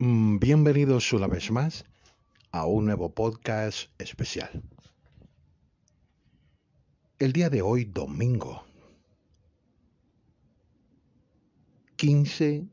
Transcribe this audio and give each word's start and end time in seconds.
Mm, 0.00 0.38
bienvenidos 0.38 1.12
una 1.12 1.26
vez 1.26 1.50
más 1.50 1.84
a 2.52 2.66
un 2.66 2.84
nuevo 2.84 3.12
podcast 3.12 3.90
especial. 4.00 4.62
El 7.18 7.32
día 7.32 7.50
de 7.50 7.62
hoy, 7.62 7.84
domingo 7.84 8.64
15 11.96 12.68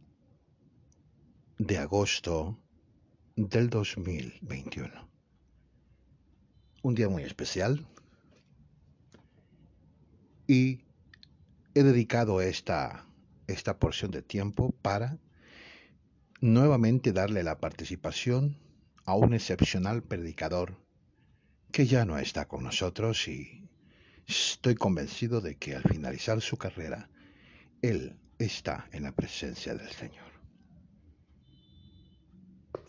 de 1.57 1.77
agosto 1.79 2.59
del 3.35 3.71
2021. 3.71 4.91
Un 6.83 6.93
día 6.93 7.09
muy 7.09 7.23
especial 7.23 7.87
y 10.45 10.81
he 11.73 11.81
dedicado 11.81 12.39
esta, 12.39 13.07
esta 13.47 13.79
porción 13.79 14.11
de 14.11 14.21
tiempo 14.21 14.75
para 14.83 15.17
nuevamente 16.41 17.13
darle 17.13 17.43
la 17.43 17.59
participación 17.59 18.57
a 19.05 19.15
un 19.15 19.33
excepcional 19.33 20.03
predicador 20.03 20.77
que 21.71 21.85
ya 21.85 22.05
no 22.05 22.17
está 22.17 22.47
con 22.47 22.63
nosotros 22.63 23.27
y 23.27 23.67
estoy 24.27 24.75
convencido 24.75 25.41
de 25.41 25.55
que 25.55 25.75
al 25.75 25.83
finalizar 25.83 26.41
su 26.41 26.57
carrera, 26.57 27.09
él 27.81 28.17
está 28.39 28.87
en 28.91 29.03
la 29.03 29.11
presencia 29.13 29.75
del 29.75 29.89
Señor. 29.89 30.25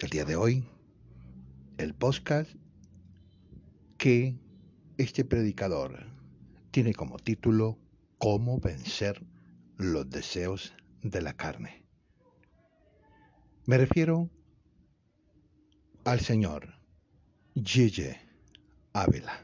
El 0.01 0.11
día 0.11 0.25
de 0.25 0.37
hoy, 0.37 0.65
el 1.79 1.95
podcast 1.95 2.51
que 3.99 4.39
este 4.99 5.25
predicador 5.25 6.07
tiene 6.71 6.95
como 6.95 7.19
título 7.19 7.79
Cómo 8.19 8.59
vencer 8.61 9.25
los 9.77 10.09
deseos 10.09 10.75
de 11.03 11.23
la 11.23 11.35
carne. 11.35 11.86
Me 13.67 13.79
refiero 13.79 14.31
al 16.05 16.21
señor 16.21 16.73
Yeye 17.55 18.21
Ávila. 18.93 19.43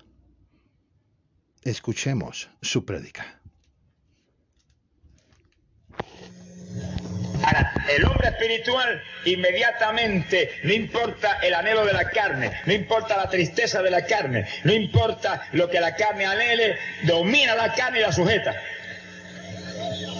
Escuchemos 1.64 2.48
su 2.60 2.84
prédica. 2.84 3.40
el 7.88 8.04
hombre 8.04 8.28
espiritual 8.28 9.02
inmediatamente, 9.24 10.50
no 10.62 10.72
importa 10.72 11.38
el 11.42 11.54
anhelo 11.54 11.84
de 11.84 11.92
la 11.92 12.08
carne, 12.08 12.52
no 12.64 12.72
importa 12.72 13.16
la 13.16 13.28
tristeza 13.28 13.82
de 13.82 13.90
la 13.90 14.06
carne, 14.06 14.46
no 14.64 14.72
importa 14.72 15.48
lo 15.52 15.68
que 15.68 15.80
la 15.80 15.96
carne 15.96 16.26
anhele, 16.26 16.78
domina 17.02 17.54
la 17.54 17.74
carne 17.74 17.98
y 17.98 18.02
la 18.02 18.12
sujeta. 18.12 18.54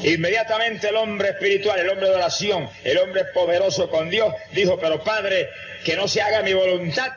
Inmediatamente 0.03 0.89
el 0.89 0.97
hombre 0.97 1.31
espiritual, 1.31 1.79
el 1.79 1.89
hombre 1.89 2.09
de 2.09 2.17
oración, 2.17 2.69
el 2.83 2.99
hombre 2.99 3.25
poderoso 3.27 3.89
con 3.89 4.11
Dios, 4.11 4.35
dijo, 4.53 4.79
pero 4.79 5.03
Padre, 5.05 5.49
que 5.85 5.95
no 5.95 6.09
se 6.09 6.21
haga 6.21 6.43
mi 6.43 6.53
voluntad, 6.53 7.13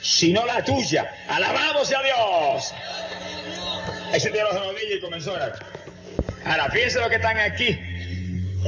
sino 0.00 0.46
la 0.46 0.62
tuya. 0.64 1.12
Alabamos 1.28 1.92
a 1.92 2.02
Dios. 2.02 2.74
Ese 4.12 4.30
tiró 4.30 4.52
los 4.52 4.66
rodillas 4.66 4.98
y 4.98 5.00
comenzó 5.00 5.32
a 5.32 5.34
orar. 5.34 5.58
Ahora, 6.44 6.70
fíjense 6.70 7.00
lo 7.00 7.08
que 7.08 7.16
están 7.16 7.38
aquí. 7.38 7.76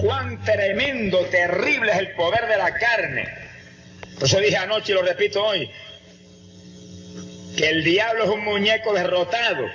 Cuán 0.01 0.43
tremendo, 0.45 1.21
terrible 1.27 1.93
es 1.93 1.99
el 1.99 2.13
poder 2.13 2.49
de 2.49 2.57
la 2.57 2.75
carne. 2.75 3.29
Por 4.15 4.25
eso 4.25 4.41
dije 4.41 4.57
anoche 4.57 4.93
y 4.93 4.95
lo 4.97 5.03
repito 5.03 5.45
hoy, 5.45 5.71
que 7.57 7.69
el 7.69 7.85
diablo 7.85 8.25
es 8.25 8.31
un 8.31 8.45
muñeco 8.45 8.93
derrotado, 8.93 9.67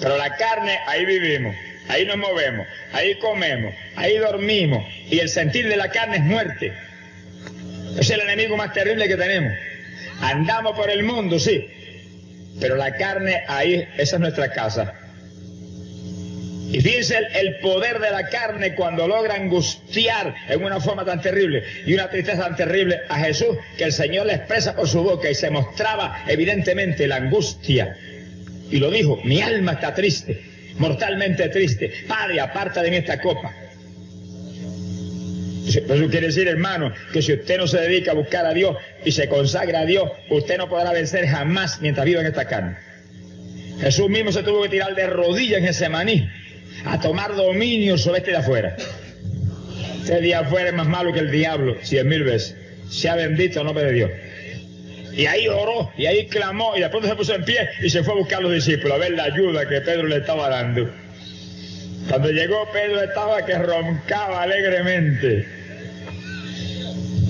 pero 0.00 0.16
la 0.16 0.36
carne, 0.36 0.80
ahí 0.86 1.04
vivimos 1.04 1.54
ahí 1.90 2.06
nos 2.06 2.16
movemos, 2.16 2.66
ahí 2.92 3.16
comemos, 3.16 3.74
ahí 3.96 4.16
dormimos, 4.16 4.86
y 5.10 5.18
el 5.18 5.28
sentir 5.28 5.68
de 5.68 5.76
la 5.76 5.90
carne 5.90 6.16
es 6.16 6.22
muerte. 6.22 6.72
Es 7.98 8.08
el 8.10 8.20
enemigo 8.20 8.56
más 8.56 8.72
terrible 8.72 9.08
que 9.08 9.16
tenemos. 9.16 9.52
Andamos 10.20 10.76
por 10.76 10.90
el 10.90 11.02
mundo, 11.02 11.38
sí, 11.38 11.66
pero 12.60 12.76
la 12.76 12.96
carne 12.96 13.42
ahí, 13.48 13.86
esa 13.96 14.16
es 14.16 14.20
nuestra 14.20 14.52
casa. 14.52 14.94
Y 16.72 16.80
fíjense 16.80 17.18
el, 17.34 17.56
poder 17.56 17.98
de 17.98 18.12
la 18.12 18.28
carne 18.28 18.76
cuando 18.76 19.08
logra 19.08 19.34
angustiar 19.34 20.36
en 20.48 20.62
una 20.62 20.78
forma 20.78 21.04
tan 21.04 21.20
terrible 21.20 21.64
y 21.84 21.94
una 21.94 22.08
tristeza 22.08 22.44
tan 22.44 22.54
terrible 22.54 23.00
a 23.08 23.18
Jesús 23.18 23.56
que 23.76 23.82
el 23.82 23.92
Señor 23.92 24.26
le 24.26 24.34
expresa 24.34 24.76
por 24.76 24.86
su 24.86 25.02
boca 25.02 25.28
y 25.28 25.34
se 25.34 25.50
mostraba 25.50 26.22
evidentemente 26.28 27.08
la 27.08 27.16
angustia. 27.16 27.96
Y 28.70 28.76
lo 28.76 28.88
dijo, 28.88 29.18
mi 29.24 29.42
alma 29.42 29.72
está 29.72 29.92
triste 29.94 30.49
mortalmente 30.78 31.48
triste. 31.48 31.92
Padre, 32.06 32.40
aparta 32.40 32.82
de 32.82 32.90
mí 32.90 32.96
esta 32.96 33.20
copa. 33.20 33.54
Eso 35.66 36.08
quiere 36.08 36.26
decir, 36.26 36.48
hermano, 36.48 36.92
que 37.12 37.22
si 37.22 37.32
usted 37.32 37.58
no 37.58 37.66
se 37.66 37.78
dedica 37.80 38.10
a 38.10 38.14
buscar 38.14 38.44
a 38.44 38.52
Dios 38.52 38.76
y 39.04 39.12
se 39.12 39.28
consagra 39.28 39.80
a 39.80 39.86
Dios, 39.86 40.10
usted 40.28 40.58
no 40.58 40.68
podrá 40.68 40.92
vencer 40.92 41.26
jamás 41.26 41.80
mientras 41.80 42.06
viva 42.06 42.20
en 42.20 42.26
esta 42.26 42.46
carne. 42.46 42.76
Jesús 43.80 44.08
mismo 44.08 44.32
se 44.32 44.42
tuvo 44.42 44.62
que 44.62 44.68
tirar 44.70 44.94
de 44.94 45.06
rodillas 45.06 45.58
en 45.58 45.66
ese 45.66 45.88
maní 45.88 46.28
a 46.84 46.98
tomar 46.98 47.34
dominio 47.36 47.96
sobre 47.98 48.18
este 48.18 48.32
de 48.32 48.38
afuera. 48.38 48.76
Este 50.00 50.20
de 50.20 50.34
afuera 50.34 50.70
es 50.70 50.74
más 50.74 50.88
malo 50.88 51.12
que 51.12 51.20
el 51.20 51.30
diablo, 51.30 51.76
cien 51.82 52.08
mil 52.08 52.24
veces. 52.24 52.56
Sea 52.88 53.14
bendito 53.14 53.60
el 53.60 53.66
nombre 53.66 53.84
de 53.84 53.92
Dios. 53.92 54.10
Y 55.12 55.26
ahí 55.26 55.48
oró, 55.48 55.90
y 55.96 56.06
ahí 56.06 56.26
clamó, 56.26 56.76
y 56.76 56.80
de 56.80 56.88
pronto 56.88 57.08
se 57.08 57.16
puso 57.16 57.34
en 57.34 57.44
pie 57.44 57.68
y 57.82 57.90
se 57.90 58.02
fue 58.02 58.14
a 58.14 58.16
buscar 58.16 58.38
a 58.38 58.42
los 58.42 58.52
discípulos, 58.52 58.92
a 58.92 58.98
ver 58.98 59.12
la 59.12 59.24
ayuda 59.24 59.68
que 59.68 59.80
Pedro 59.80 60.06
le 60.06 60.18
estaba 60.18 60.48
dando. 60.48 60.90
Cuando 62.08 62.30
llegó 62.30 62.70
Pedro 62.72 63.02
estaba 63.02 63.44
que 63.44 63.54
roncaba 63.56 64.42
alegremente. 64.42 65.46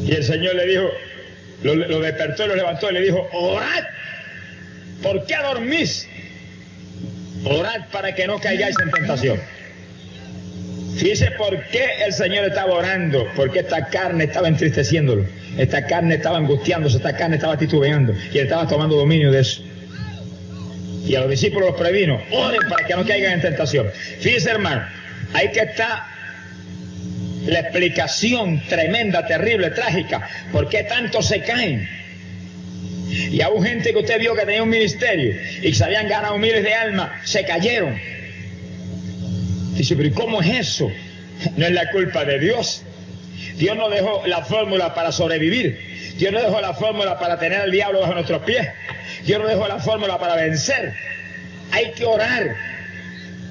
Y 0.06 0.12
el 0.12 0.24
Señor 0.24 0.54
le 0.54 0.66
dijo, 0.66 0.90
lo, 1.62 2.00
despertó 2.00 2.44
y 2.44 2.48
lo 2.48 2.56
levantó 2.56 2.90
y 2.90 2.94
le 2.94 3.00
dijo, 3.02 3.28
orad, 3.32 3.84
¿por 5.02 5.26
qué 5.26 5.36
dormís? 5.36 6.08
Orad 7.44 7.88
para 7.92 8.14
que 8.14 8.26
no 8.26 8.38
caigáis 8.38 8.76
en 8.82 8.90
tentación. 8.90 9.40
Fíjese 10.96 11.30
por 11.32 11.62
qué 11.66 11.86
el 12.04 12.12
Señor 12.12 12.44
estaba 12.44 12.74
orando, 12.74 13.26
porque 13.36 13.60
esta 13.60 13.86
carne 13.86 14.24
estaba 14.24 14.48
entristeciéndolo. 14.48 15.24
Esta 15.56 15.86
carne 15.86 16.16
estaba 16.16 16.38
angustiándose, 16.38 16.98
esta 16.98 17.16
carne 17.16 17.36
estaba 17.36 17.56
titubeando 17.56 18.14
y 18.32 18.38
él 18.38 18.44
estaba 18.44 18.66
tomando 18.66 18.96
dominio 18.96 19.30
de 19.30 19.40
eso. 19.40 19.62
Y 21.06 21.14
a 21.14 21.20
los 21.20 21.30
discípulos 21.30 21.70
los 21.70 21.80
previno, 21.80 22.20
oren 22.30 22.60
para 22.68 22.86
que 22.86 22.94
no 22.94 23.04
caigan 23.04 23.32
en 23.34 23.40
tentación. 23.40 23.90
Fíjense 24.20 24.50
hermano, 24.50 24.82
ahí 25.32 25.50
que 25.50 25.60
está 25.60 26.06
la 27.46 27.60
explicación 27.60 28.62
tremenda, 28.68 29.26
terrible, 29.26 29.70
trágica, 29.70 30.28
por 30.52 30.68
qué 30.68 30.84
tanto 30.84 31.22
se 31.22 31.40
caen. 31.42 31.88
Y 33.10 33.40
aún 33.40 33.64
gente 33.64 33.92
que 33.92 33.98
usted 33.98 34.20
vio 34.20 34.34
que 34.34 34.44
tenía 34.44 34.62
un 34.62 34.68
ministerio 34.70 35.34
y 35.58 35.70
que 35.70 35.74
se 35.74 35.84
habían 35.84 36.08
ganado 36.08 36.38
miles 36.38 36.62
de 36.62 36.74
almas, 36.74 37.10
se 37.24 37.44
cayeron. 37.44 37.98
Dice, 39.80 39.96
pero 39.96 40.08
¿y 40.08 40.12
cómo 40.12 40.42
es 40.42 40.68
eso? 40.68 40.92
No 41.56 41.64
es 41.64 41.72
la 41.72 41.90
culpa 41.90 42.26
de 42.26 42.38
Dios. 42.38 42.82
Dios 43.54 43.74
no 43.78 43.88
dejó 43.88 44.22
la 44.26 44.44
fórmula 44.44 44.92
para 44.94 45.10
sobrevivir. 45.10 46.12
Dios 46.18 46.34
no 46.34 46.38
dejó 46.38 46.60
la 46.60 46.74
fórmula 46.74 47.18
para 47.18 47.38
tener 47.38 47.62
al 47.62 47.70
diablo 47.70 48.00
bajo 48.00 48.12
nuestros 48.12 48.42
pies. 48.42 48.68
Dios 49.24 49.40
no 49.40 49.48
dejó 49.48 49.66
la 49.68 49.78
fórmula 49.78 50.18
para 50.18 50.36
vencer. 50.36 50.92
Hay 51.72 51.92
que 51.92 52.04
orar. 52.04 52.54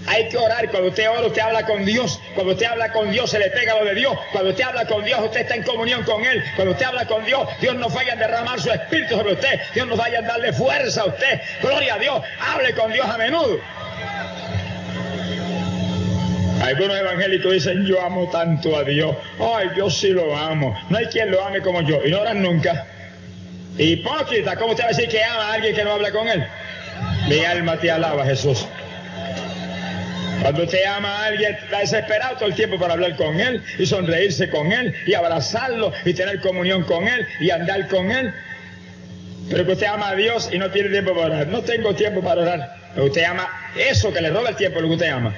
Hay 0.06 0.30
que 0.30 0.38
orar. 0.38 0.70
Cuando 0.70 0.90
usted 0.90 1.10
ora, 1.10 1.26
usted 1.26 1.42
habla 1.42 1.66
con 1.66 1.84
Dios. 1.84 2.22
Cuando 2.36 2.54
usted 2.54 2.68
habla 2.68 2.92
con 2.92 3.10
Dios, 3.10 3.32
se 3.32 3.40
le 3.40 3.50
pega 3.50 3.80
lo 3.80 3.86
de 3.86 3.96
Dios. 3.96 4.16
Cuando 4.32 4.52
usted 4.52 4.66
habla 4.66 4.86
con 4.86 5.04
Dios, 5.04 5.20
usted 5.22 5.40
está 5.40 5.56
en 5.56 5.64
comunión 5.64 6.04
con 6.04 6.24
Él. 6.24 6.44
Cuando 6.56 6.74
usted 6.74 6.86
habla 6.86 7.08
con 7.08 7.26
Dios, 7.26 7.50
Dios 7.60 7.74
no 7.74 7.90
vaya 7.90 8.14
a 8.14 8.18
derramar 8.18 8.62
su 8.62 8.70
espíritu 8.70 9.16
sobre 9.16 9.34
usted. 9.34 9.60
Dios 9.74 9.88
no 9.88 9.96
vaya 9.96 10.20
a 10.20 10.22
darle 10.22 10.54
fuerza 10.54 11.02
a 11.02 11.06
usted. 11.06 11.42
Gloria 11.60 11.96
a 11.96 11.98
Dios. 11.98 12.22
Hable 12.40 12.76
con 12.76 12.94
Dios 12.94 13.08
a 13.08 13.18
menudo. 13.18 13.60
Algunos 16.62 17.00
evangélicos 17.00 17.54
dicen, 17.54 17.86
yo 17.86 18.02
amo 18.02 18.30
tanto 18.30 18.76
a 18.76 18.84
Dios. 18.84 19.16
Ay, 19.40 19.70
yo 19.78 19.90
sí 19.90 20.10
lo 20.10 20.36
amo. 20.36 20.78
No 20.90 20.98
hay 20.98 21.06
quien 21.06 21.32
lo 21.32 21.44
ame 21.44 21.62
como 21.62 21.82
yo. 21.82 22.00
Y 22.06 22.12
no 22.12 22.22
oran 22.22 22.42
nunca. 22.42 22.86
Hipócrita, 23.78 24.58
¿cómo 24.58 24.72
usted 24.72 24.84
va 24.84 24.88
a 24.88 24.92
decir 24.92 25.08
que 25.08 25.24
ama 25.24 25.52
a 25.52 25.54
alguien 25.54 25.74
que 25.74 25.84
no 25.84 25.94
habla 25.94 26.12
con 26.12 26.28
él? 26.28 26.46
Mi 27.30 27.46
alma 27.46 27.78
te 27.78 27.90
alaba, 27.90 28.26
Jesús. 28.26 28.68
Cuando 30.42 30.64
usted 30.64 30.84
ama 30.86 31.10
a 31.10 31.26
alguien, 31.28 31.54
está 31.54 31.80
desesperado 31.80 32.36
todo 32.36 32.50
el 32.50 32.56
tiempo 32.56 32.78
para 32.78 32.94
hablar 32.94 33.16
con 33.16 33.40
él 33.40 33.64
y 33.78 33.86
sonreírse 33.86 34.50
con 34.50 34.72
él 34.72 34.94
y 35.06 35.14
abrazarlo 35.14 35.92
y 36.06 36.14
tener 36.14 36.40
comunión 36.42 36.84
con 36.84 37.08
él 37.08 37.26
y 37.40 37.50
andar 37.52 37.88
con 37.88 38.12
él. 38.12 38.34
Pero 39.50 39.66
que 39.66 39.74
usted 39.74 39.88
ama 39.88 40.10
a 40.10 40.16
Dios 40.16 40.50
y 40.52 40.58
no 40.58 40.70
tiene 40.72 40.90
tiempo 40.90 41.14
para 41.14 41.28
orar. 41.28 41.48
No 41.48 41.62
tengo 41.62 41.94
tiempo 41.94 42.22
para 42.22 42.42
orar. 42.42 42.76
Pero 42.94 43.06
usted 43.08 43.24
ama 43.24 43.48
eso 43.78 44.14
que 44.14 44.22
le 44.22 44.30
roba 44.30 44.50
el 44.50 44.56
tiempo, 44.56 44.80
lo 44.82 44.88
que 44.88 44.94
usted 44.94 45.10
ama. 45.10 45.34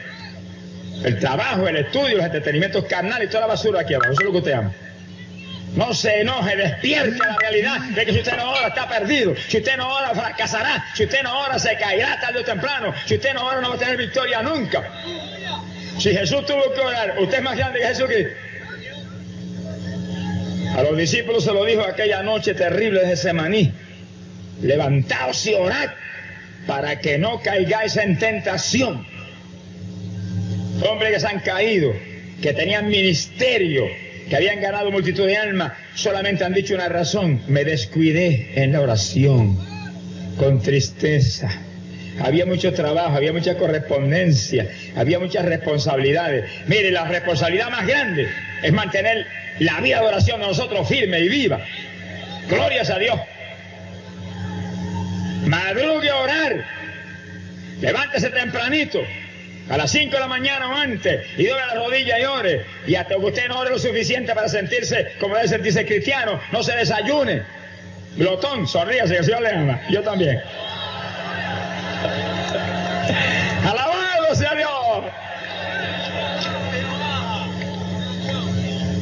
El 1.03 1.19
trabajo, 1.19 1.67
el 1.67 1.77
estudio, 1.77 2.17
los 2.17 2.25
entretenimientos 2.25 2.85
carnales 2.85 3.27
y 3.27 3.31
toda 3.31 3.41
la 3.41 3.47
basura 3.47 3.81
aquí 3.81 3.93
abajo. 3.93 4.11
Eso 4.11 4.21
es 4.21 4.25
lo 4.25 4.31
que 4.31 4.37
usted 4.37 4.51
ama. 4.51 4.71
No 5.75 5.93
se 5.93 6.21
enoje, 6.21 6.55
despierte 6.57 7.17
la 7.17 7.37
realidad 7.37 7.79
de 7.95 8.05
que 8.05 8.11
si 8.11 8.19
usted 8.19 8.35
no 8.35 8.51
ora 8.51 8.67
está 8.67 8.89
perdido. 8.89 9.33
Si 9.47 9.57
usted 9.57 9.77
no 9.77 9.87
ora 9.87 10.13
fracasará. 10.13 10.85
Si 10.93 11.05
usted 11.05 11.23
no 11.23 11.39
ora 11.39 11.57
se 11.57 11.75
caerá 11.77 12.19
tarde 12.19 12.39
o 12.39 12.43
temprano. 12.43 12.93
Si 13.05 13.15
usted 13.15 13.33
no 13.33 13.45
ora 13.45 13.61
no 13.61 13.69
va 13.69 13.75
a 13.75 13.79
tener 13.79 13.97
victoria 13.97 14.41
nunca. 14.41 14.83
Si 15.97 16.11
Jesús 16.11 16.45
tuvo 16.45 16.73
que 16.73 16.81
orar, 16.81 17.15
usted 17.19 17.37
es 17.37 17.43
más 17.43 17.57
grande 17.57 17.79
que 17.79 17.87
Jesucristo. 17.87 18.33
A 20.75 20.81
los 20.81 20.91
Los 20.91 20.99
discípulos 20.99 21.43
se 21.43 21.53
lo 21.53 21.65
dijo 21.65 21.81
aquella 21.81 22.21
noche 22.21 22.53
terrible 22.53 23.05
de 23.05 23.15
Semaní. 23.15 23.73
Levantaos 24.61 25.45
y 25.47 25.53
orad 25.53 25.89
para 26.67 26.99
que 26.99 27.17
no 27.17 27.41
caigáis 27.41 27.97
en 27.97 28.19
tentación. 28.19 29.05
Hombres 30.81 31.13
que 31.13 31.19
se 31.19 31.27
han 31.27 31.39
caído, 31.39 31.93
que 32.41 32.53
tenían 32.53 32.87
ministerio, 32.87 33.87
que 34.29 34.35
habían 34.35 34.61
ganado 34.61 34.91
multitud 34.91 35.27
de 35.27 35.37
almas, 35.37 35.73
solamente 35.93 36.43
han 36.43 36.53
dicho 36.53 36.73
una 36.73 36.89
razón, 36.89 37.41
me 37.47 37.63
descuidé 37.63 38.51
en 38.55 38.71
la 38.71 38.81
oración, 38.81 39.57
con 40.37 40.61
tristeza. 40.61 41.49
Había 42.19 42.45
mucho 42.45 42.73
trabajo, 42.73 43.15
había 43.15 43.31
mucha 43.31 43.57
correspondencia, 43.57 44.69
había 44.95 45.19
muchas 45.19 45.45
responsabilidades. 45.45 46.49
Mire, 46.67 46.91
la 46.91 47.05
responsabilidad 47.05 47.69
más 47.69 47.85
grande 47.87 48.27
es 48.63 48.73
mantener 48.73 49.25
la 49.59 49.79
vida 49.81 50.01
de 50.01 50.07
oración 50.07 50.41
de 50.41 50.47
nosotros 50.47 50.87
firme 50.87 51.19
y 51.19 51.29
viva. 51.29 51.63
Glorias 52.49 52.89
a 52.89 52.99
Dios. 52.99 53.19
Madrugue 55.45 56.09
a 56.09 56.15
orar. 56.17 56.65
Levántese 57.81 58.29
tempranito. 58.29 58.99
A 59.71 59.77
las 59.77 59.89
5 59.91 60.13
de 60.13 60.19
la 60.19 60.27
mañana 60.27 60.69
o 60.69 60.75
antes. 60.75 61.25
Y 61.37 61.45
doble 61.45 61.65
la 61.65 61.75
rodilla 61.75 62.19
y 62.19 62.25
ore. 62.25 62.65
Y 62.85 62.95
hasta 62.95 63.15
que 63.15 63.21
usted 63.21 63.47
no 63.47 63.59
ore 63.59 63.69
lo 63.69 63.79
suficiente 63.79 64.35
para 64.35 64.49
sentirse 64.49 65.13
como 65.17 65.35
debe 65.35 65.47
sentirse 65.47 65.85
cristiano, 65.85 66.41
no 66.51 66.61
se 66.61 66.75
desayune. 66.75 67.43
Glotón, 68.17 68.67
sonríase, 68.67 69.13
que 69.13 69.19
el 69.19 69.25
Señor 69.25 69.41
le 69.41 69.49
ama. 69.49 69.81
Yo 69.89 70.01
también. 70.03 70.41
Alabado 73.65 74.35
sea 74.35 74.55
Dios. 74.55 74.71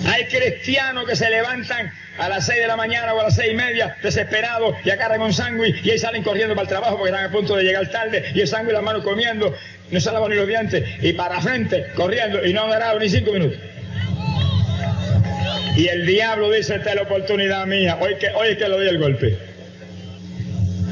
Hay 0.07 0.25
cristianos 0.25 1.07
que 1.07 1.15
se 1.15 1.31
levantan 1.31 1.91
a 2.19 2.29
las 2.29 2.45
seis 2.45 2.59
de 2.59 2.67
la 2.67 2.75
mañana 2.75 3.13
o 3.13 3.19
a 3.19 3.23
las 3.23 3.35
seis 3.35 3.53
y 3.53 3.55
media, 3.55 3.95
desesperados, 4.03 4.75
y 4.83 4.89
agarran 4.89 5.21
un 5.21 5.33
sándwich 5.33 5.83
y 5.83 5.91
ahí 5.91 5.97
salen 5.97 6.21
corriendo 6.21 6.53
para 6.53 6.63
el 6.63 6.69
trabajo 6.69 6.97
porque 6.97 7.11
están 7.11 7.25
a 7.25 7.31
punto 7.31 7.55
de 7.55 7.63
llegar 7.63 7.89
tarde, 7.89 8.31
y 8.35 8.41
el 8.41 8.47
sándwich 8.47 8.73
las 8.73 8.83
manos 8.83 9.03
comiendo, 9.03 9.55
no 9.91 9.99
se 9.99 10.11
lavan 10.11 10.29
ni 10.29 10.35
los 10.35 10.47
dientes, 10.47 10.83
y 11.01 11.13
para 11.13 11.41
frente, 11.41 11.87
corriendo, 11.95 12.45
y 12.45 12.53
no 12.53 12.71
han 12.71 12.99
ni 12.99 13.09
cinco 13.09 13.33
minutos. 13.33 13.59
Y 15.75 15.87
el 15.87 16.05
diablo 16.05 16.51
dice, 16.51 16.75
esta 16.75 16.89
es 16.89 16.95
la 16.95 17.03
oportunidad 17.03 17.65
mía, 17.65 17.97
hoy 18.01 18.15
que, 18.15 18.29
hoy 18.29 18.49
es 18.49 18.57
que 18.57 18.67
le 18.67 18.75
doy 18.75 18.87
el 18.87 18.97
golpe. 18.99 19.37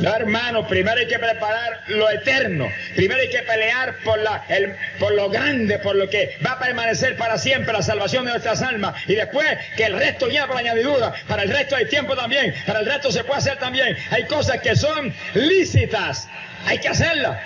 No, 0.02 0.16
hermano, 0.16 0.68
primero 0.68 1.00
hay 1.00 1.08
que 1.08 1.18
preparar 1.18 1.82
lo 1.88 2.10
eterno. 2.12 2.70
Primero 2.96 3.20
hay 3.20 3.30
que 3.30 3.40
pelear 3.40 3.96
por, 4.04 4.20
la, 4.20 4.46
el, 4.48 4.76
por 5.00 5.14
lo 5.14 5.30
grande, 5.30 5.80
por 5.80 5.96
lo 5.96 6.08
que 6.08 6.38
va 6.46 6.52
a 6.52 6.60
permanecer 6.60 7.18
para 7.18 7.38
siempre, 7.40 7.74
la 7.74 7.82
salvación 7.82 8.26
de 8.26 8.32
nuestras 8.32 8.62
almas. 8.62 8.94
Y 9.08 9.16
después 9.16 9.48
que 9.76 9.86
el 9.86 9.98
resto 9.98 10.28
viene 10.28 10.46
por 10.46 10.58
añadidura. 10.58 11.14
Para 11.28 11.44
el 11.44 11.50
resto 11.50 11.76
hay 11.76 11.86
tiempo 11.86 12.16
también. 12.16 12.54
Para 12.68 12.80
el 12.82 12.86
resto 12.86 13.12
se 13.12 13.24
puede 13.24 13.40
hacer 13.40 13.58
también. 13.58 13.98
Hay 14.12 14.26
cosas 14.26 14.62
que 14.62 14.76
son 14.76 15.12
lícitas. 15.34 16.30
Hay 16.66 16.78
que 16.78 16.90
hacerlas. 16.90 17.40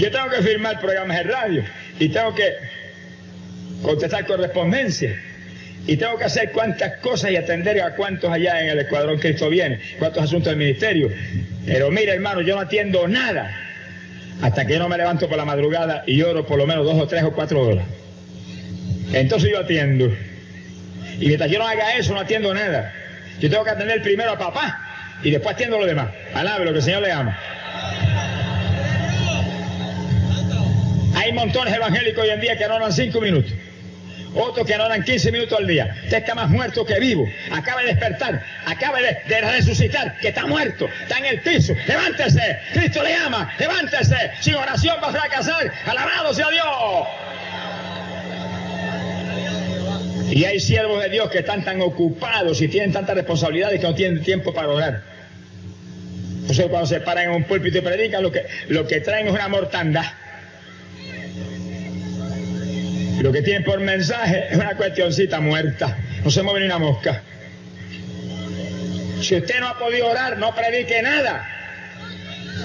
Yo 0.00 0.10
tengo 0.10 0.30
que 0.30 0.42
firmar 0.42 0.80
programas 0.80 1.18
de 1.18 1.22
radio. 1.24 1.64
Y 1.98 2.08
tengo 2.08 2.34
que 2.34 2.54
contestar 3.82 4.24
correspondencia. 4.26 5.14
Y 5.86 5.96
tengo 5.96 6.16
que 6.16 6.24
hacer 6.24 6.52
cuantas 6.52 6.98
cosas 7.00 7.30
y 7.30 7.36
atender 7.36 7.80
a 7.82 7.94
cuántos 7.94 8.30
allá 8.32 8.62
en 8.62 8.70
el 8.70 8.78
Escuadrón 8.78 9.18
Cristo 9.18 9.48
viene, 9.50 9.78
cuántos 9.98 10.24
asuntos 10.24 10.50
del 10.50 10.56
ministerio. 10.56 11.10
Pero 11.66 11.90
mire, 11.90 12.12
hermano, 12.12 12.40
yo 12.40 12.54
no 12.54 12.62
atiendo 12.62 13.06
nada 13.08 13.54
hasta 14.40 14.66
que 14.66 14.74
yo 14.74 14.78
no 14.78 14.88
me 14.88 14.96
levanto 14.96 15.28
por 15.28 15.36
la 15.36 15.44
madrugada 15.44 16.02
y 16.06 16.16
lloro 16.16 16.46
por 16.46 16.56
lo 16.56 16.66
menos 16.66 16.86
dos 16.86 16.98
o 16.98 17.06
tres 17.06 17.22
o 17.24 17.32
cuatro 17.32 17.60
horas. 17.60 17.84
Entonces 19.12 19.50
yo 19.50 19.58
atiendo. 19.58 20.10
Y 21.18 21.26
mientras 21.26 21.50
yo 21.50 21.58
no 21.58 21.66
haga 21.66 21.94
eso, 21.96 22.14
no 22.14 22.20
atiendo 22.20 22.54
nada. 22.54 22.94
Yo 23.38 23.50
tengo 23.50 23.64
que 23.64 23.70
atender 23.70 24.02
primero 24.02 24.32
a 24.32 24.38
papá 24.38 25.18
y 25.22 25.30
después 25.30 25.54
atiendo 25.54 25.76
a 25.76 25.80
los 25.80 25.88
demás. 25.88 26.08
Alabe 26.32 26.64
lo 26.64 26.72
que 26.72 26.78
el 26.78 26.84
Señor 26.84 27.02
le 27.02 27.12
ama. 27.12 27.38
Hay 31.14 31.32
montones 31.32 31.74
evangélicos 31.74 32.24
hoy 32.24 32.30
en 32.30 32.40
día 32.40 32.56
que 32.56 32.66
no 32.68 32.78
dan 32.78 32.92
cinco 32.92 33.20
minutos 33.20 33.52
otros 34.34 34.66
que 34.66 34.76
no 34.76 34.88
dan 34.88 35.02
15 35.02 35.32
minutos 35.32 35.58
al 35.58 35.66
día. 35.66 35.96
Usted 36.04 36.18
está 36.18 36.34
más 36.34 36.48
muerto 36.48 36.84
que 36.84 36.98
vivo. 37.00 37.26
Acaba 37.50 37.82
de 37.82 37.88
despertar, 37.88 38.44
acaba 38.64 38.98
de, 39.00 39.18
de, 39.26 39.40
resucitar, 39.40 40.18
que 40.18 40.28
está 40.28 40.46
muerto, 40.46 40.88
está 41.02 41.18
en 41.18 41.26
el 41.26 41.40
piso. 41.40 41.74
Levántese, 41.86 42.58
Cristo 42.72 43.02
le 43.02 43.14
ama, 43.14 43.52
levántese. 43.58 44.30
Sin 44.40 44.54
oración 44.54 44.96
va 45.02 45.08
a 45.08 45.12
fracasar. 45.12 45.72
Alabado 45.86 46.34
sea 46.34 46.48
Dios. 46.50 46.66
Y 50.30 50.44
hay 50.44 50.60
siervos 50.60 51.02
de 51.02 51.08
Dios 51.08 51.28
que 51.30 51.38
están 51.38 51.64
tan 51.64 51.80
ocupados 51.80 52.62
y 52.62 52.68
tienen 52.68 52.92
tantas 52.92 53.16
responsabilidades 53.16 53.80
que 53.80 53.86
no 53.86 53.94
tienen 53.94 54.22
tiempo 54.22 54.54
para 54.54 54.68
orar. 54.68 55.02
Entonces 56.42 56.66
cuando 56.68 56.86
se 56.86 57.00
paran 57.00 57.24
en 57.24 57.30
un 57.30 57.44
púlpito 57.44 57.78
y 57.78 57.80
predican, 57.80 58.22
lo 58.22 58.30
que, 58.30 58.46
lo 58.68 58.86
que 58.86 59.00
traen 59.00 59.26
es 59.26 59.32
una 59.32 59.48
mortandad. 59.48 60.04
Lo 63.20 63.32
que 63.32 63.42
tienen 63.42 63.64
por 63.64 63.78
mensaje 63.80 64.46
es 64.50 64.56
una 64.56 64.74
cuestioncita 64.76 65.40
muerta. 65.40 65.96
No 66.24 66.30
se 66.30 66.42
mueve 66.42 66.60
ni 66.60 66.66
una 66.66 66.78
mosca. 66.78 67.22
Si 69.20 69.36
usted 69.36 69.60
no 69.60 69.68
ha 69.68 69.78
podido 69.78 70.08
orar, 70.08 70.38
no 70.38 70.54
predique 70.54 71.02
nada. 71.02 71.46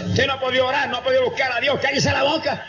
Usted 0.08 0.28
no 0.28 0.34
ha 0.34 0.40
podido 0.40 0.66
orar, 0.66 0.88
no 0.88 0.98
ha 0.98 1.04
podido 1.04 1.26
buscar 1.26 1.52
a 1.52 1.60
Dios, 1.60 1.78
cállese 1.82 2.10
la 2.10 2.24
boca. 2.24 2.66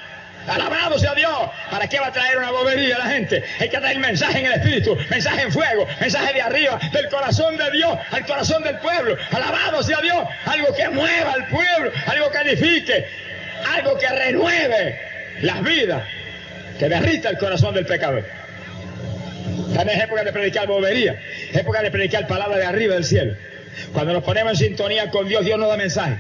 Alabado 0.48 0.98
sea 0.98 1.14
Dios. 1.14 1.32
¿Para 1.70 1.88
qué 1.88 2.00
va 2.00 2.08
a 2.08 2.12
traer 2.12 2.38
una 2.38 2.50
bobería 2.50 2.96
a 2.96 2.98
la 2.98 3.06
gente? 3.06 3.44
Hay 3.60 3.68
que 3.68 3.78
traer 3.78 3.98
mensaje 3.98 4.40
en 4.40 4.46
el 4.46 4.52
Espíritu, 4.54 4.96
mensaje 5.08 5.42
en 5.42 5.52
fuego, 5.52 5.86
mensaje 6.00 6.34
de 6.34 6.42
arriba, 6.42 6.80
del 6.92 7.08
corazón 7.08 7.56
de 7.56 7.70
Dios, 7.70 7.96
al 8.10 8.26
corazón 8.26 8.64
del 8.64 8.78
pueblo. 8.78 9.16
Alabado 9.30 9.82
sea 9.84 10.00
Dios. 10.00 10.26
Algo 10.44 10.74
que 10.74 10.88
mueva 10.88 11.32
al 11.34 11.46
pueblo, 11.46 11.92
algo 12.06 12.30
que 12.32 12.38
edifique, 12.38 13.06
algo 13.76 13.96
que 13.96 14.08
renueve 14.08 15.00
las 15.42 15.62
vidas 15.62 16.02
que 16.78 16.88
derrita 16.88 17.30
el 17.30 17.38
corazón 17.38 17.74
del 17.74 17.86
pecador. 17.86 18.24
También 19.74 19.98
es 19.98 20.04
época 20.04 20.24
de 20.24 20.32
predicar 20.32 20.66
bobería, 20.66 21.20
época 21.52 21.82
de 21.82 21.90
predicar 21.90 22.26
palabra 22.26 22.56
de 22.56 22.64
arriba 22.64 22.94
del 22.94 23.04
cielo. 23.04 23.34
Cuando 23.92 24.12
nos 24.12 24.22
ponemos 24.22 24.52
en 24.52 24.68
sintonía 24.68 25.10
con 25.10 25.28
Dios, 25.28 25.44
Dios 25.44 25.58
nos 25.58 25.68
da 25.68 25.76
mensaje. 25.76 26.16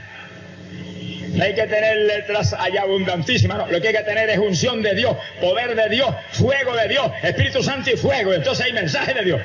No 1.32 1.44
hay 1.44 1.54
que 1.54 1.66
tener 1.66 1.96
letras 1.98 2.54
allá 2.54 2.82
abundantísimas, 2.82 3.58
no. 3.58 3.66
Lo 3.66 3.80
que 3.80 3.88
hay 3.88 3.94
que 3.94 4.02
tener 4.02 4.28
es 4.30 4.38
unción 4.38 4.82
de 4.82 4.94
Dios, 4.94 5.16
poder 5.40 5.74
de 5.74 5.88
Dios, 5.90 6.14
fuego 6.32 6.74
de 6.74 6.88
Dios, 6.88 7.10
Espíritu 7.22 7.62
Santo 7.62 7.90
y 7.90 7.96
fuego. 7.96 8.32
Entonces 8.32 8.64
hay 8.64 8.72
mensaje 8.72 9.12
de 9.12 9.22
Dios. 9.22 9.40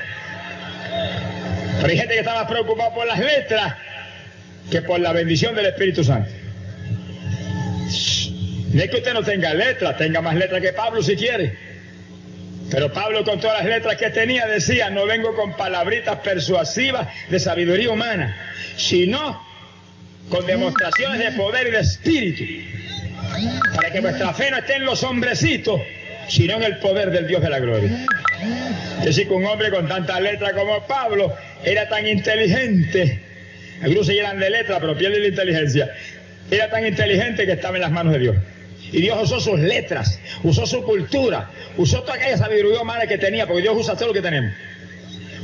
Pero 1.78 1.88
hay 1.92 1.98
gente 1.98 2.14
que 2.14 2.20
está 2.20 2.34
más 2.34 2.50
preocupada 2.50 2.94
por 2.94 3.08
las 3.08 3.20
letras 3.20 3.76
que 4.70 4.82
por 4.82 5.00
la 5.00 5.12
bendición 5.12 5.54
del 5.56 5.66
Espíritu 5.66 6.04
Santo. 6.04 6.32
No 8.74 8.82
es 8.82 8.90
que 8.90 8.98
usted 8.98 9.14
no 9.14 9.24
tenga 9.24 9.54
letras, 9.54 9.98
tenga 9.98 10.22
más 10.22 10.36
letras 10.36 10.62
que 10.62 10.74
Pablo 10.74 11.02
si 11.04 11.16
quiere. 11.16 11.58
Pero 12.70 12.92
Pablo 12.94 13.24
con 13.26 13.40
todas 13.40 13.60
las 13.60 13.68
letras 13.68 13.98
que 13.98 14.10
tenía 14.12 14.48
decía, 14.48 14.90
no 14.90 15.06
vengo 15.06 15.36
con 15.36 15.58
palabritas 15.58 16.20
persuasivas 16.20 17.08
de 17.30 17.40
sabiduría 17.40 17.92
humana, 17.92 18.38
sino 18.78 19.46
con 20.30 20.46
demostraciones 20.46 21.20
de 21.20 21.32
poder 21.34 21.68
y 21.68 21.72
de 21.72 21.80
espíritu. 21.80 22.44
Para 23.76 23.92
que 23.92 24.00
vuestra 24.00 24.34
fe 24.34 24.52
no 24.52 24.58
esté 24.58 24.76
en 24.76 24.86
los 24.86 25.04
hombrecitos, 25.04 25.82
sino 26.30 26.56
en 26.56 26.64
el 26.64 26.78
poder 26.78 27.12
del 27.12 27.28
Dios 27.28 27.42
de 27.42 27.50
la 27.50 27.60
gloria. 27.60 28.06
Es 29.00 29.06
decir, 29.06 29.28
que 29.28 29.34
un 29.34 29.46
hombre 29.46 29.70
con 29.70 29.88
tantas 29.90 30.22
letras 30.22 30.54
como 30.54 30.88
Pablo 30.88 31.34
era 31.66 31.90
tan 31.90 32.08
inteligente, 32.08 33.22
algunos 33.82 34.08
se 34.08 34.14
llenan 34.14 34.40
de 34.40 34.50
letras, 34.50 34.78
pero 34.80 34.98
pierden 34.98 35.24
la 35.24 35.28
inteligencia. 35.28 35.92
Era 36.50 36.70
tan 36.70 36.86
inteligente 36.86 37.46
que 37.46 37.52
estaba 37.52 37.76
en 37.76 37.82
las 37.82 37.92
manos 37.92 38.14
de 38.14 38.20
Dios. 38.20 38.36
Y 38.92 39.02
Dios 39.02 39.18
usó 39.24 39.40
sus 39.40 39.60
letras, 39.60 40.20
usó 40.44 40.66
su 40.66 40.84
cultura, 40.84 41.50
usó 41.78 42.02
toda 42.02 42.16
aquella 42.16 42.38
sabiduría 42.38 42.82
humana 42.82 43.08
que 43.08 43.18
tenía, 43.18 43.48
porque 43.48 43.62
Dios 43.62 43.76
usa 43.78 43.96
todo 43.96 44.10
lo 44.10 44.14
que 44.14 44.22
tenemos. 44.22 44.54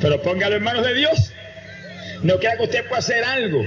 Pero 0.02 0.22
póngalo 0.22 0.58
en 0.58 0.64
manos 0.64 0.86
de 0.86 0.94
Dios. 0.94 1.34
No 2.24 2.38
crea 2.40 2.58
que 2.58 2.64
usted 2.64 2.86
pueda 2.86 3.00
hacer 3.00 3.24
algo. 3.24 3.66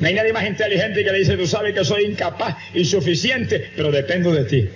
No 0.00 0.06
hay 0.06 0.14
nadie 0.14 0.32
más 0.32 0.46
inteligente 0.46 1.04
que 1.04 1.12
le 1.12 1.18
dice, 1.18 1.36
tú 1.36 1.46
sabes 1.46 1.74
que 1.74 1.84
soy 1.84 2.04
incapaz, 2.04 2.56
insuficiente, 2.74 3.70
pero 3.76 3.90
dependo 3.90 4.32
de 4.32 4.44
ti. 4.44 4.68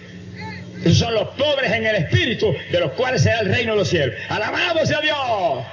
Esos 0.83 0.99
son 0.99 1.15
los 1.15 1.29
pobres 1.31 1.71
en 1.73 1.87
el 1.87 1.97
espíritu, 1.97 2.55
de 2.71 2.81
los 2.81 2.93
cuales 2.93 3.23
será 3.23 3.41
el 3.41 3.53
reino 3.53 3.73
de 3.73 3.79
los 3.79 3.89
cielos. 3.89 4.15
Alabado 4.29 4.85
sea 4.87 5.01
Dios. 5.01 5.65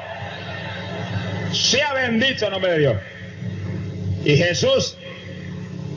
Sea 1.54 1.94
bendito 1.94 2.46
el 2.46 2.52
nombre 2.52 2.72
de 2.74 2.80
Dios. 2.80 2.98
Y 4.26 4.36
Jesús 4.36 4.98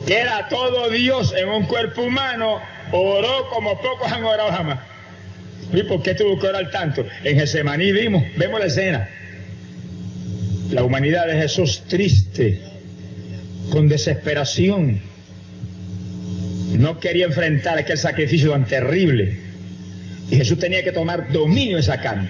que 0.05 0.19
era 0.19 0.47
todo 0.49 0.89
Dios 0.89 1.33
en 1.37 1.49
un 1.49 1.65
cuerpo 1.65 2.03
humano, 2.03 2.59
oró 2.91 3.49
como 3.49 3.79
pocos 3.81 4.11
han 4.11 4.23
orado 4.23 4.51
jamás. 4.51 4.79
¿Y 5.73 5.83
por 5.83 6.01
qué 6.01 6.15
tuvo 6.15 6.37
que 6.39 6.47
orar 6.47 6.69
tanto? 6.71 7.05
En 7.23 7.37
Getsemaní 7.37 7.91
vimos, 7.91 8.23
vemos 8.35 8.59
la 8.59 8.65
escena. 8.65 9.09
La 10.71 10.83
humanidad 10.83 11.27
de 11.27 11.33
Jesús 11.33 11.83
triste, 11.87 12.61
con 13.69 13.87
desesperación. 13.87 15.01
No 16.73 16.99
quería 16.99 17.25
enfrentar 17.25 17.77
aquel 17.77 17.97
sacrificio 17.97 18.51
tan 18.51 18.65
terrible. 18.65 19.37
Y 20.29 20.37
Jesús 20.37 20.59
tenía 20.59 20.83
que 20.83 20.91
tomar 20.91 21.31
dominio 21.31 21.75
de 21.75 21.81
esa 21.81 21.99
carne. 22.01 22.29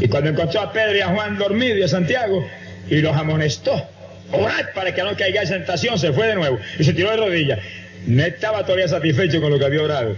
Y 0.00 0.08
cuando 0.08 0.30
encontró 0.30 0.60
a 0.60 0.72
Pedro 0.72 0.96
y 0.96 1.00
a 1.00 1.08
Juan 1.08 1.38
dormidos 1.38 1.78
y 1.78 1.82
a 1.82 1.88
Santiago, 1.88 2.46
y 2.90 2.96
los 2.96 3.16
amonestó, 3.16 3.88
orad 4.32 4.66
para 4.74 4.94
que 4.94 5.02
no 5.02 5.16
caigáis 5.16 5.50
en 5.50 5.58
tentación, 5.58 5.98
se 5.98 6.12
fue 6.12 6.26
de 6.28 6.34
nuevo 6.34 6.58
y 6.78 6.84
se 6.84 6.92
tiró 6.92 7.10
de 7.10 7.16
rodillas. 7.16 7.58
No 8.06 8.22
estaba 8.24 8.64
todavía 8.64 8.88
satisfecho 8.88 9.40
con 9.40 9.50
lo 9.50 9.58
que 9.58 9.64
había 9.64 9.82
orado. 9.82 10.16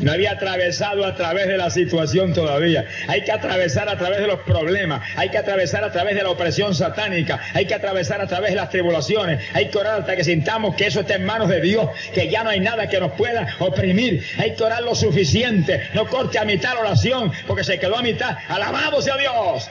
No 0.00 0.12
había 0.12 0.32
atravesado 0.32 1.06
a 1.06 1.14
través 1.14 1.48
de 1.48 1.56
la 1.56 1.70
situación 1.70 2.34
todavía. 2.34 2.86
Hay 3.08 3.22
que 3.22 3.32
atravesar 3.32 3.88
a 3.88 3.96
través 3.96 4.18
de 4.20 4.26
los 4.26 4.40
problemas. 4.40 5.02
Hay 5.16 5.30
que 5.30 5.38
atravesar 5.38 5.84
a 5.84 5.90
través 5.90 6.16
de 6.16 6.22
la 6.22 6.30
opresión 6.30 6.74
satánica. 6.74 7.40
Hay 7.54 7.64
que 7.64 7.74
atravesar 7.74 8.20
a 8.20 8.26
través 8.26 8.50
de 8.50 8.56
las 8.56 8.68
tribulaciones. 8.68 9.42
Hay 9.54 9.68
que 9.68 9.78
orar 9.78 10.00
hasta 10.00 10.14
que 10.14 10.22
sintamos 10.22 10.76
que 10.76 10.86
eso 10.86 11.00
está 11.00 11.14
en 11.14 11.24
manos 11.24 11.48
de 11.48 11.62
Dios. 11.62 11.88
Que 12.12 12.28
ya 12.28 12.44
no 12.44 12.50
hay 12.50 12.60
nada 12.60 12.88
que 12.88 13.00
nos 13.00 13.12
pueda 13.12 13.46
oprimir. 13.58 14.22
Hay 14.38 14.54
que 14.54 14.62
orar 14.62 14.82
lo 14.82 14.94
suficiente. 14.94 15.88
No 15.94 16.06
corte 16.06 16.38
a 16.38 16.44
mitad 16.44 16.74
la 16.74 16.80
oración 16.80 17.32
porque 17.46 17.64
se 17.64 17.78
quedó 17.78 17.96
a 17.96 18.02
mitad. 18.02 18.36
Alabado 18.48 19.00
sea 19.00 19.16
Dios. 19.16 19.70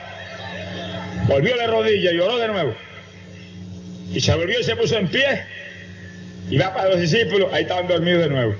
Volvió 1.27 1.55
de 1.55 1.67
rodillas 1.67 2.13
y 2.13 2.19
oró 2.19 2.37
de 2.39 2.47
nuevo. 2.47 2.75
Y 4.15 4.21
se 4.21 4.33
volvió 4.33 4.57
y 4.61 4.63
se 4.63 4.77
puso 4.77 4.97
en 4.97 5.09
pie. 5.09 5.43
Y 6.49 6.57
va 6.57 6.73
para 6.73 6.91
los 6.91 7.01
discípulos. 7.01 7.51
Ahí 7.51 7.63
estaban 7.63 7.87
dormidos 7.87 8.23
de 8.23 8.29
nuevo. 8.29 8.55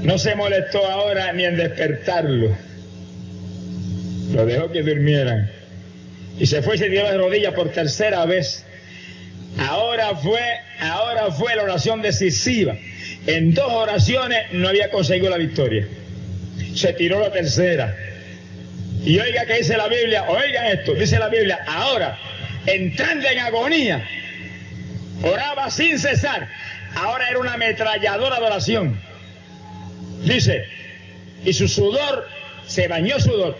No 0.00 0.16
se 0.18 0.34
molestó 0.34 0.84
ahora 0.86 1.30
ni 1.34 1.44
en 1.44 1.58
despertarlo. 1.58 2.56
Lo 4.32 4.46
dejó 4.46 4.72
que 4.72 4.82
durmieran. 4.82 5.50
Y 6.38 6.46
se 6.46 6.62
fue 6.62 6.76
y 6.76 6.78
se 6.78 6.88
dio 6.88 7.04
de 7.04 7.18
rodillas 7.18 7.52
por 7.52 7.70
tercera 7.70 8.24
vez. 8.24 8.64
Ahora 9.58 10.16
fue, 10.16 10.40
ahora 10.80 11.30
fue 11.30 11.54
la 11.54 11.64
oración 11.64 12.00
decisiva. 12.00 12.76
En 13.26 13.52
dos 13.52 13.70
oraciones 13.70 14.52
no 14.52 14.68
había 14.68 14.90
conseguido 14.90 15.28
la 15.28 15.36
victoria. 15.36 15.86
Se 16.74 16.94
tiró 16.94 17.20
la 17.20 17.30
tercera. 17.30 17.94
Y 19.04 19.18
oiga 19.18 19.44
que 19.44 19.58
dice 19.58 19.76
la 19.76 19.88
Biblia, 19.88 20.24
oiga 20.28 20.72
esto, 20.72 20.94
dice 20.94 21.18
la 21.18 21.28
Biblia, 21.28 21.60
ahora, 21.66 22.18
entrando 22.66 23.28
en 23.28 23.38
agonía, 23.38 24.06
oraba 25.22 25.70
sin 25.70 25.98
cesar. 25.98 26.48
Ahora 26.94 27.28
era 27.28 27.38
una 27.38 27.54
ametralladora 27.54 28.40
de 28.40 28.46
oración. 28.46 29.00
Dice, 30.24 30.64
y 31.44 31.52
su 31.52 31.68
sudor 31.68 32.26
se 32.66 32.88
bañó 32.88 33.20
sudor. 33.20 33.58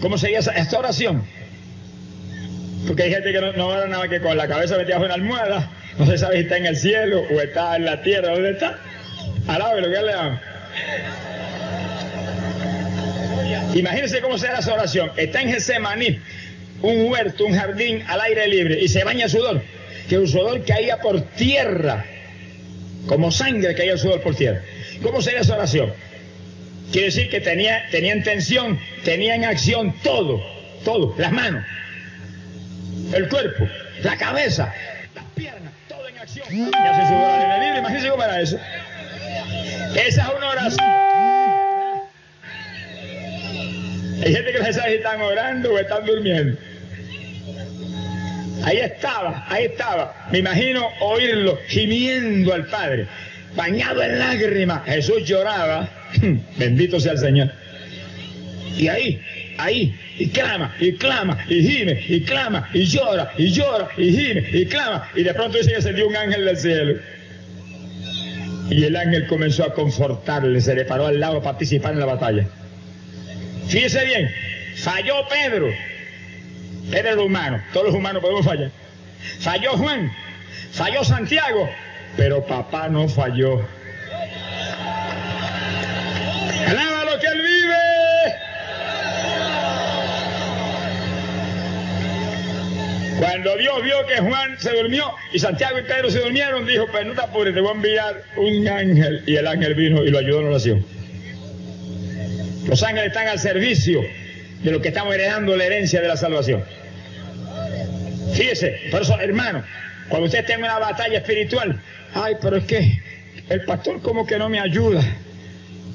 ¿Cómo 0.00 0.16
sería 0.16 0.38
esta 0.38 0.78
oración? 0.78 1.24
Porque 2.86 3.02
hay 3.04 3.10
gente 3.10 3.32
que 3.32 3.40
no, 3.40 3.52
no 3.52 3.66
ora 3.68 3.86
nada 3.86 4.08
que 4.08 4.20
con 4.20 4.36
la 4.36 4.46
cabeza 4.46 4.76
metida 4.76 4.96
en 4.96 5.02
una 5.02 5.14
almohada, 5.14 5.70
no 5.98 6.06
se 6.06 6.16
sabe 6.16 6.36
si 6.36 6.42
está 6.42 6.56
en 6.56 6.66
el 6.66 6.76
cielo 6.76 7.24
o 7.30 7.40
está 7.40 7.76
en 7.76 7.84
la 7.84 8.02
tierra, 8.02 8.32
¿dónde 8.32 8.52
está? 8.52 8.78
Alabe 9.48 9.80
lo 9.80 9.90
que 9.90 10.02
le 10.02 10.12
llama. 10.12 10.40
Imagínense 13.74 14.20
cómo 14.20 14.38
será 14.38 14.58
esa 14.58 14.74
oración. 14.74 15.10
Está 15.16 15.42
en 15.42 15.50
Getsemaní, 15.50 16.20
un 16.82 17.10
huerto, 17.10 17.44
un 17.44 17.54
jardín 17.54 18.04
al 18.06 18.20
aire 18.20 18.46
libre, 18.48 18.78
y 18.80 18.88
se 18.88 19.04
baña 19.04 19.28
sudor. 19.28 19.62
Que 20.08 20.18
un 20.18 20.26
sudor 20.26 20.64
caía 20.64 20.98
por 21.00 21.20
tierra, 21.32 22.04
como 23.06 23.30
sangre 23.30 23.74
caía 23.74 23.92
el 23.92 23.98
sudor 23.98 24.22
por 24.22 24.34
tierra. 24.34 24.62
¿Cómo 25.02 25.20
sería 25.20 25.40
esa 25.40 25.54
oración? 25.54 25.92
Quiere 26.90 27.06
decir 27.06 27.28
que 27.28 27.40
tenía, 27.40 27.86
tenía 27.90 28.12
en 28.14 28.22
tensión, 28.22 28.80
tenía 29.04 29.34
en 29.34 29.44
acción 29.44 29.94
todo, 30.02 30.42
todo, 30.84 31.14
las 31.18 31.32
manos, 31.32 31.64
el 33.12 33.28
cuerpo, 33.28 33.68
la 34.02 34.16
cabeza, 34.16 34.72
las 35.14 35.24
piernas, 35.34 35.72
todo 35.88 36.08
en 36.08 36.18
acción. 36.18 36.46
Ya 36.48 36.94
se 36.94 37.06
subió 37.06 37.26
a 37.26 37.48
la 37.48 37.58
libre, 37.62 37.78
imagínense 37.80 38.08
cómo 38.08 38.24
era 38.24 38.40
eso. 38.40 38.58
Esa 39.94 40.22
es 40.22 40.28
una 40.36 40.50
oración. 40.50 40.86
Hay 44.24 44.34
gente 44.34 44.52
que 44.52 44.58
no 44.58 44.72
sabe 44.72 44.90
si 44.90 44.96
están 44.96 45.20
orando 45.20 45.72
o 45.74 45.78
están 45.78 46.04
durmiendo. 46.04 46.58
Ahí 48.68 48.80
estaba, 48.80 49.46
ahí 49.48 49.64
estaba. 49.64 50.28
Me 50.30 50.40
imagino 50.40 50.86
oírlo 51.00 51.58
gimiendo 51.68 52.52
al 52.52 52.66
Padre 52.66 53.06
bañado 53.56 54.02
en 54.02 54.18
lágrimas. 54.18 54.84
Jesús 54.84 55.24
lloraba, 55.24 55.88
bendito 56.58 57.00
sea 57.00 57.12
el 57.12 57.18
Señor. 57.18 57.50
Y 58.76 58.88
ahí, 58.88 59.22
ahí, 59.56 59.98
y 60.18 60.28
clama, 60.28 60.76
y 60.78 60.92
clama, 60.92 61.38
y 61.48 61.62
gime, 61.66 62.04
y 62.08 62.20
clama, 62.20 62.68
y 62.74 62.84
llora, 62.84 63.32
y 63.38 63.50
llora, 63.50 63.88
y 63.96 64.12
gime, 64.12 64.46
y 64.52 64.66
clama. 64.66 65.08
Y 65.14 65.22
de 65.22 65.32
pronto 65.32 65.56
dice 65.56 65.72
que 65.72 65.80
se 65.80 65.94
dio 65.94 66.06
un 66.06 66.16
ángel 66.16 66.44
del 66.44 66.56
cielo. 66.58 66.98
Y 68.68 68.84
el 68.84 68.94
ángel 68.96 69.26
comenzó 69.28 69.64
a 69.64 69.72
confortarle, 69.72 70.60
se 70.60 70.74
le 70.74 70.84
paró 70.84 71.06
al 71.06 71.18
lado 71.18 71.38
a 71.38 71.42
participar 71.42 71.94
en 71.94 72.00
la 72.00 72.06
batalla. 72.06 72.46
Fíjese 73.66 74.04
bien, 74.04 74.30
falló 74.76 75.26
Pedro. 75.26 75.72
Pedro 76.90 77.10
era 77.10 77.22
humano, 77.22 77.62
todos 77.72 77.86
los 77.86 77.94
humanos 77.94 78.22
podemos 78.22 78.44
fallar. 78.44 78.70
Falló 79.40 79.72
Juan, 79.72 80.10
falló 80.72 81.04
Santiago, 81.04 81.68
pero 82.16 82.44
papá 82.46 82.88
no 82.88 83.08
falló. 83.08 83.60
Alaba 86.66 87.04
lo 87.04 87.18
que 87.20 87.26
él 87.26 87.42
vive. 87.42 87.74
Cuando 93.18 93.56
Dios 93.56 93.82
vio 93.82 94.06
que 94.06 94.20
Juan 94.20 94.58
se 94.58 94.72
durmió 94.76 95.12
y 95.32 95.38
Santiago 95.38 95.78
y 95.78 95.82
Pedro 95.82 96.10
se 96.10 96.20
durmieron, 96.20 96.66
dijo, 96.66 96.86
pues 96.90 97.04
no 97.04 97.14
te 97.14 97.20
apures, 97.20 97.52
te 97.52 97.60
voy 97.60 97.70
a 97.70 97.74
enviar 97.74 98.22
un 98.36 98.66
ángel. 98.68 99.24
Y 99.26 99.36
el 99.36 99.46
ángel 99.46 99.74
vino 99.74 100.04
y 100.04 100.10
lo 100.10 100.18
ayudó 100.18 100.40
en 100.40 100.46
oración. 100.46 100.86
Los 102.66 102.82
ángeles 102.82 103.08
están 103.08 103.28
al 103.28 103.38
servicio 103.38 104.02
de 104.62 104.70
los 104.70 104.80
que 104.80 104.88
estamos 104.88 105.14
heredando 105.14 105.56
la 105.56 105.64
herencia 105.64 106.00
de 106.00 106.08
la 106.08 106.16
salvación. 106.16 106.64
Fíjese, 108.34 108.80
por 108.90 109.02
eso, 109.02 109.18
hermano, 109.20 109.64
cuando 110.08 110.26
usted 110.26 110.44
tenga 110.46 110.64
una 110.64 110.78
batalla 110.78 111.18
espiritual, 111.18 111.80
ay, 112.14 112.34
pero 112.40 112.56
es 112.56 112.64
que 112.64 113.00
el 113.48 113.64
pastor 113.64 114.00
como 114.02 114.26
que 114.26 114.38
no 114.38 114.48
me 114.48 114.60
ayuda. 114.60 115.02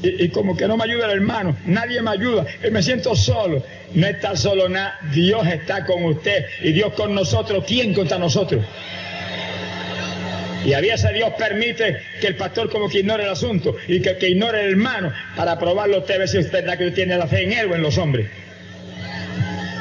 Y, 0.02 0.28
como 0.30 0.58
que 0.58 0.68
no 0.68 0.76
me 0.76 0.84
ayuda 0.84 1.06
el 1.06 1.12
hermano, 1.12 1.56
nadie 1.66 2.02
me 2.02 2.12
ayuda, 2.12 2.46
y 2.62 2.70
me 2.72 2.84
siento 2.84 3.16
solo. 3.16 3.64
No 3.94 4.06
está 4.06 4.36
solo 4.36 4.68
nada, 4.68 5.00
Dios 5.14 5.48
está 5.48 5.86
con 5.86 6.04
usted 6.04 6.46
y 6.62 6.74
Dios 6.74 6.94
con 6.94 7.16
nosotros. 7.16 7.64
¿Quién 7.66 7.94
contra 7.94 8.18
nosotros? 8.18 8.66
Y 10.66 10.74
a 10.74 10.82
veces 10.82 11.14
Dios 11.14 11.32
permite 11.38 12.02
que 12.20 12.28
el 12.28 12.36
pastor 12.36 12.70
como 12.70 12.90
que 12.90 13.00
ignore 13.00 13.24
el 13.24 13.30
asunto 13.30 13.78
y 13.88 14.02
que, 14.02 14.18
que 14.18 14.30
ignore 14.30 14.66
el 14.66 14.72
hermano 14.72 15.14
para 15.38 15.58
probarlo 15.58 16.00
usted, 16.00 16.20
ver 16.20 16.28
si 16.28 16.38
usted 16.40 16.66
que 16.78 16.92
tiene 16.92 17.18
la 17.18 17.28
fe 17.28 17.44
en 17.44 17.54
él 17.54 17.72
o 17.72 17.76
en 17.76 17.82
los 17.82 17.98
hombres. 17.98 18.28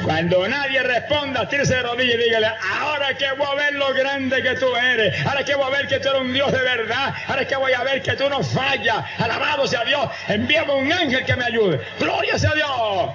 Cuando 0.03 0.45
nadie 0.47 0.83
responda, 0.83 1.47
tírese 1.47 1.75
de 1.75 1.81
rodillas 1.81 2.15
y 2.15 2.23
dígale, 2.23 2.47
ahora 2.81 3.15
que 3.17 3.25
voy 3.37 3.47
a 3.49 3.55
ver 3.55 3.73
lo 3.75 3.93
grande 3.93 4.43
que 4.43 4.55
tú 4.55 4.75
eres, 4.75 5.25
ahora 5.25 5.45
que 5.45 5.55
voy 5.55 5.65
a 5.65 5.69
ver 5.69 5.87
que 5.87 5.99
tú 5.99 6.09
eres 6.09 6.21
un 6.21 6.33
Dios 6.33 6.51
de 6.51 6.61
verdad, 6.61 7.13
ahora 7.27 7.47
que 7.47 7.55
voy 7.55 7.71
a 7.71 7.83
ver 7.83 8.01
que 8.01 8.11
tú 8.13 8.29
no 8.29 8.43
fallas, 8.43 8.97
alabado 9.17 9.65
sea 9.65 9.85
Dios, 9.85 10.05
envíame 10.27 10.73
un 10.73 10.91
ángel 10.91 11.23
que 11.23 11.35
me 11.35 11.45
ayude, 11.45 11.79
gloria 11.99 12.37
sea 12.37 12.53
Dios. 12.53 13.11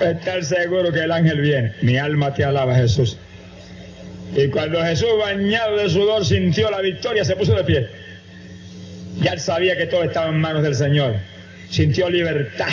Estar 0.00 0.44
seguro 0.44 0.92
que 0.92 1.00
el 1.00 1.10
ángel 1.10 1.40
viene, 1.40 1.72
mi 1.82 1.98
alma 1.98 2.32
te 2.32 2.44
alaba 2.44 2.76
Jesús. 2.76 3.18
Y 4.36 4.48
cuando 4.48 4.80
Jesús, 4.84 5.08
bañado 5.18 5.76
de 5.76 5.90
sudor, 5.90 6.24
sintió 6.24 6.70
la 6.70 6.80
victoria, 6.80 7.24
se 7.24 7.34
puso 7.34 7.54
de 7.54 7.64
pie. 7.64 7.88
Ya 9.20 9.32
él 9.32 9.40
sabía 9.40 9.76
que 9.76 9.86
todo 9.86 10.04
estaba 10.04 10.28
en 10.28 10.40
manos 10.40 10.62
del 10.62 10.76
Señor. 10.76 11.16
Sintió 11.68 12.08
libertad 12.08 12.68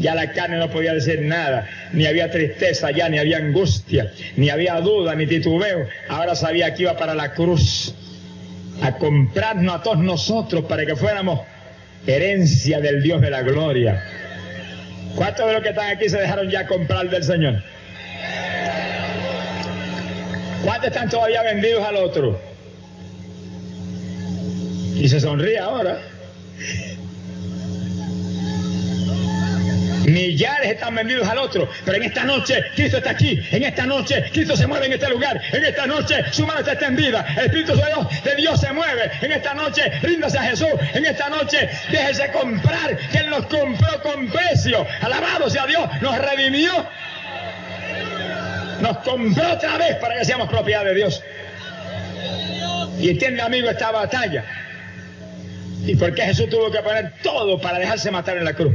ya 0.00 0.14
la 0.14 0.32
carne 0.32 0.56
no 0.56 0.70
podía 0.70 0.94
decir 0.94 1.20
nada, 1.22 1.68
ni 1.92 2.06
había 2.06 2.30
tristeza 2.30 2.90
ya, 2.90 3.08
ni 3.08 3.18
había 3.18 3.36
angustia, 3.36 4.10
ni 4.36 4.50
había 4.50 4.80
duda, 4.80 5.14
ni 5.14 5.26
titubeo. 5.26 5.86
Ahora 6.08 6.34
sabía 6.34 6.74
que 6.74 6.82
iba 6.82 6.96
para 6.96 7.14
la 7.14 7.32
cruz 7.34 7.94
a 8.82 8.96
comprarnos 8.96 9.74
a 9.74 9.82
todos 9.82 9.98
nosotros 9.98 10.64
para 10.64 10.86
que 10.86 10.96
fuéramos 10.96 11.40
herencia 12.06 12.80
del 12.80 13.02
Dios 13.02 13.20
de 13.20 13.30
la 13.30 13.42
gloria. 13.42 14.02
¿Cuántos 15.14 15.46
de 15.46 15.52
los 15.52 15.62
que 15.62 15.70
están 15.70 15.90
aquí 15.90 16.08
se 16.08 16.18
dejaron 16.18 16.48
ya 16.48 16.66
comprar 16.66 17.10
del 17.10 17.22
Señor? 17.22 17.62
¿Cuántos 20.64 20.88
están 20.88 21.08
todavía 21.08 21.42
vendidos 21.42 21.84
al 21.84 21.96
otro? 21.96 22.40
Y 24.94 25.08
se 25.08 25.20
sonríe 25.20 25.58
ahora. 25.58 25.98
Millares 30.10 30.72
están 30.72 30.94
vendidos 30.94 31.28
al 31.28 31.38
otro, 31.38 31.68
pero 31.84 31.96
en 31.96 32.04
esta 32.04 32.24
noche 32.24 32.64
Cristo 32.74 32.98
está 32.98 33.10
aquí, 33.10 33.40
en 33.52 33.62
esta 33.62 33.86
noche 33.86 34.24
Cristo 34.32 34.56
se 34.56 34.66
mueve 34.66 34.86
en 34.86 34.92
este 34.94 35.08
lugar, 35.08 35.40
en 35.52 35.64
esta 35.64 35.86
noche 35.86 36.24
su 36.32 36.46
mano 36.46 36.60
está 36.60 36.72
extendida, 36.72 37.24
el 37.36 37.46
Espíritu 37.46 37.76
de 37.76 37.86
Dios, 37.86 38.24
de 38.24 38.36
Dios 38.36 38.60
se 38.60 38.72
mueve, 38.72 39.10
en 39.22 39.32
esta 39.32 39.54
noche 39.54 39.90
ríndase 40.02 40.38
a 40.38 40.42
Jesús, 40.42 40.68
en 40.94 41.06
esta 41.06 41.28
noche 41.28 41.68
déjese 41.90 42.30
comprar, 42.32 42.96
que 43.10 43.18
Él 43.18 43.30
nos 43.30 43.46
compró 43.46 44.02
con 44.02 44.28
precio, 44.28 44.86
alabado 45.00 45.48
sea 45.48 45.66
Dios, 45.66 45.88
nos 46.00 46.18
redimió, 46.18 46.72
nos 48.80 48.98
compró 48.98 49.52
otra 49.52 49.76
vez 49.78 49.96
para 49.96 50.18
que 50.18 50.24
seamos 50.24 50.48
propiedad 50.48 50.84
de 50.84 50.94
Dios. 50.94 51.22
Y 52.98 53.10
entiende 53.10 53.40
amigo 53.40 53.70
esta 53.70 53.90
batalla. 53.90 54.44
¿Y 55.86 55.96
por 55.96 56.14
qué 56.14 56.22
Jesús 56.22 56.50
tuvo 56.50 56.70
que 56.70 56.80
poner 56.80 57.14
todo 57.22 57.58
para 57.58 57.78
dejarse 57.78 58.10
matar 58.10 58.36
en 58.36 58.44
la 58.44 58.52
cruz? 58.52 58.74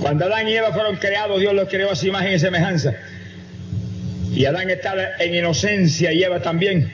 Cuando 0.00 0.26
Adán 0.26 0.48
y 0.48 0.54
Eva 0.54 0.72
fueron 0.72 0.96
creados, 0.96 1.40
Dios 1.40 1.54
los 1.54 1.68
creó 1.68 1.90
a 1.90 1.96
su 1.96 2.06
imagen 2.06 2.34
y 2.34 2.38
semejanza. 2.38 2.94
Y 4.32 4.44
Adán 4.44 4.70
estaba 4.70 5.02
en 5.18 5.34
inocencia 5.34 6.12
y 6.12 6.22
Eva 6.22 6.40
también. 6.40 6.92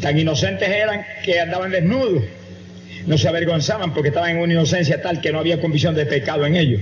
Tan 0.00 0.18
inocentes 0.18 0.68
eran 0.68 1.04
que 1.24 1.40
andaban 1.40 1.70
desnudos. 1.70 2.22
No 3.06 3.18
se 3.18 3.28
avergonzaban 3.28 3.92
porque 3.92 4.08
estaban 4.08 4.30
en 4.30 4.38
una 4.38 4.52
inocencia 4.52 5.02
tal 5.02 5.20
que 5.20 5.32
no 5.32 5.40
había 5.40 5.60
convicción 5.60 5.94
de 5.94 6.06
pecado 6.06 6.46
en 6.46 6.56
ellos. 6.56 6.80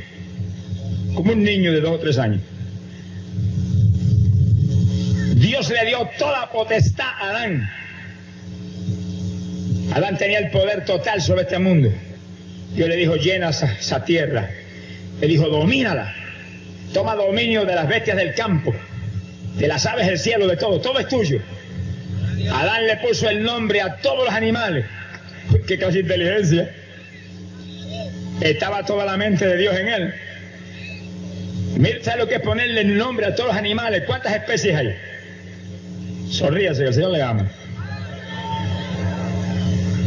Como 1.14 1.32
un 1.32 1.42
niño 1.42 1.72
de 1.72 1.80
dos 1.80 1.92
o 1.92 1.98
tres 1.98 2.18
años. 2.18 2.42
Dios 5.34 5.70
le 5.70 5.86
dio 5.86 6.08
toda 6.18 6.50
potestad 6.50 7.06
a 7.06 7.30
Adán. 7.30 7.70
Adán 9.94 10.18
tenía 10.18 10.38
el 10.38 10.50
poder 10.50 10.84
total 10.84 11.22
sobre 11.22 11.42
este 11.42 11.58
mundo. 11.58 11.90
Dios 12.74 12.88
le 12.88 12.96
dijo, 12.96 13.16
llena 13.16 13.50
esa, 13.50 14.04
tierra. 14.04 14.50
Le 15.20 15.26
dijo, 15.26 15.48
domínala. 15.48 16.14
Toma 16.92 17.14
dominio 17.14 17.64
de 17.64 17.74
las 17.74 17.86
bestias 17.86 18.16
del 18.16 18.34
campo, 18.34 18.74
de 19.56 19.68
las 19.68 19.84
aves 19.84 20.06
del 20.06 20.18
cielo, 20.18 20.46
de 20.46 20.56
todo. 20.56 20.80
Todo 20.80 20.98
es 20.98 21.08
tuyo. 21.08 21.40
Adán 22.50 22.86
le 22.86 22.96
puso 22.96 23.28
el 23.28 23.42
nombre 23.42 23.82
a 23.82 23.96
todos 23.96 24.24
los 24.24 24.34
animales. 24.34 24.86
Qué 25.66 25.78
casi 25.78 26.00
inteligencia. 26.00 26.70
Estaba 28.40 28.84
toda 28.84 29.04
la 29.04 29.16
mente 29.16 29.46
de 29.46 29.56
Dios 29.56 29.76
en 29.76 29.88
él. 29.88 30.14
Mira, 31.76 31.98
¿sabes 32.02 32.20
lo 32.20 32.28
que 32.28 32.36
es 32.36 32.40
ponerle 32.40 32.80
el 32.80 32.96
nombre 32.96 33.26
a 33.26 33.34
todos 33.34 33.48
los 33.48 33.56
animales? 33.56 34.04
¿Cuántas 34.06 34.34
especies 34.34 34.74
hay? 34.74 34.96
Sonríase, 36.30 36.82
que 36.82 36.88
el 36.88 36.94
Señor 36.94 37.10
le 37.10 37.22
ama. 37.22 37.48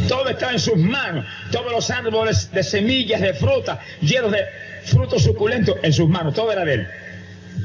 Todo 0.08 0.28
está 0.28 0.50
en 0.50 0.58
sus 0.58 0.76
manos. 0.76 1.24
Todos 1.50 1.70
los 1.70 1.90
árboles 1.90 2.50
de 2.50 2.62
semillas, 2.62 3.20
de 3.20 3.34
fruta, 3.34 3.80
llenos 4.00 4.32
de 4.32 4.44
frutos 4.84 5.22
suculentos 5.22 5.76
en 5.82 5.92
sus 5.92 6.08
manos. 6.08 6.34
Todo 6.34 6.52
era 6.52 6.64
de 6.64 6.74
él. 6.74 6.88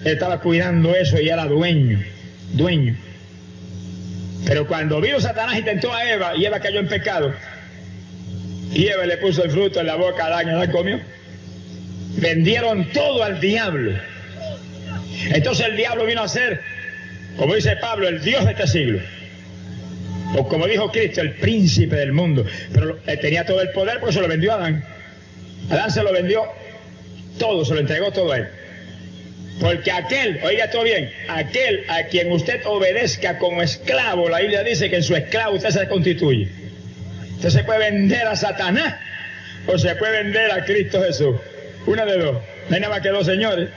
Él 0.06 0.14
estaba 0.14 0.40
cuidando 0.40 0.96
eso 0.96 1.20
y 1.20 1.30
era 1.30 1.46
dueño. 1.46 2.00
Dueño. 2.54 2.96
Pero 4.46 4.68
cuando 4.68 5.02
vino 5.02 5.20
Satanás 5.20 5.58
y 5.60 5.64
tentó 5.64 5.94
a 5.94 6.10
Eva 6.10 6.36
y 6.36 6.46
Eva 6.46 6.60
cayó 6.60 6.80
en 6.80 6.88
pecado, 6.88 7.34
y 8.74 8.88
Eva 8.88 9.06
le 9.06 9.18
puso 9.18 9.44
el 9.44 9.52
fruto 9.52 9.80
en 9.80 9.88
la 9.88 9.96
boca 9.96 10.24
a 10.24 10.28
Adán 10.28 10.48
y 10.48 10.52
Adán 10.52 10.72
comió, 10.72 11.00
vendieron 12.18 12.90
todo 12.92 13.24
al 13.24 13.40
diablo. 13.40 13.92
Entonces 15.34 15.66
el 15.66 15.78
diablo 15.78 16.06
vino 16.06 16.22
a 16.22 16.28
ser, 16.28 16.62
como 17.38 17.56
dice 17.56 17.76
Pablo, 17.78 18.08
el 18.08 18.22
Dios 18.22 18.46
de 18.46 18.52
este 18.52 18.68
siglo. 18.68 19.00
O 20.36 20.48
como 20.48 20.68
dijo 20.68 20.92
Cristo, 20.92 21.22
el 21.22 21.34
príncipe 21.36 21.96
del 21.96 22.14
mundo. 22.14 22.46
Pero 22.74 23.00
él 23.06 23.20
tenía 23.20 23.46
todo 23.46 23.62
el 23.62 23.70
poder 23.72 24.00
porque 24.00 24.14
se 24.14 24.22
lo 24.22 24.28
vendió 24.28 24.52
a 24.54 24.56
Adán. 24.56 24.84
Adán 25.70 25.92
se 25.92 26.04
lo 26.04 26.12
vendió 26.12 26.44
todo, 27.38 27.66
se 27.66 27.74
lo 27.74 27.80
entregó 27.80 28.12
todo 28.12 28.32
a 28.32 28.38
él. 28.38 28.48
Porque 29.60 29.92
aquel, 29.92 30.40
oiga 30.44 30.70
todo 30.70 30.84
bien, 30.84 31.12
aquel 31.28 31.84
a 31.90 32.04
quien 32.04 32.32
usted 32.32 32.62
obedezca 32.66 33.40
como 33.40 33.62
esclavo, 33.64 34.30
la 34.30 34.40
Biblia 34.40 34.64
dice 34.64 34.90
que 34.90 34.98
en 34.98 35.04
su 35.04 35.16
esclavo 35.16 35.56
usted 35.56 35.70
se 35.70 35.88
constituye. 35.88 36.48
Usted 37.36 37.50
se 37.50 37.64
puede 37.64 37.92
vender 37.92 38.28
a 38.28 38.36
Satanás 38.36 38.96
o 39.66 39.78
se 39.78 39.96
puede 39.96 40.24
vender 40.24 40.52
a 40.52 40.64
Cristo 40.64 41.02
Jesús. 41.04 41.36
Una 41.86 42.06
de 42.06 42.18
dos. 42.18 42.38
No 42.70 42.76
hay 42.76 42.82
nada 42.82 42.94
más 42.94 43.02
que 43.02 43.10
dos 43.10 43.26
señores. 43.26 43.70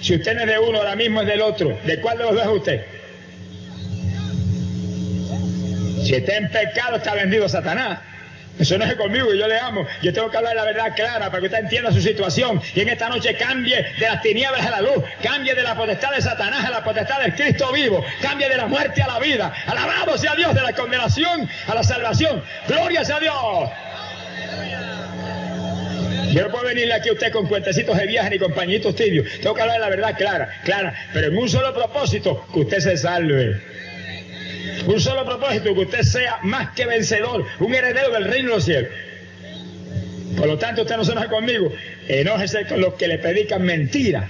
Si 0.00 0.14
usted 0.14 0.34
no 0.34 0.40
es 0.42 0.46
de 0.46 0.58
uno, 0.58 0.78
ahora 0.78 0.96
mismo 0.96 1.20
es 1.20 1.26
del 1.26 1.42
otro. 1.42 1.78
¿De 1.84 2.00
cuál 2.00 2.18
de 2.18 2.24
los 2.24 2.34
dos 2.34 2.42
es 2.42 2.48
usted? 2.48 2.80
Si 6.04 6.14
está 6.14 6.36
en 6.36 6.48
pecado, 6.50 6.96
está 6.96 7.14
vendido 7.14 7.46
a 7.46 7.48
Satanás. 7.48 7.98
Eso 8.58 8.78
no 8.78 8.84
es 8.84 8.94
conmigo 8.94 9.34
yo 9.34 9.46
le 9.46 9.58
amo. 9.58 9.86
Yo 10.02 10.12
tengo 10.12 10.30
que 10.30 10.36
hablar 10.36 10.56
la 10.56 10.64
verdad 10.64 10.94
clara 10.94 11.26
para 11.26 11.40
que 11.40 11.46
usted 11.46 11.58
entienda 11.58 11.92
su 11.92 12.00
situación 12.00 12.60
y 12.74 12.80
en 12.80 12.88
esta 12.88 13.08
noche 13.08 13.34
cambie 13.36 13.82
de 13.98 14.06
las 14.06 14.22
tinieblas 14.22 14.64
a 14.64 14.70
la 14.70 14.80
luz, 14.80 15.04
cambie 15.22 15.54
de 15.54 15.62
la 15.62 15.74
potestad 15.74 16.12
de 16.12 16.22
Satanás 16.22 16.64
a 16.64 16.70
la 16.70 16.82
potestad 16.82 17.20
del 17.20 17.34
Cristo 17.34 17.70
vivo, 17.72 18.04
cambie 18.22 18.48
de 18.48 18.56
la 18.56 18.66
muerte 18.66 19.02
a 19.02 19.06
la 19.08 19.18
vida. 19.18 19.52
Alabado 19.66 20.16
sea 20.16 20.34
Dios 20.34 20.54
de 20.54 20.62
la 20.62 20.72
condenación 20.72 21.48
a 21.66 21.74
la 21.74 21.82
salvación. 21.82 22.42
Gloria 22.66 23.04
sea 23.04 23.20
Dios. 23.20 23.70
Yo 26.32 26.42
no 26.42 26.50
puedo 26.50 26.64
venirle 26.64 26.92
aquí 26.92 27.08
a 27.08 27.12
usted 27.12 27.32
con 27.32 27.46
cuentecitos 27.46 27.96
de 27.96 28.06
viaje 28.06 28.30
ni 28.30 28.38
con 28.38 28.52
pañitos 28.52 28.94
tibios. 28.94 29.26
Tengo 29.40 29.54
que 29.54 29.62
hablar 29.62 29.80
la 29.80 29.88
verdad 29.88 30.14
clara, 30.16 30.60
clara, 30.64 30.94
pero 31.12 31.28
en 31.28 31.36
un 31.36 31.48
solo 31.48 31.72
propósito, 31.72 32.46
que 32.52 32.60
usted 32.60 32.78
se 32.80 32.96
salve. 32.96 33.75
Un 34.86 35.00
solo 35.00 35.24
propósito, 35.24 35.74
que 35.74 35.80
usted 35.80 36.02
sea 36.02 36.38
más 36.42 36.70
que 36.70 36.86
vencedor, 36.86 37.44
un 37.58 37.74
heredero 37.74 38.10
del 38.10 38.24
reino 38.24 38.50
de 38.50 38.54
los 38.54 38.64
cielos. 38.64 38.90
Por 40.36 40.46
lo 40.46 40.58
tanto, 40.58 40.82
usted 40.82 40.96
no 40.96 41.04
se 41.04 41.12
enoje 41.12 41.28
conmigo, 41.28 41.72
enójese 42.08 42.66
con 42.66 42.80
los 42.80 42.94
que 42.94 43.08
le 43.08 43.18
predican 43.18 43.62
mentira. 43.62 44.28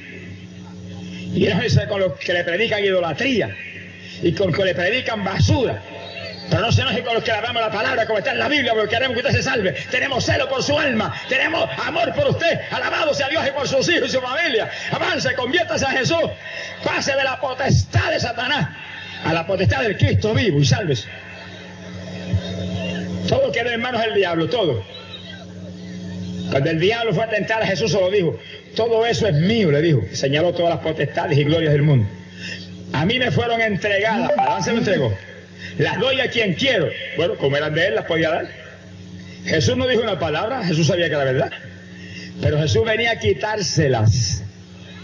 Y 1.35 1.47
enójese 1.47 1.87
con 1.89 2.01
los 2.01 2.15
que 2.15 2.33
le 2.33 2.45
predican 2.45 2.85
idolatría. 2.85 3.55
Y 4.23 4.33
con 4.33 4.49
los 4.49 4.57
que 4.57 4.65
le 4.65 4.75
predican 4.75 5.25
basura. 5.25 5.83
Pero 6.49 6.63
no 6.63 6.71
se 6.71 6.83
enoje 6.83 7.03
con 7.03 7.15
los 7.15 7.25
que 7.25 7.33
le 7.33 7.41
damos 7.41 7.61
la 7.61 7.73
palabra 7.73 8.07
como 8.07 8.19
está 8.19 8.31
en 8.31 8.39
la 8.39 8.49
Biblia, 8.49 8.73
porque 8.73 8.95
queremos 8.95 9.15
que 9.15 9.27
usted 9.27 9.37
se 9.37 9.43
salve. 9.43 9.73
Tenemos 9.91 10.25
celo 10.25 10.49
por 10.49 10.63
su 10.63 10.79
alma, 10.79 11.13
tenemos 11.29 11.69
amor 11.85 12.15
por 12.15 12.29
usted. 12.29 12.61
Alabado 12.71 13.13
sea 13.13 13.29
Dios 13.29 13.45
y 13.47 13.51
por 13.51 13.67
sus 13.67 13.89
hijos 13.89 14.09
y 14.09 14.13
su 14.13 14.21
familia. 14.21 14.71
Avance, 14.93 15.35
conviértase 15.35 15.85
a 15.85 15.91
Jesús. 15.91 16.31
Pase 16.85 17.17
de 17.17 17.25
la 17.25 17.41
potestad 17.41 18.13
de 18.13 18.21
Satanás 18.21 18.69
a 19.27 19.33
la 19.33 19.47
potestad 19.47 19.83
del 19.83 19.97
Cristo 19.97 20.33
vivo 20.35 20.61
y 20.61 20.65
sálvese. 20.65 21.09
Todo 23.29 23.51
queda 23.51 23.75
en 23.75 23.81
manos 23.81 24.01
del 24.01 24.15
diablo, 24.15 24.49
todo. 24.49 24.85
Cuando 26.51 26.71
el 26.71 26.79
diablo 26.79 27.13
fue 27.13 27.25
a 27.25 27.29
tentar 27.29 27.61
a 27.61 27.67
Jesús, 27.67 27.91
se 27.91 28.01
lo 28.01 28.09
dijo. 28.09 28.39
Todo 28.77 29.05
eso 29.05 29.27
es 29.27 29.35
mío, 29.35 29.73
le 29.73 29.83
dijo. 29.83 30.03
Señaló 30.13 30.53
todas 30.53 30.75
las 30.75 30.79
potestades 30.79 31.37
y 31.37 31.43
glorias 31.43 31.73
del 31.73 31.83
mundo. 31.83 32.09
A 32.93 33.05
mí 33.05 33.19
me 33.19 33.33
fueron 33.33 33.61
entregadas. 33.61 34.31
Adán 34.39 34.63
se 34.63 34.71
lo 34.71 34.79
entregó. 34.79 35.13
Las 35.79 35.99
doy 35.99 36.21
a 36.21 36.31
quien 36.31 36.55
quiero. 36.55 36.89
Bueno, 37.17 37.35
como 37.35 37.57
eran 37.57 37.75
de 37.75 37.89
él, 37.89 37.95
las 37.97 38.05
podía 38.05 38.31
dar. 38.31 38.47
Jesús 39.45 39.77
no 39.77 39.89
dijo 39.89 40.03
una 40.03 40.21
palabra, 40.21 40.65
Jesús 40.65 40.87
sabía 40.87 41.09
que 41.09 41.15
era 41.15 41.25
verdad. 41.25 41.51
Pero 42.41 42.59
Jesús 42.61 42.85
venía 42.85 43.13
a 43.13 43.19
quitárselas. 43.19 44.45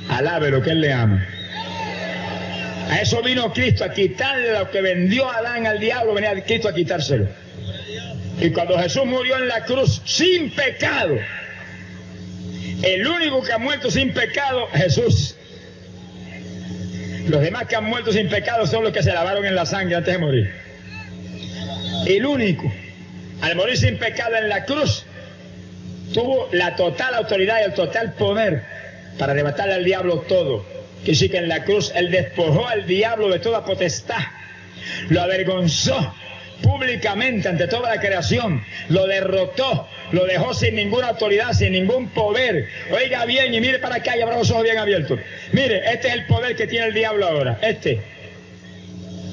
Alabe 0.09 0.51
lo 0.51 0.63
que 0.63 0.71
él 0.71 0.81
le 0.81 0.93
ama. 0.93 1.27
A 2.89 3.01
eso 3.01 3.23
vino 3.23 3.53
Cristo, 3.53 3.85
a 3.85 3.93
quitarle 3.93 4.53
lo 4.53 4.71
que 4.71 4.81
vendió 4.81 5.31
Adán 5.31 5.67
al 5.67 5.79
diablo, 5.79 6.15
venía 6.15 6.33
Cristo 6.45 6.69
a 6.69 6.75
quitárselo. 6.75 7.29
Y 8.41 8.51
cuando 8.51 8.79
Jesús 8.79 9.05
murió 9.05 9.37
en 9.37 9.49
la 9.49 9.65
cruz 9.65 10.03
sin 10.05 10.51
pecado, 10.51 11.17
el 12.83 13.07
único 13.07 13.43
que 13.43 13.53
ha 13.53 13.59
muerto 13.59 13.91
sin 13.91 14.13
pecado, 14.13 14.67
Jesús. 14.73 15.37
Los 17.29 17.41
demás 17.41 17.67
que 17.67 17.77
han 17.77 17.85
muerto 17.85 18.13
sin 18.13 18.29
pecado 18.29 18.67
son 18.67 18.83
los 18.83 18.93
que 18.93 19.03
se 19.03 19.13
lavaron 19.13 19.45
en 19.45 19.55
la 19.55 19.65
sangre 19.65 19.95
antes 19.95 20.13
de 20.13 20.19
morir. 20.19 20.53
El 22.07 22.27
único, 22.27 22.73
al 23.41 23.55
morir 23.55 23.77
sin 23.77 23.97
pecado 23.99 24.35
en 24.37 24.49
la 24.49 24.65
cruz, 24.65 25.05
tuvo 26.13 26.49
la 26.53 26.75
total 26.75 27.15
autoridad 27.15 27.61
y 27.61 27.65
el 27.67 27.75
total 27.75 28.15
poder 28.15 28.65
para 29.19 29.33
arrebatarle 29.33 29.75
al 29.75 29.85
diablo 29.85 30.21
todo 30.23 30.72
que 31.05 31.15
sí 31.15 31.29
que 31.29 31.39
en 31.39 31.49
la 31.49 31.65
cruz 31.65 31.93
él 31.95 32.11
despojó 32.11 32.67
al 32.67 32.87
diablo 32.87 33.29
de 33.29 33.39
toda 33.39 33.65
potestad, 33.65 34.21
lo 35.09 35.23
avergonzó 35.23 36.15
públicamente 36.63 37.49
ante 37.49 37.67
toda 37.67 37.95
la 37.95 38.01
creación, 38.01 38.65
lo 38.89 39.07
derrotó, 39.07 39.89
lo 40.13 40.27
dejó 40.27 40.55
sin 40.55 40.77
ninguna 40.77 41.09
autoridad, 41.09 41.53
sin 41.53 41.73
ningún 41.73 42.09
poder. 42.11 42.69
Oiga 42.91 43.25
bien 43.25 43.53
y 43.53 43.61
mire 43.61 43.79
para 43.79 43.97
acá 43.97 44.17
y 44.17 44.21
abra 44.21 44.39
los 44.39 44.51
ojos 44.51 44.63
bien 44.63 44.79
abiertos. 44.79 45.19
Mire, 45.53 45.83
este 45.93 46.09
es 46.09 46.15
el 46.15 46.27
poder 46.27 46.55
que 46.57 46.67
tiene 46.67 46.87
el 46.87 46.95
diablo 46.95 47.27
ahora, 47.27 47.59
este. 47.63 48.01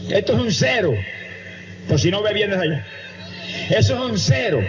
Esto 0.10 0.34
es 0.34 0.40
un 0.40 0.52
cero, 0.52 0.96
por 1.88 2.00
si 2.00 2.10
no 2.10 2.24
ve 2.24 2.34
bien 2.34 2.50
desde 2.50 2.64
allá. 2.64 2.86
Eso 3.70 3.94
es 3.94 4.12
un 4.12 4.18
cero. 4.18 4.64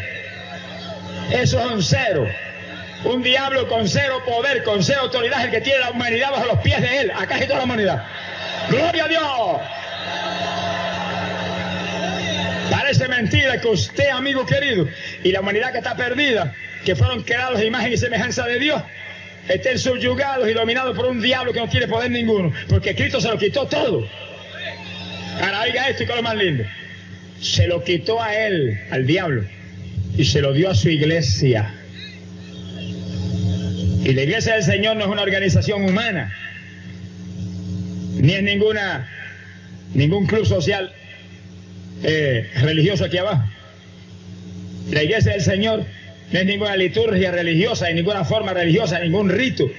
Eso 1.33 1.61
es 1.61 1.67
un 1.67 1.83
cero. 1.83 2.29
Un 3.05 3.23
diablo 3.23 3.67
con 3.67 3.89
cero 3.89 4.23
poder, 4.27 4.63
con 4.63 4.83
cero 4.83 5.01
autoridad, 5.03 5.45
el 5.45 5.51
que 5.51 5.61
tiene 5.61 5.79
la 5.81 5.91
humanidad 5.91 6.33
bajo 6.33 6.47
los 6.47 6.59
pies 6.59 6.81
de 6.83 6.99
él. 6.99 7.11
Acá 7.17 7.37
hay 7.37 7.47
toda 7.47 7.59
la 7.59 7.65
humanidad. 7.65 8.05
¡Gloria 8.69 9.05
a 9.05 9.09
Dios! 9.09 9.61
Parece 12.71 13.09
mentira 13.09 13.61
que 13.61 13.69
usted, 13.69 14.11
amigo 14.11 14.45
querido, 14.47 14.87
y 15.25 15.33
la 15.33 15.41
humanidad 15.41 15.73
que 15.73 15.79
está 15.79 15.97
perdida, 15.97 16.55
que 16.85 16.95
fueron 16.95 17.23
creados 17.23 17.59
de 17.59 17.67
imagen 17.67 17.93
y 17.93 17.97
semejanza 17.97 18.47
de 18.47 18.59
Dios, 18.59 18.83
estén 19.49 19.79
subyugados 19.79 20.49
y 20.49 20.53
dominados 20.53 20.97
por 20.97 21.07
un 21.07 21.21
diablo 21.21 21.53
que 21.53 21.61
no 21.61 21.69
tiene 21.69 21.89
poder 21.89 22.11
ninguno, 22.11 22.53
porque 22.69 22.95
Cristo 22.95 23.21
se 23.21 23.29
lo 23.29 23.39
quitó 23.39 23.67
todo. 23.67 24.07
Ahora 25.41 25.63
oiga 25.63 25.89
esto 25.89 26.03
y 26.03 26.07
con 26.07 26.17
lo 26.17 26.23
más 26.23 26.37
lindo. 26.37 26.65
Se 27.41 27.67
lo 27.67 27.83
quitó 27.83 28.23
a 28.23 28.37
él, 28.37 28.79
al 28.91 29.07
diablo, 29.07 29.45
y 30.17 30.25
se 30.25 30.41
lo 30.41 30.53
dio 30.53 30.71
a 30.71 30.75
su 30.75 30.91
iglesia. 30.91 31.75
Y 34.03 34.13
la 34.15 34.23
iglesia 34.23 34.55
del 34.55 34.65
Señor 34.65 34.97
no 34.97 35.05
es 35.05 35.11
una 35.11 35.23
organización 35.23 35.85
humana, 35.85 36.33
ni 38.17 38.33
es 38.33 38.43
ninguna, 38.43 39.09
ningún 39.95 40.27
club 40.27 40.47
social 40.47 40.93
eh, 42.03 42.49
religioso 42.63 43.05
aquí 43.05 43.19
abajo. 43.19 43.45
La 44.91 45.03
iglesia 45.03 45.33
del 45.33 45.43
Señor 45.43 45.85
no 46.33 46.39
es 46.39 46.47
ninguna 46.47 46.77
liturgia 46.77 47.31
religiosa, 47.31 47.89
ni 47.89 47.95
ninguna 47.95 48.25
forma 48.25 48.55
religiosa, 48.55 48.99
ningún 49.01 49.29
rito. 49.29 49.71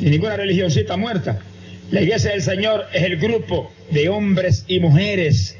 y 0.00 0.04
ninguna 0.06 0.36
religioncita 0.36 0.96
muerta. 0.96 1.40
La 1.90 2.00
iglesia 2.00 2.30
del 2.30 2.42
Señor 2.42 2.86
es 2.94 3.02
el 3.02 3.18
grupo 3.18 3.70
de 3.90 4.08
hombres 4.08 4.64
y 4.66 4.80
mujeres 4.80 5.58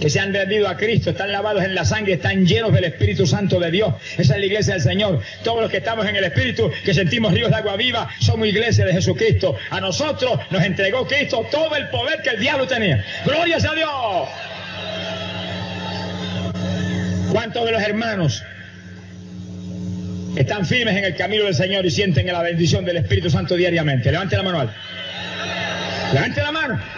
que 0.00 0.10
se 0.10 0.20
han 0.20 0.32
rendido 0.32 0.68
a 0.68 0.76
Cristo, 0.76 1.10
están 1.10 1.32
lavados 1.32 1.64
en 1.64 1.74
la 1.74 1.84
sangre, 1.84 2.14
están 2.14 2.46
llenos 2.46 2.72
del 2.72 2.84
Espíritu 2.84 3.26
Santo 3.26 3.58
de 3.58 3.70
Dios. 3.70 3.94
Esa 4.16 4.34
es 4.34 4.40
la 4.40 4.46
iglesia 4.46 4.74
del 4.74 4.82
Señor. 4.82 5.20
Todos 5.42 5.62
los 5.62 5.70
que 5.70 5.78
estamos 5.78 6.06
en 6.06 6.16
el 6.16 6.24
Espíritu, 6.24 6.70
que 6.84 6.94
sentimos 6.94 7.32
ríos 7.32 7.50
de 7.50 7.56
agua 7.56 7.76
viva, 7.76 8.08
somos 8.20 8.46
iglesia 8.46 8.84
de 8.84 8.92
Jesucristo. 8.92 9.56
A 9.70 9.80
nosotros 9.80 10.38
nos 10.50 10.62
entregó 10.62 11.06
Cristo 11.06 11.46
todo 11.50 11.74
el 11.76 11.88
poder 11.88 12.22
que 12.22 12.30
el 12.30 12.40
diablo 12.40 12.66
tenía. 12.66 13.04
Gloria 13.24 13.56
a 13.56 13.74
Dios. 13.74 14.28
¿Cuántos 17.32 17.64
de 17.64 17.72
los 17.72 17.82
hermanos 17.82 18.42
están 20.36 20.64
firmes 20.64 20.96
en 20.96 21.04
el 21.04 21.16
camino 21.16 21.44
del 21.44 21.54
Señor 21.54 21.84
y 21.84 21.90
sienten 21.90 22.26
la 22.26 22.42
bendición 22.42 22.84
del 22.84 22.98
Espíritu 22.98 23.30
Santo 23.30 23.54
diariamente? 23.54 24.10
Levante 24.10 24.36
la 24.36 24.42
mano. 24.42 24.70
Levante 26.12 26.40
la 26.40 26.52
mano. 26.52 26.97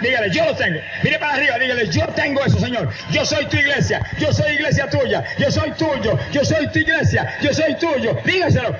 Dígale, 0.00 0.30
yo 0.30 0.44
lo 0.44 0.54
tengo. 0.56 0.80
Mire 1.02 1.18
para 1.18 1.34
arriba, 1.34 1.58
dígale, 1.58 1.88
yo 1.88 2.06
tengo 2.08 2.44
eso, 2.44 2.58
Señor. 2.58 2.88
Yo 3.10 3.24
soy 3.24 3.46
tu 3.46 3.56
iglesia, 3.56 4.00
yo 4.18 4.32
soy 4.32 4.52
iglesia 4.52 4.88
tuya, 4.88 5.24
yo 5.38 5.50
soy 5.50 5.70
tuyo, 5.72 6.18
yo 6.32 6.44
soy 6.44 6.66
tu 6.68 6.78
iglesia, 6.78 7.34
yo 7.40 7.52
soy 7.52 7.74
tuyo. 7.76 8.16
Dígaselo. 8.24 8.76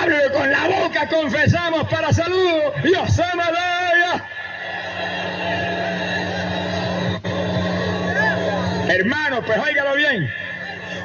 Háblelo 0.00 0.32
con 0.32 0.50
la 0.50 0.68
boca, 0.68 1.08
confesamos 1.08 1.88
para 1.88 2.12
saludo. 2.12 2.74
Se 3.08 3.22
me 3.36 3.44
Hermano, 8.92 9.44
pues 9.44 9.58
óigalo 9.58 9.94
bien. 9.94 10.28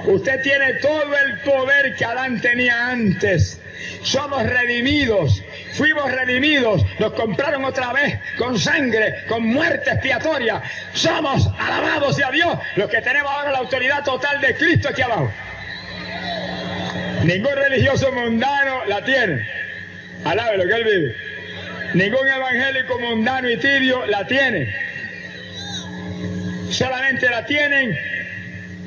Usted 0.06 0.42
tiene 0.42 0.74
todo 0.76 1.18
el 1.18 1.40
poder 1.42 1.96
que 1.96 2.06
Adán 2.06 2.42
tenía 2.42 2.90
antes. 2.90 3.60
Somos 4.02 4.44
redimidos, 4.44 5.44
fuimos 5.76 6.10
redimidos, 6.12 6.86
nos 7.00 7.14
compraron 7.14 7.66
otra 7.66 7.92
vez 7.94 8.20
con 8.38 8.58
sangre, 8.58 9.26
con 9.28 9.46
muerte 9.46 9.92
expiatoria. 9.92 10.62
Somos 10.94 11.50
alabados 11.60 12.20
a 12.24 12.32
Dios 12.32 12.58
los 12.76 12.90
que 12.90 13.02
tenemos 13.02 13.32
ahora 13.32 13.52
la 13.52 13.58
autoridad 13.60 14.04
total 14.04 14.42
de 14.42 14.56
Cristo 14.56 14.90
aquí 14.90 15.02
abajo. 15.02 15.32
Ningún 17.24 17.56
religioso 17.56 18.12
mundano 18.12 18.86
la 18.86 19.04
tiene. 19.04 19.48
Alabe 20.24 20.58
lo 20.58 20.68
que 20.68 20.74
él 20.74 20.84
vive. 20.84 21.16
Ningún 21.94 22.28
evangélico 22.28 23.00
mundano 23.00 23.50
y 23.50 23.58
tibio 23.58 24.06
la 24.06 24.26
tiene. 24.26 24.74
Solamente 26.70 27.30
la 27.30 27.46
tienen 27.46 27.98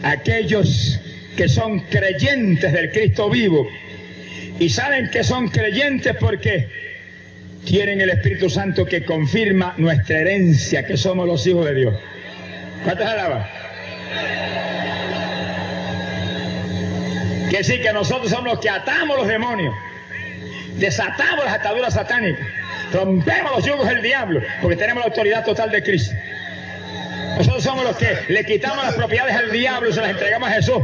aquellos 0.03 1.01
que 1.37 1.49
son 1.49 1.81
creyentes 1.81 2.73
del 2.73 2.91
Cristo 2.91 3.31
vivo 3.31 3.69
y 4.59 4.69
saben 4.71 5.11
que 5.11 5.23
son 5.25 5.49
creyentes 5.49 6.17
porque 6.19 6.69
tienen 7.65 8.01
el 8.01 8.11
Espíritu 8.11 8.51
Santo 8.51 8.85
que 8.85 9.05
confirma 9.05 9.75
nuestra 9.77 10.19
herencia, 10.19 10.87
que 10.87 10.97
somos 10.97 11.27
los 11.27 11.47
hijos 11.47 11.67
de 11.67 11.75
Dios. 11.75 11.95
¿Cuántas 12.85 13.09
alabas? 13.09 13.47
Que 17.51 17.65
sí, 17.65 17.81
que 17.81 17.93
nosotros 17.93 18.31
somos 18.31 18.53
los 18.53 18.61
que 18.61 18.71
atamos 18.71 19.17
los 19.17 19.27
demonios, 19.27 19.75
desatamos 20.77 21.45
las 21.45 21.55
ataduras 21.55 21.95
satánicas, 21.95 22.47
rompemos 22.93 23.57
los 23.57 23.65
yugos 23.65 23.89
del 23.89 24.03
diablo, 24.03 24.43
porque 24.61 24.77
tenemos 24.77 25.03
la 25.03 25.09
autoridad 25.09 25.45
total 25.45 25.71
de 25.71 25.83
Cristo. 25.83 26.15
Nosotros 27.37 27.63
somos 27.63 27.85
los 27.85 27.97
que 27.97 28.19
le 28.29 28.45
quitamos 28.45 28.85
las 28.85 28.95
propiedades 28.95 29.35
al 29.37 29.53
diablo 29.53 29.89
y 29.89 29.93
se 29.93 30.01
las 30.01 30.11
entregamos 30.11 30.49
a 30.49 30.53
Jesús. 30.53 30.83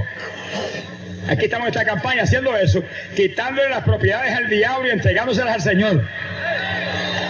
Aquí 1.29 1.47
estamos 1.47 1.69
en 1.69 1.73
esta 1.73 1.85
campaña 1.85 2.23
haciendo 2.25 2.55
eso, 2.57 2.85
quitándole 3.17 3.71
las 3.71 3.83
propiedades 3.83 4.35
al 4.35 4.49
diablo 4.49 4.89
y 4.89 4.91
entregándoselas 4.91 5.55
al 5.55 5.63
Señor. 5.63 6.05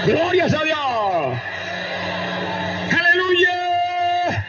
Glorias 0.04 0.52
a 0.52 0.64
Dios. 0.64 1.38
Aleluya. 2.90 4.46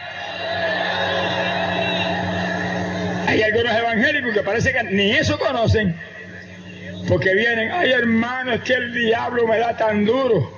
Hay 3.27 3.43
algunos 3.43 3.75
evangélicos 3.75 4.33
que 4.33 4.41
parece 4.41 4.73
que 4.73 4.83
ni 4.83 5.11
eso 5.11 5.37
conocen. 5.37 5.95
Porque 7.07 7.35
vienen, 7.35 7.71
ay 7.71 7.91
hermano, 7.91 8.53
es 8.53 8.61
que 8.61 8.73
el 8.73 8.93
diablo 8.95 9.47
me 9.47 9.59
da 9.59 9.77
tan 9.77 10.05
duro. 10.05 10.51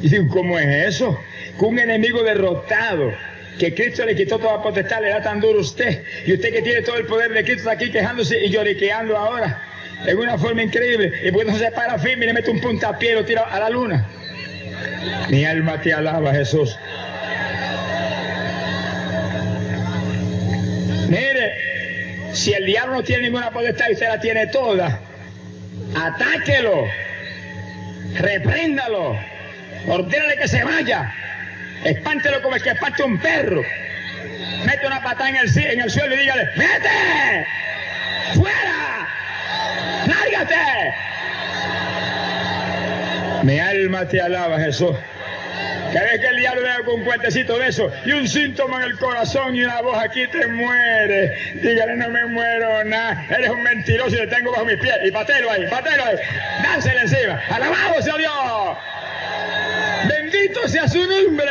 Y 0.00 0.02
dicen, 0.02 0.28
¿cómo 0.28 0.58
es 0.58 0.66
eso? 0.94 1.16
Que 1.58 1.64
un 1.64 1.78
enemigo 1.78 2.24
derrotado 2.24 3.12
que 3.58 3.74
Cristo 3.74 4.04
le 4.04 4.14
quitó 4.14 4.38
toda 4.38 4.62
potestad, 4.62 5.00
le 5.00 5.08
da 5.08 5.22
tan 5.22 5.40
duro 5.40 5.58
a 5.58 5.62
usted. 5.62 6.02
Y 6.26 6.34
usted 6.34 6.52
que 6.52 6.62
tiene 6.62 6.82
todo 6.82 6.96
el 6.96 7.06
poder 7.06 7.32
de 7.32 7.42
Cristo 7.42 7.70
está 7.70 7.72
aquí 7.72 7.90
quejándose 7.90 8.44
y 8.44 8.50
lloriqueando 8.50 9.16
ahora. 9.16 9.62
En 10.06 10.18
una 10.18 10.36
forma 10.36 10.62
increíble. 10.62 11.12
Y 11.24 11.30
porque 11.30 11.50
no 11.50 11.58
se 11.58 11.70
para 11.70 11.98
firme 11.98 12.24
y 12.24 12.28
le 12.28 12.34
mete 12.34 12.50
un 12.50 12.60
puntapié 12.60 13.12
y 13.12 13.14
lo 13.14 13.24
tira 13.24 13.42
a 13.42 13.58
la 13.58 13.70
luna. 13.70 14.06
Mi 15.30 15.44
alma 15.44 15.80
te 15.80 15.92
alaba, 15.92 16.32
Jesús. 16.32 16.78
Mire, 21.08 21.52
si 22.32 22.52
el 22.52 22.66
diablo 22.66 22.96
no 22.96 23.02
tiene 23.02 23.24
ninguna 23.24 23.50
potestad 23.50 23.86
y 23.88 23.92
usted 23.94 24.08
la 24.08 24.20
tiene 24.20 24.48
toda, 24.48 25.00
atáquelo, 25.94 26.84
repréndalo, 28.16 29.16
ordénale 29.88 30.36
que 30.36 30.48
se 30.48 30.62
vaya. 30.62 31.14
Espántelo 31.86 32.42
como 32.42 32.56
el 32.56 32.62
que 32.62 32.70
espante 32.70 33.02
un 33.02 33.18
perro. 33.18 33.62
Mete 34.64 34.86
una 34.86 35.02
patada 35.02 35.28
en 35.30 35.36
el, 35.36 35.90
suelo 35.90 36.14
y 36.14 36.18
dígale, 36.18 36.48
¡Vete! 36.56 37.46
¡Fuera! 38.34 39.08
¡Lárgate! 40.06 40.94
Mi 43.44 43.60
alma 43.60 44.08
te 44.08 44.20
alaba, 44.20 44.58
Jesús. 44.58 44.96
Cada 45.92 46.04
vez 46.10 46.20
que 46.20 46.26
el 46.26 46.36
diablo 46.36 46.62
venga 46.62 46.82
con 46.84 46.94
un 46.96 47.04
cuentecito 47.04 47.58
de 47.58 47.68
eso 47.68 47.92
y 48.04 48.10
un 48.12 48.26
síntoma 48.26 48.78
en 48.78 48.90
el 48.90 48.98
corazón 48.98 49.54
y 49.54 49.62
una 49.62 49.80
voz 49.82 49.96
aquí 50.02 50.26
te 50.26 50.46
muere. 50.48 51.32
Dígale, 51.54 51.96
no 51.96 52.08
me 52.10 52.24
muero 52.26 52.82
nada. 52.84 53.24
Eres 53.30 53.50
un 53.50 53.62
mentiroso 53.62 54.16
y 54.16 54.18
te 54.18 54.26
tengo 54.26 54.50
bajo 54.50 54.64
mis 54.64 54.78
pies. 54.78 54.96
Y 55.04 55.12
patelo 55.12 55.50
ahí, 55.52 55.66
patelo 55.70 56.04
ahí. 56.04 56.16
Dánsele 56.64 57.00
encima. 57.02 57.40
Alabado 57.48 58.02
sea 58.02 58.16
Dios. 58.16 58.78
Bendito 60.08 60.68
sea 60.68 60.88
su 60.88 61.06
nombre. 61.06 61.50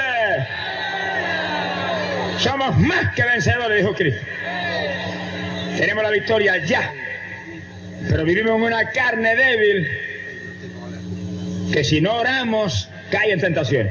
Somos 2.45 2.77
más 2.77 3.15
que 3.15 3.23
vencedores, 3.23 3.79
dijo 3.79 3.95
Cristo. 3.95 4.21
Tenemos 5.79 6.03
la 6.03 6.11
victoria 6.11 6.63
ya. 6.63 6.93
Pero 8.07 8.23
vivimos 8.23 8.55
en 8.57 8.61
una 8.61 8.91
carne 8.91 9.35
débil 9.35 9.87
que 11.73 11.83
si 11.83 12.01
no 12.01 12.17
oramos 12.17 12.87
cae 13.09 13.31
en 13.31 13.39
tentación. 13.39 13.89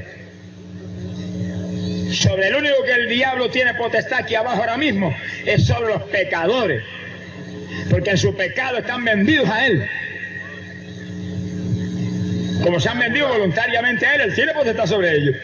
Sobre 2.12 2.46
el 2.46 2.54
único 2.54 2.76
que 2.84 2.92
el 2.92 3.08
diablo 3.08 3.50
tiene 3.50 3.74
potestad 3.74 4.20
aquí 4.20 4.36
abajo 4.36 4.60
ahora 4.60 4.76
mismo 4.76 5.12
es 5.44 5.66
sobre 5.66 5.92
los 5.92 6.04
pecadores. 6.04 6.84
Porque 7.90 8.10
en 8.10 8.18
su 8.18 8.36
pecado 8.36 8.78
están 8.78 9.04
vendidos 9.04 9.48
a 9.48 9.66
él 9.66 9.90
como 12.62 12.80
se 12.80 12.88
han 12.88 12.98
vendido 12.98 13.28
voluntariamente 13.28 14.06
a 14.06 14.14
Él, 14.14 14.20
Él 14.22 14.34
tiene 14.34 14.54
potestad 14.54 14.86
sobre 14.86 15.16
ellos. 15.16 15.36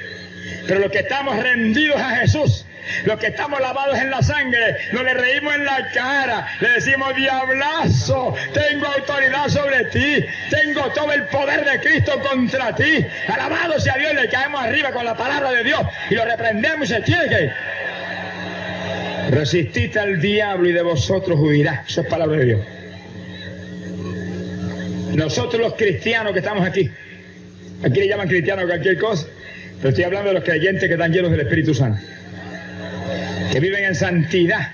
Pero 0.66 0.80
los 0.80 0.90
que 0.90 1.00
estamos 1.00 1.36
rendidos 1.36 2.00
a 2.00 2.16
Jesús, 2.16 2.64
los 3.04 3.18
que 3.18 3.28
estamos 3.28 3.60
lavados 3.60 3.98
en 3.98 4.10
la 4.10 4.22
sangre, 4.22 4.76
no 4.92 5.02
le 5.02 5.14
reímos 5.14 5.54
en 5.54 5.64
la 5.64 5.90
cara, 5.92 6.46
le 6.60 6.70
decimos, 6.70 7.14
diablazo, 7.14 8.34
tengo 8.52 8.86
autoridad 8.86 9.48
sobre 9.48 9.84
ti, 9.84 10.24
tengo 10.50 10.82
todo 10.92 11.12
el 11.12 11.24
poder 11.24 11.64
de 11.64 11.80
Cristo 11.80 12.20
contra 12.20 12.74
ti. 12.74 13.04
Alabado 13.28 13.78
sea 13.80 13.96
Dios, 13.96 14.14
le 14.14 14.28
caemos 14.28 14.62
arriba 14.62 14.92
con 14.92 15.04
la 15.04 15.16
palabra 15.16 15.50
de 15.52 15.64
Dios 15.64 15.80
y 16.10 16.14
lo 16.14 16.24
reprendemos 16.24 16.90
y 16.90 16.94
se 16.94 17.00
tiene 17.02 17.52
Resistid 19.30 19.96
al 19.96 20.20
diablo 20.20 20.68
y 20.68 20.72
de 20.72 20.82
vosotros 20.82 21.38
huirá. 21.38 21.84
Eso 21.86 22.00
es 22.00 22.06
palabra 22.08 22.38
de 22.38 22.44
Dios. 22.46 22.60
Nosotros 25.14 25.60
los 25.60 25.74
cristianos 25.74 26.32
que 26.32 26.40
estamos 26.40 26.66
aquí, 26.66 26.90
Aquí 27.82 28.00
le 28.00 28.08
llaman 28.08 28.28
cristiano 28.28 28.66
cualquier 28.66 28.98
cosa, 28.98 29.26
pero 29.78 29.88
estoy 29.88 30.04
hablando 30.04 30.28
de 30.28 30.34
los 30.34 30.44
creyentes 30.44 30.86
que 30.86 30.92
están 30.92 31.12
llenos 31.12 31.30
del 31.30 31.40
Espíritu 31.40 31.74
Santo, 31.74 32.00
que 33.50 33.60
viven 33.60 33.84
en 33.84 33.94
santidad 33.94 34.72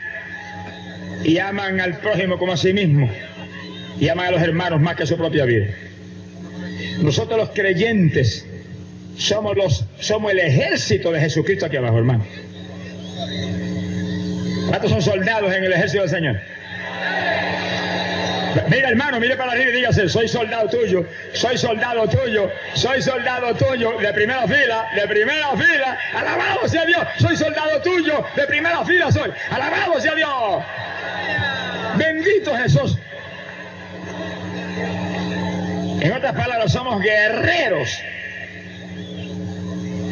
y 1.24 1.38
aman 1.38 1.80
al 1.80 1.98
prójimo 1.98 2.38
como 2.38 2.52
a 2.52 2.56
sí 2.56 2.72
mismo 2.72 3.10
y 3.98 4.08
aman 4.08 4.26
a 4.26 4.30
los 4.32 4.42
hermanos 4.42 4.80
más 4.80 4.96
que 4.96 5.04
a 5.04 5.06
su 5.06 5.16
propia 5.16 5.44
vida. 5.44 5.66
Nosotros 6.98 7.38
los 7.38 7.50
creyentes 7.50 8.46
somos 9.16 9.56
los 9.56 9.84
somos 10.00 10.32
el 10.32 10.40
ejército 10.40 11.10
de 11.10 11.20
Jesucristo 11.20 11.66
aquí 11.66 11.76
abajo, 11.76 11.98
hermano. 11.98 12.24
¿Cuántos 14.68 14.90
son 14.90 15.02
soldados 15.02 15.54
en 15.54 15.64
el 15.64 15.72
ejército 15.72 16.02
del 16.02 16.10
Señor? 16.10 16.40
Mira 18.68 18.88
hermano, 18.88 19.20
mire 19.20 19.36
para 19.36 19.52
arriba 19.52 19.70
y 19.70 19.74
dígase, 19.74 20.08
soy 20.08 20.28
soldado 20.28 20.68
tuyo, 20.68 21.06
soy 21.32 21.58
soldado 21.58 22.08
tuyo, 22.08 22.50
soy 22.74 23.02
soldado 23.02 23.54
tuyo, 23.54 23.98
de 23.98 24.12
primera 24.12 24.46
fila, 24.46 24.88
de 24.94 25.06
primera 25.06 25.50
fila, 25.56 25.98
alabado 26.14 26.68
sea 26.68 26.84
Dios, 26.86 27.06
soy 27.18 27.36
soldado 27.36 27.80
tuyo, 27.82 28.24
de 28.34 28.46
primera 28.46 28.84
fila 28.84 29.12
soy, 29.12 29.30
alabado 29.50 30.00
sea 30.00 30.14
Dios. 30.14 30.64
Bendito 31.96 32.54
Jesús. 32.56 32.98
En 36.00 36.12
otras 36.12 36.34
palabras, 36.34 36.72
somos 36.72 37.02
guerreros. 37.02 37.98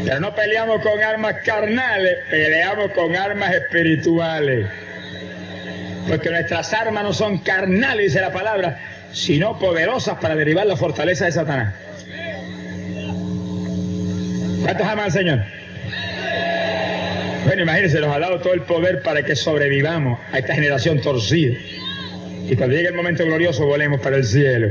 Pero 0.04 0.20
no 0.20 0.34
peleamos 0.34 0.82
con 0.82 1.02
armas 1.02 1.36
carnales, 1.44 2.18
peleamos 2.30 2.90
con 2.92 3.14
armas 3.16 3.54
espirituales. 3.54 4.66
Porque 6.08 6.30
nuestras 6.30 6.72
armas 6.72 7.04
no 7.04 7.12
son 7.12 7.38
carnales, 7.38 8.06
dice 8.06 8.20
la 8.20 8.32
palabra, 8.32 8.78
sino 9.12 9.58
poderosas 9.58 10.18
para 10.18 10.34
derribar 10.36 10.66
la 10.66 10.76
fortaleza 10.76 11.24
de 11.24 11.32
Satanás. 11.32 11.74
¿Cuántos 14.62 14.86
aman 14.86 15.04
al 15.04 15.12
Señor? 15.12 15.44
Bueno, 17.44 17.62
imagínense, 17.62 18.00
nos 18.00 18.14
ha 18.14 18.18
dado 18.18 18.40
todo 18.40 18.54
el 18.54 18.62
poder 18.62 19.02
para 19.02 19.22
que 19.22 19.36
sobrevivamos 19.36 20.18
a 20.32 20.38
esta 20.38 20.54
generación 20.54 21.00
torcida. 21.00 21.54
Y 22.48 22.56
cuando 22.56 22.74
llegue 22.74 22.88
el 22.88 22.94
momento 22.94 23.24
glorioso, 23.24 23.66
volemos 23.66 24.00
para 24.00 24.16
el 24.16 24.24
cielo. 24.24 24.70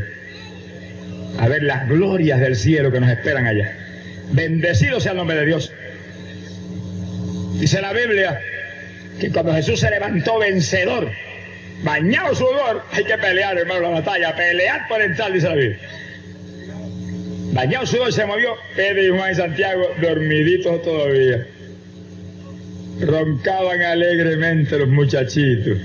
A 1.40 1.48
ver 1.48 1.64
las 1.64 1.88
glorias 1.88 2.40
del 2.40 2.56
cielo 2.56 2.92
que 2.92 3.00
nos 3.00 3.10
esperan 3.10 3.46
allá. 3.46 3.76
Bendecido 4.32 5.00
sea 5.00 5.12
el 5.12 5.18
nombre 5.18 5.38
de 5.38 5.46
Dios. 5.46 5.72
Dice 7.60 7.82
la 7.82 7.94
Biblia 7.94 8.40
que 9.20 9.32
cuando 9.32 9.54
Jesús 9.54 9.80
se 9.80 9.90
levantó 9.90 10.40
vencedor, 10.40 11.10
bañado 11.84 12.36
sudor, 12.36 12.84
hay 12.92 13.04
que 13.04 13.18
pelear, 13.18 13.58
hermano, 13.58 13.82
la 13.82 13.90
batalla, 13.90 14.36
pelear 14.36 14.88
por 14.88 15.02
entrar, 15.02 15.32
dice 15.32 15.50
la 15.50 15.56
Biblia. 15.56 15.80
Bañado 17.54 17.86
sudor 17.86 18.12
se 18.12 18.26
movió, 18.26 18.56
Pedro 18.76 19.04
y 19.04 19.10
Juan 19.18 19.32
y 19.32 19.36
Santiago 19.36 19.88
dormiditos 20.02 20.82
todavía. 20.82 21.46
Roncaban 23.02 23.82
alegremente 23.82 24.78
los 24.80 24.88
muchachitos. 24.88 25.78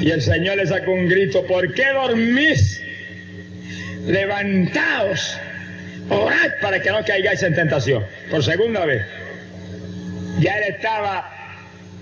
Y 0.00 0.10
el 0.10 0.22
Señor 0.22 0.56
les 0.56 0.68
sacó 0.70 0.92
un 0.92 1.08
grito, 1.08 1.44
¿por 1.46 1.74
qué 1.74 1.84
dormís? 1.92 2.80
Levantaos, 4.06 5.36
orad 6.08 6.52
para 6.62 6.80
que 6.80 6.90
no 6.90 7.04
caigáis 7.04 7.42
en 7.42 7.54
tentación. 7.54 8.04
Por 8.30 8.42
segunda 8.44 8.86
vez. 8.86 9.02
Ya 10.40 10.58
él 10.58 10.74
estaba 10.74 11.30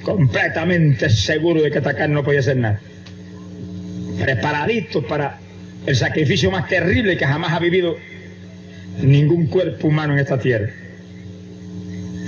completamente 0.03 1.09
seguro 1.09 1.63
de 1.63 1.71
que 1.71 1.79
atacar 1.79 2.11
no 2.11 2.23
podía 2.23 2.41
hacer 2.41 2.57
nada. 2.57 2.81
Preparadito 4.21 5.03
para 5.07 5.39
el 5.87 5.97
sacrificio 5.97 6.51
más 6.51 6.69
terrible 6.69 7.17
que 7.17 7.27
jamás 7.27 7.53
ha 7.53 7.59
vivido 7.59 7.97
ningún 9.03 9.47
cuerpo 9.47 9.89
humano 9.89 10.15
en 10.15 10.21
esta 10.21 10.39
tierra. 10.39 10.71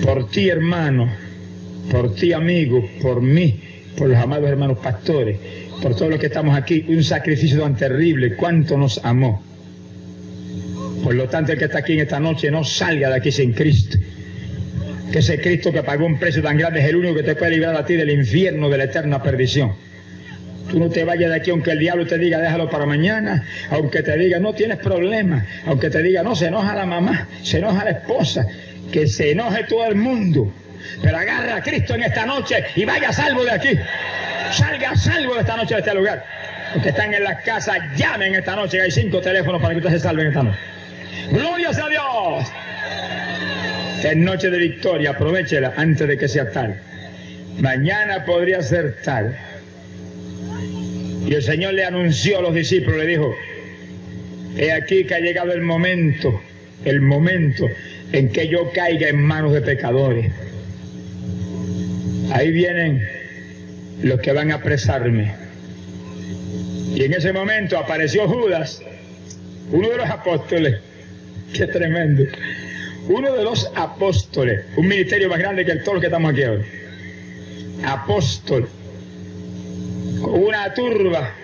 Por 0.04 0.30
ti, 0.30 0.48
hermano, 0.48 1.10
por 1.90 2.14
ti, 2.14 2.32
amigo, 2.32 2.88
por 3.00 3.22
mí, 3.22 3.60
por 3.96 4.08
los 4.08 4.18
amados 4.18 4.48
hermanos 4.48 4.78
pastores, 4.78 5.38
por 5.82 5.94
todos 5.94 6.10
los 6.10 6.20
que 6.20 6.26
estamos 6.26 6.56
aquí, 6.56 6.84
un 6.88 7.02
sacrificio 7.02 7.60
tan 7.60 7.76
terrible, 7.76 8.36
cuánto 8.36 8.76
nos 8.76 9.02
amó. 9.04 9.42
Por 11.02 11.14
lo 11.14 11.28
tanto, 11.28 11.52
el 11.52 11.58
que 11.58 11.66
está 11.66 11.78
aquí 11.78 11.94
en 11.94 12.00
esta 12.00 12.20
noche 12.20 12.50
no 12.50 12.64
salga 12.64 13.08
de 13.08 13.16
aquí 13.16 13.32
sin 13.32 13.52
Cristo. 13.52 13.98
Que 15.12 15.20
ese 15.20 15.40
Cristo 15.40 15.72
que 15.72 15.82
pagó 15.82 16.06
un 16.06 16.18
precio 16.18 16.42
tan 16.42 16.56
grande 16.56 16.80
es 16.80 16.86
el 16.86 16.96
único 16.96 17.14
que 17.14 17.22
te 17.22 17.36
puede 17.36 17.52
librar 17.52 17.76
a 17.76 17.84
ti 17.84 17.94
del 17.94 18.10
infierno, 18.10 18.68
de 18.68 18.78
la 18.78 18.84
eterna 18.84 19.22
perdición. 19.22 19.74
Tú 20.70 20.80
no 20.80 20.90
te 20.90 21.04
vayas 21.04 21.30
de 21.30 21.36
aquí 21.36 21.50
aunque 21.50 21.70
el 21.70 21.78
diablo 21.78 22.06
te 22.06 22.18
diga 22.18 22.38
déjalo 22.38 22.68
para 22.68 22.86
mañana, 22.86 23.46
aunque 23.70 24.02
te 24.02 24.16
diga 24.16 24.40
no 24.40 24.52
tienes 24.52 24.78
problema, 24.78 25.46
aunque 25.64 25.90
te 25.90 26.02
diga 26.02 26.22
no 26.24 26.34
se 26.34 26.46
enoja 26.46 26.74
la 26.74 26.86
mamá, 26.86 27.28
se 27.42 27.58
enoja 27.58 27.84
la 27.84 27.90
esposa, 27.90 28.46
que 28.90 29.06
se 29.06 29.30
enoje 29.30 29.64
todo 29.64 29.86
el 29.86 29.94
mundo. 29.94 30.52
Pero 31.02 31.16
agarra 31.16 31.56
a 31.56 31.62
Cristo 31.62 31.94
en 31.94 32.02
esta 32.02 32.26
noche 32.26 32.64
y 32.74 32.84
vaya 32.84 33.12
salvo 33.12 33.44
de 33.44 33.52
aquí. 33.52 33.78
Salga 34.50 34.96
salvo 34.96 35.34
de 35.34 35.40
esta 35.40 35.56
noche 35.56 35.74
de 35.74 35.80
este 35.80 35.94
lugar. 35.94 36.24
Los 36.74 36.82
que 36.82 36.88
están 36.88 37.14
en 37.14 37.22
las 37.22 37.42
casas, 37.42 37.78
llamen 37.96 38.34
esta 38.34 38.56
noche, 38.56 38.80
hay 38.80 38.90
cinco 38.90 39.20
teléfonos 39.20 39.60
para 39.60 39.74
que 39.74 39.78
usted 39.78 39.92
se 39.92 40.00
salve 40.00 40.22
en 40.22 40.28
esta 40.28 40.42
noche. 40.42 40.58
Gloria 41.30 41.70
a 41.70 41.88
Dios. 41.88 42.52
Es 44.06 44.16
noche 44.16 44.50
de 44.50 44.58
victoria, 44.58 45.10
aprovechela 45.10 45.74
antes 45.76 46.06
de 46.06 46.16
que 46.16 46.28
sea 46.28 46.48
tal. 46.52 46.80
Mañana 47.58 48.24
podría 48.24 48.62
ser 48.62 48.98
tal. 49.02 49.36
Y 51.26 51.34
el 51.34 51.42
Señor 51.42 51.74
le 51.74 51.84
anunció 51.84 52.38
a 52.38 52.42
los 52.42 52.54
discípulos, 52.54 52.98
le 52.98 53.06
dijo, 53.08 53.34
he 54.56 54.70
aquí 54.70 55.06
que 55.06 55.14
ha 55.16 55.18
llegado 55.18 55.52
el 55.52 55.62
momento, 55.62 56.40
el 56.84 57.00
momento 57.00 57.68
en 58.12 58.28
que 58.30 58.46
yo 58.46 58.70
caiga 58.72 59.08
en 59.08 59.20
manos 59.20 59.52
de 59.52 59.62
pecadores. 59.62 60.30
Ahí 62.32 62.52
vienen 62.52 63.02
los 64.04 64.20
que 64.20 64.30
van 64.30 64.52
a 64.52 64.56
apresarme. 64.56 65.34
Y 66.94 67.02
en 67.02 67.12
ese 67.12 67.32
momento 67.32 67.76
apareció 67.76 68.28
Judas, 68.28 68.80
uno 69.72 69.90
de 69.90 69.96
los 69.96 70.08
apóstoles. 70.08 70.76
Qué 71.52 71.66
tremendo. 71.66 72.22
Uno 73.08 73.32
de 73.32 73.44
los 73.44 73.70
apóstoles, 73.74 74.64
un 74.76 74.88
ministerio 74.88 75.28
más 75.28 75.38
grande 75.38 75.64
que 75.64 75.72
el 75.72 75.80
todos 75.82 75.94
los 75.94 76.00
que 76.00 76.06
estamos 76.06 76.32
aquí 76.32 76.42
ahora. 76.42 76.64
Apóstol 77.84 78.68
una 80.22 80.72
turba, 80.74 81.34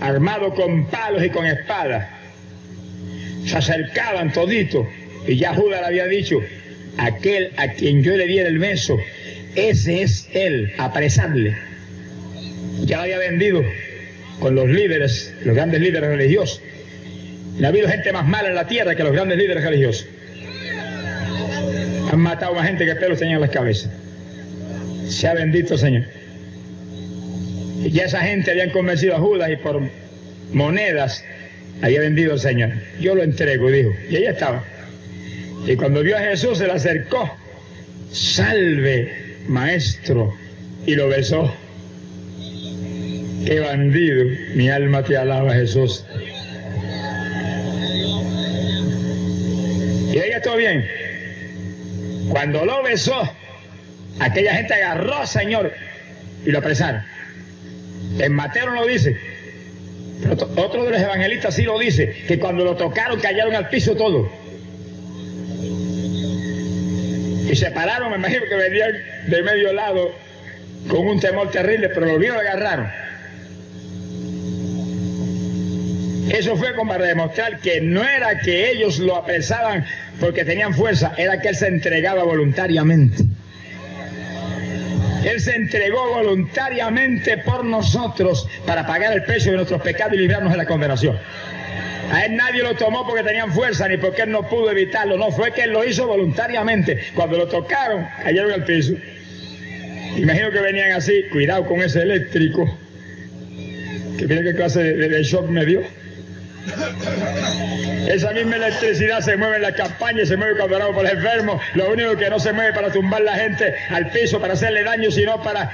armado 0.00 0.54
con 0.54 0.86
palos 0.86 1.24
y 1.24 1.30
con 1.30 1.46
espadas. 1.46 2.08
Se 3.44 3.56
acercaban 3.56 4.32
toditos 4.32 4.86
y 5.26 5.36
ya 5.36 5.54
Judas 5.54 5.80
le 5.80 5.86
había 5.86 6.06
dicho, 6.06 6.40
aquel 6.96 7.52
a 7.56 7.68
quien 7.72 8.02
yo 8.02 8.16
le 8.16 8.26
diera 8.26 8.48
el 8.48 8.58
beso, 8.58 8.98
ese 9.54 10.02
es 10.02 10.28
él, 10.32 10.72
apresarle. 10.78 11.56
Ya 12.84 12.98
lo 12.98 13.02
había 13.04 13.18
vendido 13.18 13.64
con 14.40 14.54
los 14.54 14.68
líderes, 14.68 15.34
los 15.44 15.54
grandes 15.54 15.80
líderes 15.80 16.08
religiosos. 16.08 16.62
No 17.58 17.66
ha 17.66 17.70
habido 17.70 17.88
gente 17.88 18.12
más 18.12 18.26
mala 18.26 18.48
en 18.48 18.54
la 18.54 18.68
tierra 18.68 18.94
que 18.94 19.02
los 19.02 19.12
grandes 19.12 19.38
líderes 19.38 19.64
religiosos. 19.64 20.06
Han 22.10 22.20
matado 22.20 22.52
a 22.52 22.56
más 22.56 22.66
gente 22.66 22.86
que 22.86 22.94
pelos 22.94 23.18
tenían 23.18 23.36
en 23.36 23.42
las 23.42 23.50
cabezas. 23.50 23.90
Sea 25.08 25.34
bendito 25.34 25.76
Señor. 25.76 26.04
Y 27.84 27.90
ya 27.90 28.04
esa 28.04 28.20
gente 28.20 28.50
habían 28.50 28.70
convencido 28.70 29.16
a 29.16 29.18
Judas 29.18 29.50
y 29.50 29.56
por 29.56 29.80
monedas 30.52 31.24
había 31.82 32.00
vendido 32.00 32.32
al 32.32 32.40
Señor. 32.40 32.70
Yo 33.00 33.14
lo 33.14 33.22
entrego, 33.22 33.70
dijo. 33.70 33.92
Y 34.10 34.16
ella 34.16 34.30
estaba. 34.30 34.64
Y 35.66 35.76
cuando 35.76 36.02
vio 36.02 36.16
a 36.16 36.20
Jesús 36.20 36.58
se 36.58 36.66
le 36.66 36.72
acercó. 36.72 37.30
Salve, 38.10 39.36
maestro. 39.46 40.34
Y 40.86 40.94
lo 40.94 41.08
besó. 41.08 41.52
Qué 43.46 43.60
bandido. 43.60 44.24
Mi 44.54 44.70
alma 44.70 45.02
te 45.02 45.16
alaba, 45.16 45.54
Jesús. 45.54 46.04
Y 50.12 50.18
oiga 50.18 50.40
todo 50.42 50.56
bien. 50.56 50.84
Cuando 52.28 52.64
lo 52.64 52.82
besó, 52.82 53.22
aquella 54.18 54.54
gente 54.54 54.74
agarró 54.74 55.26
Señor 55.26 55.72
y 56.44 56.50
lo 56.50 56.58
apresaron. 56.58 57.02
En 58.18 58.32
Mateo 58.32 58.66
no 58.66 58.74
lo 58.74 58.86
dice. 58.86 59.16
Pero 60.22 60.34
otro 60.56 60.84
de 60.84 60.90
los 60.90 61.00
evangelistas 61.00 61.54
sí 61.54 61.62
lo 61.62 61.78
dice, 61.78 62.24
que 62.26 62.38
cuando 62.38 62.64
lo 62.64 62.76
tocaron 62.76 63.20
cayeron 63.20 63.54
al 63.54 63.68
piso 63.68 63.94
todo. 63.94 64.30
Y 67.50 67.56
se 67.56 67.70
pararon, 67.70 68.10
me 68.10 68.16
imagino 68.16 68.42
que 68.48 68.54
venían 68.54 68.92
de 69.28 69.42
medio 69.42 69.72
lado 69.72 70.12
con 70.88 71.06
un 71.06 71.20
temor 71.20 71.50
terrible, 71.50 71.88
pero 71.88 72.06
lo 72.06 72.18
vieron 72.18 72.38
y 72.38 72.40
agarraron. 72.40 72.90
Eso 76.30 76.56
fue 76.56 76.74
como 76.74 76.92
para 76.92 77.06
demostrar 77.06 77.60
que 77.60 77.80
no 77.80 78.04
era 78.04 78.38
que 78.40 78.70
ellos 78.70 78.98
lo 78.98 79.16
apresaban 79.16 79.86
porque 80.20 80.44
tenían 80.44 80.74
fuerza, 80.74 81.14
era 81.16 81.40
que 81.40 81.48
él 81.48 81.56
se 81.56 81.68
entregaba 81.68 82.24
voluntariamente. 82.24 83.24
Él 85.24 85.40
se 85.40 85.54
entregó 85.54 86.08
voluntariamente 86.14 87.38
por 87.38 87.64
nosotros 87.64 88.48
para 88.66 88.86
pagar 88.86 89.12
el 89.12 89.24
precio 89.24 89.50
de 89.50 89.58
nuestros 89.58 89.82
pecados 89.82 90.14
y 90.14 90.18
librarnos 90.18 90.52
de 90.52 90.58
la 90.58 90.66
condenación. 90.66 91.18
A 92.10 92.24
él 92.24 92.36
nadie 92.36 92.62
lo 92.62 92.74
tomó 92.74 93.06
porque 93.06 93.22
tenían 93.22 93.52
fuerza 93.52 93.86
ni 93.88 93.98
porque 93.98 94.22
él 94.22 94.30
no 94.30 94.48
pudo 94.48 94.70
evitarlo. 94.70 95.18
No, 95.18 95.30
fue 95.30 95.52
que 95.52 95.62
él 95.62 95.72
lo 95.72 95.84
hizo 95.84 96.06
voluntariamente. 96.06 96.98
Cuando 97.14 97.36
lo 97.36 97.48
tocaron, 97.48 98.06
cayeron 98.22 98.52
al 98.52 98.64
piso. 98.64 98.94
Imagino 100.16 100.50
que 100.50 100.60
venían 100.60 100.92
así, 100.92 101.24
cuidado 101.30 101.66
con 101.66 101.82
ese 101.82 102.02
eléctrico. 102.02 102.78
Que 104.16 104.26
mira 104.26 104.42
qué 104.42 104.54
clase 104.54 104.82
de, 104.82 105.08
de 105.08 105.22
shock 105.22 105.48
me 105.48 105.66
dio. 105.66 105.82
Esa 108.08 108.32
misma 108.32 108.56
electricidad 108.56 109.20
se 109.20 109.36
mueve 109.36 109.56
en 109.56 109.62
la 109.62 109.72
campaña 109.72 110.22
y 110.22 110.26
se 110.26 110.36
mueve 110.36 110.56
cuando 110.56 110.76
oramos 110.76 110.94
por 110.94 111.04
los 111.04 111.12
enfermos. 111.12 111.62
Lo 111.74 111.90
único 111.90 112.16
que 112.16 112.30
no 112.30 112.38
se 112.38 112.52
mueve 112.52 112.72
para 112.72 112.90
tumbar 112.90 113.22
la 113.22 113.34
gente 113.34 113.74
al 113.90 114.10
piso, 114.10 114.40
para 114.40 114.54
hacerle 114.54 114.82
daño, 114.82 115.10
sino 115.10 115.42
para 115.42 115.70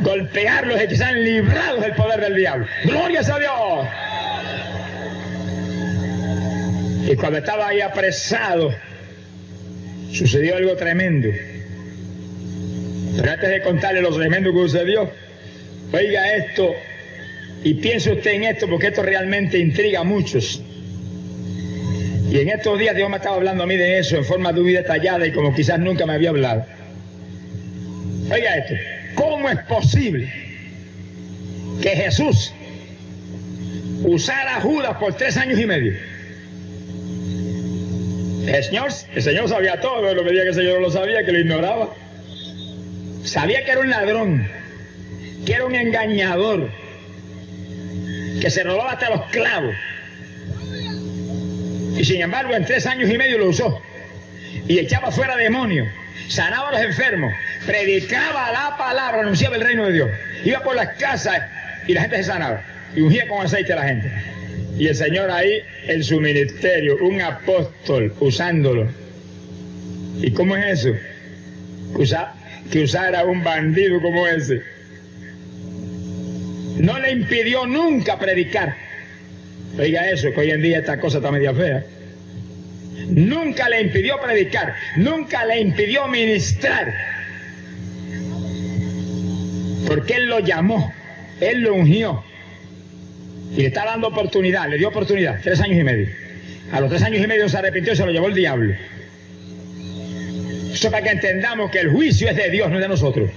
golpearlos 0.00 0.82
y 0.82 0.88
que 0.88 0.96
sean 0.96 1.22
librados 1.22 1.80
del 1.80 1.92
poder 1.92 2.20
del 2.20 2.36
diablo. 2.36 2.66
¡Glorias 2.84 3.28
a 3.28 3.38
Dios! 3.38 3.88
Y 7.10 7.16
cuando 7.16 7.38
estaba 7.38 7.68
ahí 7.68 7.80
apresado, 7.80 8.74
sucedió 10.12 10.56
algo 10.56 10.76
tremendo. 10.76 11.28
Pero 13.16 13.32
antes 13.32 13.50
de 13.50 13.62
contarle 13.62 14.02
lo 14.02 14.14
tremendo 14.14 14.52
que 14.52 14.58
sucedió, 14.58 15.10
oiga 15.92 16.34
esto 16.34 16.74
Y 17.62 17.74
piense 17.74 18.12
usted 18.12 18.32
en 18.32 18.44
esto 18.44 18.66
porque 18.68 18.88
esto 18.88 19.02
realmente 19.02 19.58
intriga 19.58 20.00
a 20.00 20.04
muchos. 20.04 20.62
Y 22.30 22.38
en 22.38 22.48
estos 22.48 22.78
días 22.78 22.94
Dios 22.94 23.10
me 23.10 23.16
estaba 23.16 23.36
hablando 23.36 23.64
a 23.64 23.66
mí 23.66 23.76
de 23.76 23.98
eso 23.98 24.16
en 24.16 24.24
forma 24.24 24.52
muy 24.52 24.72
detallada 24.72 25.26
y 25.26 25.32
como 25.32 25.54
quizás 25.54 25.78
nunca 25.78 26.06
me 26.06 26.14
había 26.14 26.30
hablado. 26.30 26.64
Oiga 28.30 28.56
esto, 28.56 28.74
¿cómo 29.16 29.48
es 29.48 29.58
posible 29.64 30.32
que 31.82 31.90
Jesús 31.90 32.52
usara 34.04 34.56
a 34.56 34.60
Judas 34.60 34.96
por 34.98 35.14
tres 35.14 35.36
años 35.36 35.58
y 35.58 35.66
medio? 35.66 35.92
El 38.46 38.64
Señor, 38.64 38.88
el 39.14 39.22
Señor 39.22 39.48
sabía 39.48 39.80
todo, 39.80 40.14
lo 40.14 40.24
que 40.24 40.30
que 40.30 40.42
el 40.42 40.54
Señor 40.54 40.74
no 40.74 40.80
lo 40.86 40.90
sabía, 40.90 41.24
que 41.24 41.32
lo 41.32 41.40
ignoraba. 41.40 41.94
Sabía 43.24 43.64
que 43.64 43.72
era 43.72 43.80
un 43.80 43.90
ladrón, 43.90 44.48
que 45.44 45.52
era 45.52 45.66
un 45.66 45.74
engañador, 45.74 46.70
que 48.40 48.50
se 48.50 48.62
robaba 48.62 48.92
hasta 48.92 49.10
los 49.10 49.26
clavos. 49.26 49.74
Y 51.96 52.04
sin 52.04 52.22
embargo, 52.22 52.54
en 52.54 52.64
tres 52.64 52.86
años 52.86 53.10
y 53.10 53.18
medio 53.18 53.38
lo 53.38 53.48
usó. 53.48 53.82
Y 54.66 54.78
echaba 54.78 55.10
fuera 55.10 55.36
demonios, 55.36 55.88
sanaba 56.28 56.68
a 56.68 56.72
los 56.72 56.80
enfermos, 56.80 57.32
predicaba 57.66 58.52
la 58.52 58.76
palabra, 58.76 59.22
anunciaba 59.22 59.56
el 59.56 59.62
reino 59.62 59.86
de 59.86 59.92
Dios. 59.92 60.10
Iba 60.44 60.60
por 60.62 60.76
las 60.76 60.96
casas 60.96 61.42
y 61.86 61.94
la 61.94 62.02
gente 62.02 62.16
se 62.16 62.24
sanaba. 62.24 62.62
Y 62.94 63.00
ungía 63.02 63.28
con 63.28 63.44
aceite 63.44 63.72
a 63.72 63.76
la 63.76 63.84
gente. 63.84 64.10
Y 64.78 64.86
el 64.86 64.96
Señor 64.96 65.30
ahí 65.30 65.62
en 65.86 66.02
su 66.02 66.20
ministerio, 66.20 66.96
un 67.02 67.20
apóstol 67.20 68.14
usándolo. 68.20 68.88
¿Y 70.22 70.32
cómo 70.32 70.56
es 70.56 70.84
eso? 70.84 70.96
que 72.70 72.84
usara 72.84 73.24
un 73.24 73.42
bandido 73.42 74.00
como 74.00 74.26
ese. 74.26 74.62
No 76.80 76.98
le 76.98 77.12
impidió 77.12 77.66
nunca 77.66 78.18
predicar. 78.18 78.74
Oiga 79.78 80.10
eso, 80.10 80.32
que 80.32 80.40
hoy 80.40 80.50
en 80.50 80.62
día 80.62 80.78
esta 80.78 80.98
cosa 80.98 81.18
está 81.18 81.30
media 81.30 81.54
fea. 81.54 81.84
Nunca 83.08 83.68
le 83.68 83.82
impidió 83.82 84.20
predicar, 84.20 84.74
nunca 84.96 85.44
le 85.44 85.60
impidió 85.60 86.06
ministrar. 86.08 86.92
Porque 89.86 90.14
Él 90.14 90.26
lo 90.26 90.40
llamó, 90.40 90.92
Él 91.40 91.62
lo 91.62 91.74
ungió. 91.74 92.22
Y 93.52 93.62
le 93.62 93.66
está 93.66 93.84
dando 93.84 94.08
oportunidad, 94.08 94.68
le 94.68 94.78
dio 94.78 94.88
oportunidad, 94.88 95.40
tres 95.42 95.60
años 95.60 95.80
y 95.80 95.84
medio. 95.84 96.08
A 96.72 96.80
los 96.80 96.88
tres 96.88 97.02
años 97.02 97.22
y 97.22 97.26
medio 97.26 97.48
se 97.48 97.58
arrepintió 97.58 97.92
y 97.92 97.96
se 97.96 98.06
lo 98.06 98.12
llevó 98.12 98.28
el 98.28 98.34
diablo. 98.34 98.74
Eso 100.72 100.90
para 100.90 101.02
que 101.02 101.10
entendamos 101.10 101.70
que 101.70 101.80
el 101.80 101.90
juicio 101.90 102.28
es 102.30 102.36
de 102.36 102.48
Dios, 102.48 102.70
no 102.70 102.76
es 102.76 102.82
de 102.82 102.88
nosotros. 102.88 103.28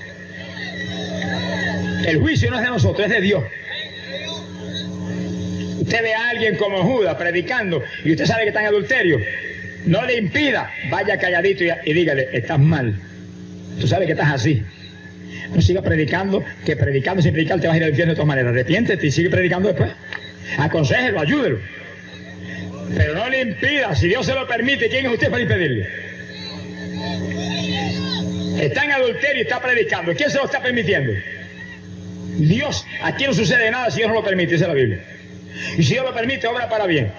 El 2.05 2.19
juicio 2.19 2.51
no 2.51 2.57
es 2.57 2.63
de 2.63 2.69
nosotros, 2.69 3.05
es 3.07 3.13
de 3.13 3.21
Dios. 3.21 3.43
Usted 5.79 6.01
ve 6.01 6.13
a 6.13 6.29
alguien 6.29 6.55
como 6.55 6.83
Judas 6.83 7.15
predicando 7.15 7.83
y 8.03 8.11
usted 8.11 8.25
sabe 8.25 8.43
que 8.43 8.49
está 8.49 8.61
en 8.61 8.67
adulterio. 8.67 9.19
No 9.85 10.05
le 10.05 10.17
impida, 10.17 10.71
vaya 10.89 11.17
calladito 11.17 11.63
y, 11.63 11.93
dígale, 11.93 12.29
estás 12.33 12.59
mal. 12.59 12.95
Tú 13.79 13.87
sabes 13.87 14.05
que 14.05 14.13
estás 14.13 14.31
así. 14.31 14.63
No 15.53 15.61
siga 15.61 15.81
predicando, 15.81 16.43
que 16.65 16.75
predicando 16.75 17.21
sin 17.21 17.33
predicar 17.33 17.59
te 17.59 17.67
vas 17.67 17.75
a 17.75 17.77
ir 17.77 17.83
al 17.83 17.89
infierno 17.89 18.13
de 18.13 18.15
todas 18.15 18.27
maneras. 18.27 18.51
Arrepiéntete 18.51 19.07
y 19.07 19.11
sigue 19.11 19.29
predicando 19.29 19.69
después. 19.69 19.91
Aconsejelo, 20.57 21.19
ayúdelo. 21.19 21.59
Pero 22.95 23.15
no 23.15 23.29
le 23.29 23.41
impida, 23.41 23.95
si 23.95 24.07
Dios 24.07 24.25
se 24.25 24.33
lo 24.33 24.47
permite, 24.47 24.89
¿quién 24.89 25.05
es 25.05 25.11
usted 25.11 25.29
para 25.29 25.41
impedirle? 25.41 25.87
Está 28.61 28.85
en 28.85 28.91
adulterio 28.91 29.39
y 29.39 29.41
está 29.41 29.61
predicando. 29.61 30.13
¿Quién 30.15 30.29
se 30.29 30.37
lo 30.37 30.45
está 30.45 30.61
permitiendo? 30.61 31.13
Dios, 32.37 32.85
aquí 33.01 33.25
no 33.25 33.33
sucede 33.33 33.69
nada 33.71 33.91
si 33.91 33.97
Dios 33.97 34.09
no 34.09 34.15
lo 34.15 34.23
permite, 34.23 34.53
dice 34.53 34.67
la 34.67 34.73
Biblia. 34.73 35.03
Y 35.77 35.83
si 35.83 35.93
Dios 35.93 36.05
lo 36.05 36.13
permite, 36.13 36.47
obra 36.47 36.67
para 36.69 36.85
bien. 36.85 37.11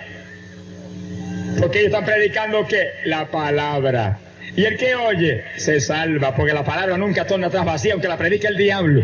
Porque 1.58 1.80
ellos 1.80 1.92
están 1.92 2.04
predicando 2.04 2.66
que 2.66 2.90
la 3.04 3.26
palabra. 3.30 4.18
Y 4.56 4.64
el 4.64 4.76
que 4.76 4.94
oye 4.94 5.44
se 5.56 5.80
salva, 5.80 6.34
porque 6.34 6.52
la 6.52 6.64
palabra 6.64 6.96
nunca 6.96 7.26
torna 7.26 7.48
atrás 7.48 7.64
vacía, 7.64 7.92
aunque 7.92 8.08
la 8.08 8.16
predique 8.16 8.46
el 8.46 8.56
diablo. 8.56 9.02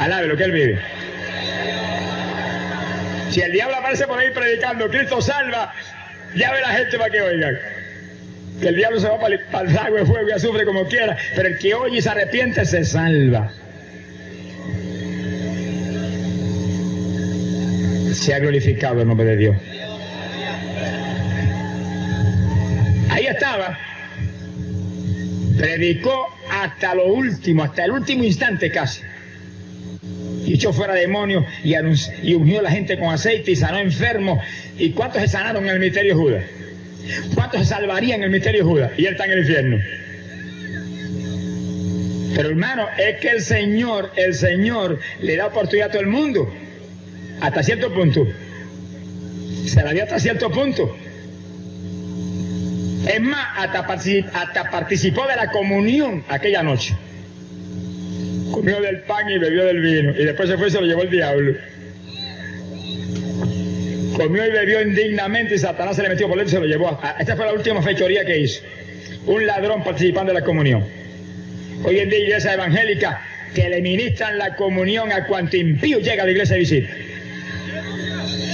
Alabe 0.00 0.28
lo 0.28 0.36
que 0.36 0.44
él 0.44 0.52
vive. 0.52 0.78
Si 3.30 3.40
el 3.40 3.52
diablo 3.52 3.76
aparece 3.76 4.06
por 4.06 4.18
ahí 4.18 4.30
predicando, 4.30 4.88
Cristo 4.88 5.20
salva, 5.20 5.72
ya 6.34 6.52
ve 6.52 6.60
la 6.60 6.68
gente 6.68 6.98
para 6.98 7.10
que 7.10 7.20
oigan. 7.20 7.58
Que 8.60 8.68
el 8.68 8.76
diablo 8.76 8.98
se 8.98 9.08
va 9.08 9.20
para 9.20 9.34
el, 9.34 9.40
para 9.46 9.68
el 9.68 9.94
de 9.94 10.06
fuego 10.06 10.28
y 10.34 10.40
sufre 10.40 10.64
como 10.64 10.86
quiera, 10.86 11.16
pero 11.36 11.48
el 11.48 11.58
que 11.58 11.74
oye 11.74 11.98
y 11.98 12.02
se 12.02 12.10
arrepiente 12.10 12.64
se 12.64 12.84
salva. 12.84 13.52
Se 18.12 18.34
ha 18.34 18.38
glorificado 18.38 19.00
el 19.00 19.08
nombre 19.08 19.26
de 19.26 19.36
Dios. 19.36 19.56
Ahí 23.10 23.26
estaba. 23.26 23.78
Predicó 25.56 26.26
hasta 26.50 26.94
lo 26.94 27.06
último, 27.06 27.64
hasta 27.64 27.84
el 27.84 27.90
último 27.92 28.24
instante 28.24 28.70
casi. 28.70 29.02
Y 30.44 30.54
echó 30.54 30.72
fuera 30.72 30.94
demonios 30.94 31.44
y, 31.62 31.74
y 32.22 32.34
ungió 32.34 32.60
a 32.60 32.62
la 32.62 32.70
gente 32.70 32.98
con 32.98 33.12
aceite 33.12 33.50
y 33.50 33.56
sanó 33.56 33.78
enfermos. 33.78 34.42
¿Y 34.78 34.92
cuántos 34.92 35.20
se 35.22 35.28
sanaron 35.28 35.64
en 35.64 35.70
el 35.70 35.80
misterio 35.80 36.16
Judas? 36.16 36.44
¿Cuántos 37.34 37.60
se 37.60 37.66
salvarían 37.66 38.20
en 38.20 38.24
el 38.24 38.30
misterio 38.30 38.64
Judas? 38.64 38.92
Y 38.96 39.06
él 39.06 39.12
está 39.12 39.24
en 39.26 39.32
el 39.32 39.38
infierno. 39.40 39.78
Pero 42.36 42.50
hermano, 42.50 42.86
es 42.96 43.18
que 43.20 43.30
el 43.30 43.40
Señor, 43.42 44.12
el 44.16 44.34
Señor 44.34 45.00
le 45.20 45.36
da 45.36 45.46
oportunidad 45.46 45.88
a 45.88 45.90
todo 45.90 46.02
el 46.02 46.08
mundo. 46.08 46.54
Hasta 47.40 47.62
cierto 47.62 47.92
punto. 47.92 48.26
Se 49.66 49.82
la 49.82 49.92
dio 49.92 50.02
hasta 50.02 50.18
cierto 50.18 50.50
punto. 50.50 50.96
Es 53.06 53.20
más, 53.20 53.46
hasta, 53.56 53.80
hasta 54.34 54.70
participó 54.70 55.26
de 55.26 55.36
la 55.36 55.50
comunión 55.50 56.24
aquella 56.28 56.62
noche. 56.62 56.94
Comió 58.50 58.80
del 58.80 59.02
pan 59.02 59.28
y 59.30 59.38
bebió 59.38 59.64
del 59.64 59.80
vino. 59.80 60.10
Y 60.10 60.24
después 60.24 60.48
se 60.48 60.58
fue 60.58 60.68
y 60.68 60.70
se 60.70 60.80
lo 60.80 60.86
llevó 60.86 61.02
el 61.02 61.10
diablo. 61.10 61.54
Comió 64.16 64.46
y 64.46 64.50
bebió 64.50 64.82
indignamente 64.82 65.54
y 65.54 65.58
Satanás 65.58 65.96
se 65.96 66.02
le 66.02 66.08
metió 66.08 66.28
por 66.28 66.36
dentro 66.36 66.50
y 66.50 66.54
se 66.54 66.60
lo 66.60 66.66
llevó. 66.66 67.00
Esta 67.18 67.36
fue 67.36 67.46
la 67.46 67.52
última 67.52 67.80
fechoría 67.82 68.24
que 68.24 68.38
hizo. 68.40 68.62
Un 69.26 69.46
ladrón 69.46 69.84
participando 69.84 70.32
de 70.32 70.40
la 70.40 70.44
comunión. 70.44 70.84
Hoy 71.84 72.00
en 72.00 72.10
día 72.10 72.18
iglesia 72.18 72.54
evangélica 72.54 73.22
que 73.54 73.68
le 73.68 73.80
ministran 73.80 74.36
la 74.36 74.56
comunión 74.56 75.12
a 75.12 75.24
cuanto 75.26 75.56
impío 75.56 76.00
llega 76.00 76.24
a 76.24 76.26
la 76.26 76.32
iglesia 76.32 76.54
de 76.54 76.60
visita. 76.60 76.88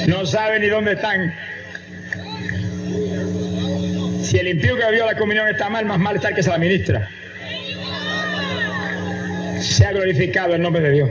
No 0.07 0.27
sabe 0.27 0.61
ni 0.61 0.67
dónde 0.67 0.93
están. 0.93 1.35
Si 4.23 4.39
el 4.39 4.49
impío 4.49 4.77
que 4.77 4.91
vio 4.91 5.07
la 5.07 5.17
comunión 5.17 5.49
está 5.49 5.69
mal, 5.69 5.85
más 5.85 5.99
mal 5.99 6.17
está 6.17 6.31
el 6.31 6.35
que 6.35 6.43
se 6.43 6.51
la 6.51 6.59
ministra. 6.59 7.09
Se 9.61 9.87
ha 9.87 9.93
glorificado 9.93 10.55
el 10.55 10.63
nombre 10.63 10.83
de 10.83 10.91
Dios. 10.93 11.11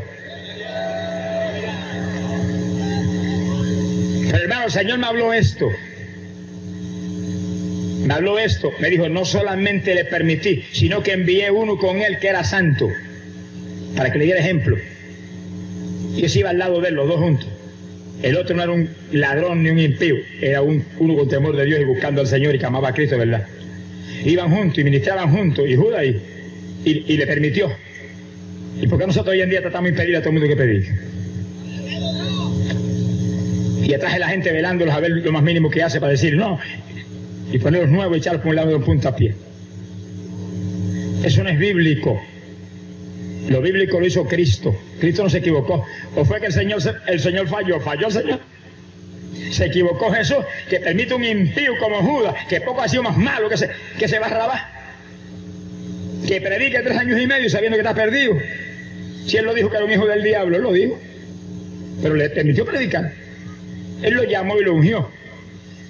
Pero 4.31 4.43
hermano, 4.43 4.65
el 4.65 4.71
Señor 4.71 4.97
me 4.97 5.07
habló 5.07 5.31
esto. 5.31 5.69
Me 8.03 8.13
habló 8.13 8.39
esto. 8.39 8.71
Me 8.79 8.89
dijo, 8.89 9.07
no 9.09 9.25
solamente 9.25 9.95
le 9.95 10.05
permití, 10.05 10.63
sino 10.71 11.01
que 11.01 11.13
envié 11.13 11.51
uno 11.51 11.77
con 11.77 12.01
él 12.01 12.19
que 12.19 12.27
era 12.27 12.43
santo. 12.43 12.89
Para 13.95 14.11
que 14.11 14.17
le 14.17 14.25
diera 14.25 14.39
ejemplo. 14.39 14.77
Y 16.15 16.27
se 16.27 16.39
iba 16.39 16.49
al 16.49 16.57
lado 16.57 16.81
de 16.81 16.89
él, 16.89 16.95
los 16.95 17.07
dos 17.07 17.19
juntos. 17.19 17.52
El 18.21 18.37
otro 18.37 18.55
no 18.55 18.63
era 18.63 18.71
un 18.71 18.89
ladrón 19.11 19.63
ni 19.63 19.69
un 19.69 19.79
impío, 19.79 20.15
era 20.39 20.61
un, 20.61 20.83
uno 20.99 21.15
con 21.15 21.27
temor 21.27 21.55
de 21.57 21.65
Dios 21.65 21.81
y 21.81 21.83
buscando 21.83 22.21
al 22.21 22.27
Señor 22.27 22.55
y 22.55 22.59
que 22.59 22.65
amaba 22.65 22.89
a 22.89 22.93
Cristo, 22.93 23.17
¿verdad? 23.17 23.45
Iban 24.25 24.49
juntos 24.49 24.77
y 24.77 24.83
ministraban 24.83 25.29
juntos 25.29 25.65
y 25.67 25.75
Judas 25.75 26.05
y, 26.05 26.89
y, 26.89 27.17
le 27.17 27.27
permitió. 27.27 27.69
¿Y 28.81 28.87
por 28.87 28.99
qué 28.99 29.07
nosotros 29.07 29.33
hoy 29.33 29.41
en 29.41 29.49
día 29.49 29.61
tratamos 29.61 29.85
de 29.85 29.89
impedir 29.89 30.15
a 30.15 30.19
todo 30.19 30.29
el 30.29 30.39
mundo 30.39 30.47
que 30.47 30.55
pedir? 30.55 30.85
Y 33.83 33.93
atrás 33.93 34.13
de 34.13 34.19
la 34.19 34.29
gente 34.29 34.51
velándolos 34.51 34.93
a 34.95 34.99
ver 35.01 35.11
lo 35.11 35.31
más 35.31 35.43
mínimo 35.43 35.69
que 35.69 35.83
hace 35.83 35.99
para 35.99 36.11
decir 36.11 36.37
no. 36.37 36.59
Y 37.51 37.57
ponerlos 37.57 37.89
nuevos 37.89 38.15
y 38.15 38.19
echarlos 38.19 38.41
por 38.41 38.51
un 38.51 38.55
lado 38.55 38.69
de 38.69 38.75
un 38.75 38.83
puntapié. 38.83 39.35
Eso 41.23 41.43
no 41.43 41.49
es 41.49 41.59
bíblico. 41.59 42.21
Lo 43.47 43.61
bíblico 43.61 43.99
lo 43.99 44.05
hizo 44.05 44.25
Cristo. 44.25 44.75
Cristo 44.99 45.23
no 45.23 45.29
se 45.29 45.39
equivocó. 45.39 45.85
¿O 46.15 46.25
fue 46.25 46.39
que 46.39 46.47
el 46.47 46.53
Señor, 46.53 46.81
el 47.07 47.19
Señor 47.19 47.47
falló? 47.47 47.79
¿Falló 47.79 48.07
el 48.07 48.13
Señor? 48.13 48.39
Se 49.51 49.65
equivocó 49.65 50.11
Jesús, 50.11 50.37
que 50.69 50.79
permite 50.79 51.13
un 51.13 51.23
impío 51.23 51.77
como 51.79 51.97
Judas, 51.97 52.35
que 52.47 52.61
poco 52.61 52.81
ha 52.81 52.87
sido 52.87 53.03
más 53.03 53.17
malo 53.17 53.49
que 53.49 53.57
se, 53.57 53.69
que 53.99 54.07
se 54.07 54.17
Barrabás, 54.17 54.63
que 56.27 56.41
predique 56.41 56.79
tres 56.79 56.97
años 56.97 57.19
y 57.19 57.27
medio 57.27 57.49
sabiendo 57.49 57.77
que 57.77 57.81
está 57.81 57.93
perdido. 57.93 58.35
Si 59.27 59.37
él 59.37 59.45
lo 59.45 59.53
dijo 59.53 59.69
que 59.69 59.77
era 59.77 59.85
un 59.85 59.91
hijo 59.91 60.07
del 60.07 60.23
diablo, 60.23 60.57
él 60.57 60.63
lo 60.63 60.73
dijo. 60.73 60.99
Pero 62.01 62.15
le 62.15 62.29
permitió 62.29 62.65
predicar. 62.65 63.11
Él 64.01 64.13
lo 64.15 64.23
llamó 64.23 64.59
y 64.59 64.63
lo 64.63 64.73
ungió. 64.73 65.09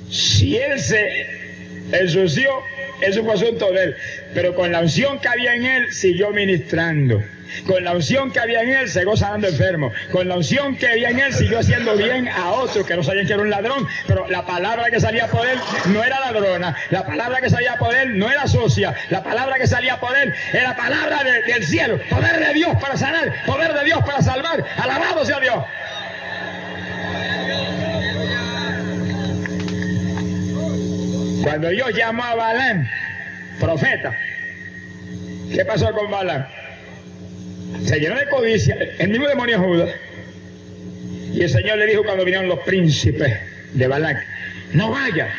Si 0.10 0.58
él 0.58 0.80
se 0.80 1.26
ensució, 1.91 2.49
eso 3.01 3.24
fue 3.24 3.34
asunto 3.34 3.72
de 3.72 3.84
él. 3.84 3.95
Pero 4.34 4.56
con 4.56 4.72
la 4.72 4.82
unción 4.82 5.20
que 5.20 5.28
había 5.28 5.56
en 5.56 5.66
él, 5.66 5.93
siguió 5.93 6.32
ministrando. 6.32 7.24
Con 7.66 7.84
la 7.84 7.93
unción 7.93 8.32
que 8.32 8.39
había 8.39 8.62
en 8.62 8.70
él, 8.70 8.89
se 8.89 9.04
sanando 9.16 9.47
enfermo. 9.47 9.91
Con 10.12 10.28
la 10.28 10.36
unción 10.36 10.76
que 10.76 10.88
había 10.88 11.10
en 11.10 11.20
él, 11.20 11.34
siguió 11.34 11.60
haciendo 11.60 11.95
bien 11.95 12.28
a 12.28 12.51
otros 12.51 12.86
que 12.86 12.95
no 12.95 13.04
sabían 13.04 13.28
que 13.28 13.34
era 13.34 13.41
un 13.41 13.49
ladrón, 13.49 13.88
pero 14.08 14.28
la 14.30 14.45
palabra 14.45 14.89
que 14.89 14.99
salía 14.99 15.28
por 15.28 15.45
él 15.47 15.60
no 15.88 16.04
era 16.04 16.20
ladrona. 16.20 16.76
La 16.89 17.06
palabra 17.06 17.41
que 17.41 17.49
salía 17.49 17.78
por 17.78 17.93
él 17.93 18.18
no 18.18 18.30
era 18.30 18.47
sucia. 18.47 18.93
La 19.10 19.24
palabra 19.24 19.58
que 19.58 19.68
salía 19.68 19.99
por 19.99 20.16
él 20.18 20.34
era 20.51 20.76
palabra 20.76 21.24
del 21.24 21.64
cielo. 21.66 21.99
Poder 22.10 22.45
de 22.45 22.54
Dios 22.54 22.76
para 22.82 22.97
sanar, 22.97 23.34
poder 23.45 23.74
de 23.74 23.86
Dios 23.86 23.99
para 24.06 24.22
salvar. 24.22 24.64
Alabado 24.78 25.26
sea 25.26 25.39
Dios. 25.39 25.64
Cuando 31.43 31.70
Dios 31.70 31.91
llamó 31.93 32.24
a 32.24 32.36
Balán, 32.36 32.89
profeta, 33.60 34.16
¿qué 35.54 35.66
pasó 35.66 35.91
con 35.91 36.10
Balán? 36.10 36.47
Se 37.86 37.99
llenó 37.99 38.17
de 38.17 38.28
codicia, 38.28 38.78
el 38.99 39.09
mismo 39.09 39.28
demonio 39.28 39.59
Judas. 39.59 39.89
Y 41.34 41.41
el 41.41 41.49
Señor 41.49 41.78
le 41.78 41.88
dijo 41.88 42.03
cuando 42.03 42.24
vinieron 42.24 42.47
los 42.47 42.59
príncipes 42.59 43.34
de 43.74 43.88
Balán, 43.88 44.17
no 44.74 44.91
vaya. 44.91 45.30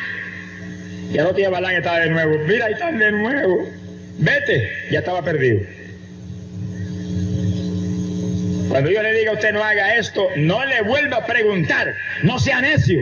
Y 1.11 1.17
al 1.17 1.27
otro 1.27 1.37
día 1.37 1.49
Balán 1.49 1.75
estaba 1.75 1.99
de 1.99 2.09
nuevo, 2.09 2.37
mira, 2.45 2.65
ahí 2.65 2.73
están 2.73 2.97
de 2.99 3.11
nuevo. 3.11 3.67
Vete, 4.17 4.69
ya 4.91 4.99
estaba 4.99 5.23
perdido. 5.23 5.61
Cuando 8.69 8.91
yo 8.91 9.01
le 9.01 9.13
diga 9.13 9.31
a 9.31 9.35
usted 9.35 9.53
no 9.53 9.63
haga 9.63 9.95
esto, 9.95 10.27
no 10.35 10.65
le 10.65 10.81
vuelva 10.81 11.17
a 11.17 11.25
preguntar, 11.25 11.95
no 12.23 12.39
sea 12.39 12.59
necio. 12.61 13.01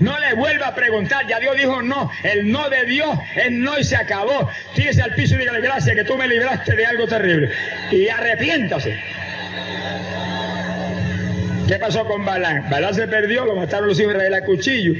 No 0.00 0.18
le 0.18 0.34
vuelva 0.34 0.68
a 0.68 0.74
preguntar, 0.74 1.26
ya 1.28 1.38
Dios 1.38 1.56
dijo 1.56 1.82
no, 1.82 2.10
el 2.22 2.50
no 2.50 2.68
de 2.68 2.84
Dios 2.84 3.16
es 3.36 3.50
no 3.50 3.78
y 3.78 3.84
se 3.84 3.96
acabó. 3.96 4.48
Tírese 4.74 5.02
al 5.02 5.14
piso 5.14 5.34
y 5.34 5.38
dígale 5.38 5.60
gracias 5.60 5.94
que 5.94 6.04
tú 6.04 6.16
me 6.16 6.26
libraste 6.26 6.74
de 6.74 6.86
algo 6.86 7.06
terrible. 7.06 7.50
Y 7.90 8.08
arrepiéntase. 8.08 8.98
¿Qué 11.68 11.76
pasó 11.76 12.04
con 12.06 12.24
Balán? 12.24 12.68
Balán 12.70 12.94
se 12.94 13.06
perdió, 13.08 13.44
lo 13.44 13.56
mataron 13.56 13.88
los 13.88 13.98
hijos 13.98 14.12
de 14.12 14.18
Israel 14.18 14.34
a 14.34 14.44
cuchillo. 14.44 14.94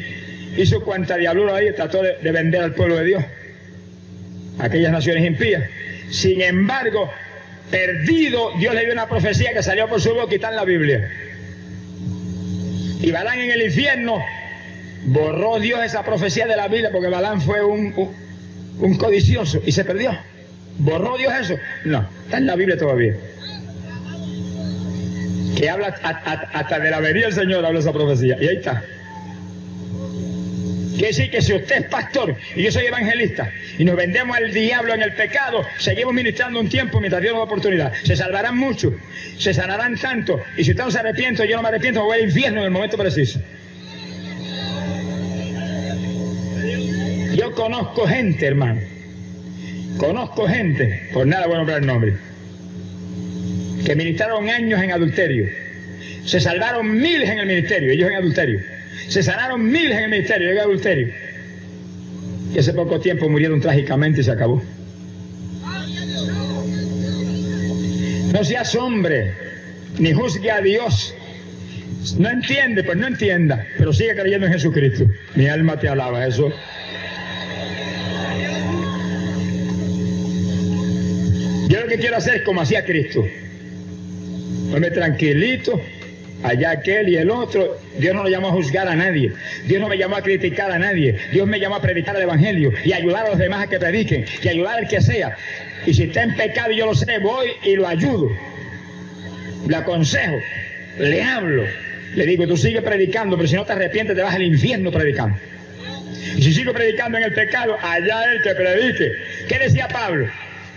Hizo 0.56 0.82
cuanta 0.82 1.16
diablura 1.16 1.56
ahí, 1.56 1.72
trató 1.74 2.02
de, 2.02 2.16
de 2.22 2.32
vender 2.32 2.62
al 2.62 2.74
pueblo 2.74 2.96
de 2.96 3.04
Dios. 3.04 3.24
Aquellas 4.60 4.92
naciones 4.92 5.24
impías. 5.24 5.64
Sin 6.10 6.40
embargo, 6.40 7.10
perdido, 7.70 8.52
Dios 8.58 8.74
le 8.74 8.84
dio 8.84 8.92
una 8.92 9.08
profecía 9.08 9.52
que 9.52 9.62
salió 9.62 9.88
por 9.88 10.00
su 10.00 10.14
boca 10.14 10.32
y 10.32 10.36
está 10.36 10.50
en 10.50 10.56
la 10.56 10.64
Biblia. 10.64 11.10
Y 13.00 13.10
Balán 13.10 13.40
en 13.40 13.50
el 13.50 13.62
infierno 13.62 14.24
borró 15.06 15.58
Dios 15.58 15.82
esa 15.82 16.02
profecía 16.02 16.46
de 16.46 16.56
la 16.56 16.68
Biblia 16.68 16.90
porque 16.92 17.08
Balán 17.08 17.40
fue 17.40 17.64
un, 17.64 17.92
codicioso 18.98 19.60
y 19.64 19.72
se 19.72 19.84
perdió. 19.84 20.16
¿Borró 20.78 21.16
Dios 21.16 21.32
eso? 21.40 21.56
No, 21.84 22.08
está 22.24 22.38
en 22.38 22.46
la 22.46 22.56
Biblia 22.56 22.76
todavía. 22.76 23.14
Que 25.56 25.70
habla 25.70 25.94
hasta 26.52 26.78
de 26.80 26.90
la 26.90 27.00
venida 27.00 27.26
del 27.26 27.34
Señor, 27.34 27.64
habla 27.64 27.78
esa 27.78 27.92
profecía. 27.92 28.36
Y 28.40 28.48
ahí 28.48 28.56
está. 28.56 28.82
Quiere 30.94 31.08
decir 31.08 31.30
que 31.30 31.42
si 31.42 31.52
usted 31.52 31.76
es 31.76 31.84
pastor 31.86 32.36
y 32.54 32.62
yo 32.62 32.70
soy 32.70 32.86
evangelista 32.86 33.50
y 33.78 33.84
nos 33.84 33.96
vendemos 33.96 34.36
al 34.36 34.52
diablo 34.52 34.94
en 34.94 35.02
el 35.02 35.12
pecado, 35.14 35.64
seguimos 35.78 36.14
ministrando 36.14 36.60
un 36.60 36.68
tiempo 36.68 37.00
mientras 37.00 37.20
Dios 37.20 37.34
nos 37.34 37.40
da 37.40 37.44
oportunidad. 37.44 37.92
Se 38.04 38.14
salvarán 38.14 38.56
muchos, 38.56 38.94
se 39.36 39.52
sanarán 39.52 39.96
tanto. 39.96 40.40
Y 40.56 40.62
si 40.62 40.70
usted 40.70 40.84
no 40.84 40.90
se 40.92 41.00
arrepiente, 41.00 41.48
yo 41.48 41.56
no 41.56 41.62
me 41.62 41.68
arrepiento, 41.68 42.04
voy 42.04 42.18
al 42.18 42.24
infierno 42.26 42.60
en 42.60 42.66
el 42.66 42.70
momento 42.70 42.96
preciso. 42.96 43.40
Yo 47.34 47.52
conozco 47.52 48.06
gente, 48.06 48.46
hermano. 48.46 48.80
Conozco 49.98 50.46
gente, 50.46 51.08
por 51.12 51.26
nada 51.26 51.46
bueno 51.46 51.64
para 51.64 51.78
el 51.78 51.86
nombre, 51.86 52.14
que 53.84 53.94
ministraron 53.94 54.48
años 54.48 54.82
en 54.82 54.90
adulterio. 54.90 55.48
Se 56.24 56.40
salvaron 56.40 57.00
miles 57.00 57.28
en 57.28 57.38
el 57.38 57.46
ministerio, 57.46 57.92
ellos 57.92 58.08
en 58.08 58.16
adulterio. 58.16 58.60
Se 59.08 59.22
sanaron 59.22 59.64
miles 59.64 59.96
en 59.96 60.04
el 60.04 60.10
ministerio, 60.10 60.48
ellos 60.50 60.62
en 60.62 60.68
adulterio. 60.68 61.08
Y 62.54 62.58
hace 62.58 62.72
poco 62.72 63.00
tiempo 63.00 63.28
murieron 63.28 63.60
trágicamente 63.60 64.20
y 64.20 64.24
se 64.24 64.30
acabó. 64.30 64.62
No 68.32 68.44
seas 68.44 68.74
hombre, 68.74 69.32
ni 69.98 70.12
juzgue 70.12 70.50
a 70.50 70.60
Dios. 70.60 71.14
No 72.18 72.30
entiende, 72.30 72.82
pues 72.84 72.96
no 72.98 73.06
entienda, 73.06 73.66
pero 73.78 73.92
sigue 73.92 74.14
creyendo 74.14 74.46
en 74.46 74.52
Jesucristo. 74.52 75.06
Mi 75.36 75.46
alma 75.46 75.78
te 75.78 75.88
alaba, 75.88 76.26
eso. 76.26 76.52
Yo 81.68 81.80
lo 81.80 81.86
que 81.86 81.98
quiero 81.98 82.16
hacer 82.16 82.36
es 82.36 82.42
como 82.42 82.60
hacía 82.60 82.84
Cristo. 82.84 83.26
Hombre 84.72 84.90
tranquilito, 84.90 85.80
allá 86.42 86.72
aquel 86.72 87.08
y 87.08 87.16
el 87.16 87.30
otro. 87.30 87.78
Dios 87.98 88.14
no 88.14 88.24
lo 88.24 88.28
llamó 88.28 88.48
a 88.48 88.52
juzgar 88.52 88.88
a 88.88 88.94
nadie. 88.94 89.32
Dios 89.66 89.80
no 89.80 89.88
me 89.88 89.96
llamó 89.96 90.16
a 90.16 90.22
criticar 90.22 90.70
a 90.70 90.78
nadie. 90.78 91.16
Dios 91.32 91.46
me 91.46 91.58
llamó 91.58 91.76
a 91.76 91.80
predicar 91.80 92.16
el 92.16 92.22
Evangelio 92.22 92.72
y 92.84 92.92
ayudar 92.92 93.26
a 93.26 93.30
los 93.30 93.38
demás 93.38 93.64
a 93.64 93.66
que 93.68 93.78
prediquen 93.78 94.24
y 94.42 94.48
ayudar 94.48 94.78
al 94.78 94.88
que 94.88 95.00
sea. 95.00 95.36
Y 95.86 95.94
si 95.94 96.04
está 96.04 96.22
en 96.22 96.34
pecado 96.34 96.72
y 96.72 96.76
yo 96.76 96.86
lo 96.86 96.94
sé, 96.94 97.18
voy 97.18 97.48
y 97.62 97.76
lo 97.76 97.86
ayudo. 97.86 98.30
Le 99.68 99.76
aconsejo, 99.76 100.36
le 100.98 101.22
hablo. 101.22 101.64
Le 102.14 102.26
digo, 102.26 102.46
tú 102.46 102.56
sigue 102.56 102.82
predicando, 102.82 103.36
pero 103.36 103.48
si 103.48 103.56
no 103.56 103.64
te 103.64 103.72
arrepientes 103.72 104.14
te 104.14 104.22
vas 104.22 104.34
al 104.34 104.42
infierno 104.42 104.90
predicando. 104.92 105.36
Y 106.36 106.42
si 106.42 106.52
sigo 106.52 106.72
predicando 106.72 107.18
en 107.18 107.24
el 107.24 107.32
pecado, 107.32 107.76
allá 107.80 108.32
el 108.32 108.42
que 108.42 108.54
predique. 108.54 109.12
¿Qué 109.48 109.58
decía 109.58 109.88
Pablo? 109.88 110.28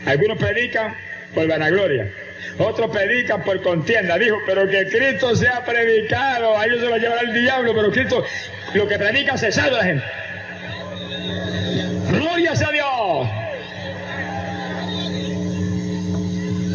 Algunos 0.07 0.37
predican 0.37 0.95
por 1.35 1.47
vanagloria, 1.47 2.09
otros 2.57 2.89
predican 2.91 3.43
por 3.43 3.61
contienda. 3.61 4.17
Dijo, 4.17 4.37
pero 4.45 4.67
que 4.69 4.87
Cristo 4.87 5.35
sea 5.35 5.65
predicado, 5.65 6.57
a 6.57 6.65
ellos 6.65 6.79
se 6.79 6.87
lo 6.87 6.97
llevará 6.97 7.21
el 7.21 7.33
diablo, 7.33 7.73
pero 7.75 7.91
Cristo, 7.91 8.25
lo 8.73 8.87
que 8.87 8.97
predica 8.97 9.37
se 9.37 9.51
salva 9.51 9.79
la 9.79 9.83
gente. 9.83 10.05
Gloria 12.09 12.55
sea 12.55 12.71
Dios. 12.71 13.27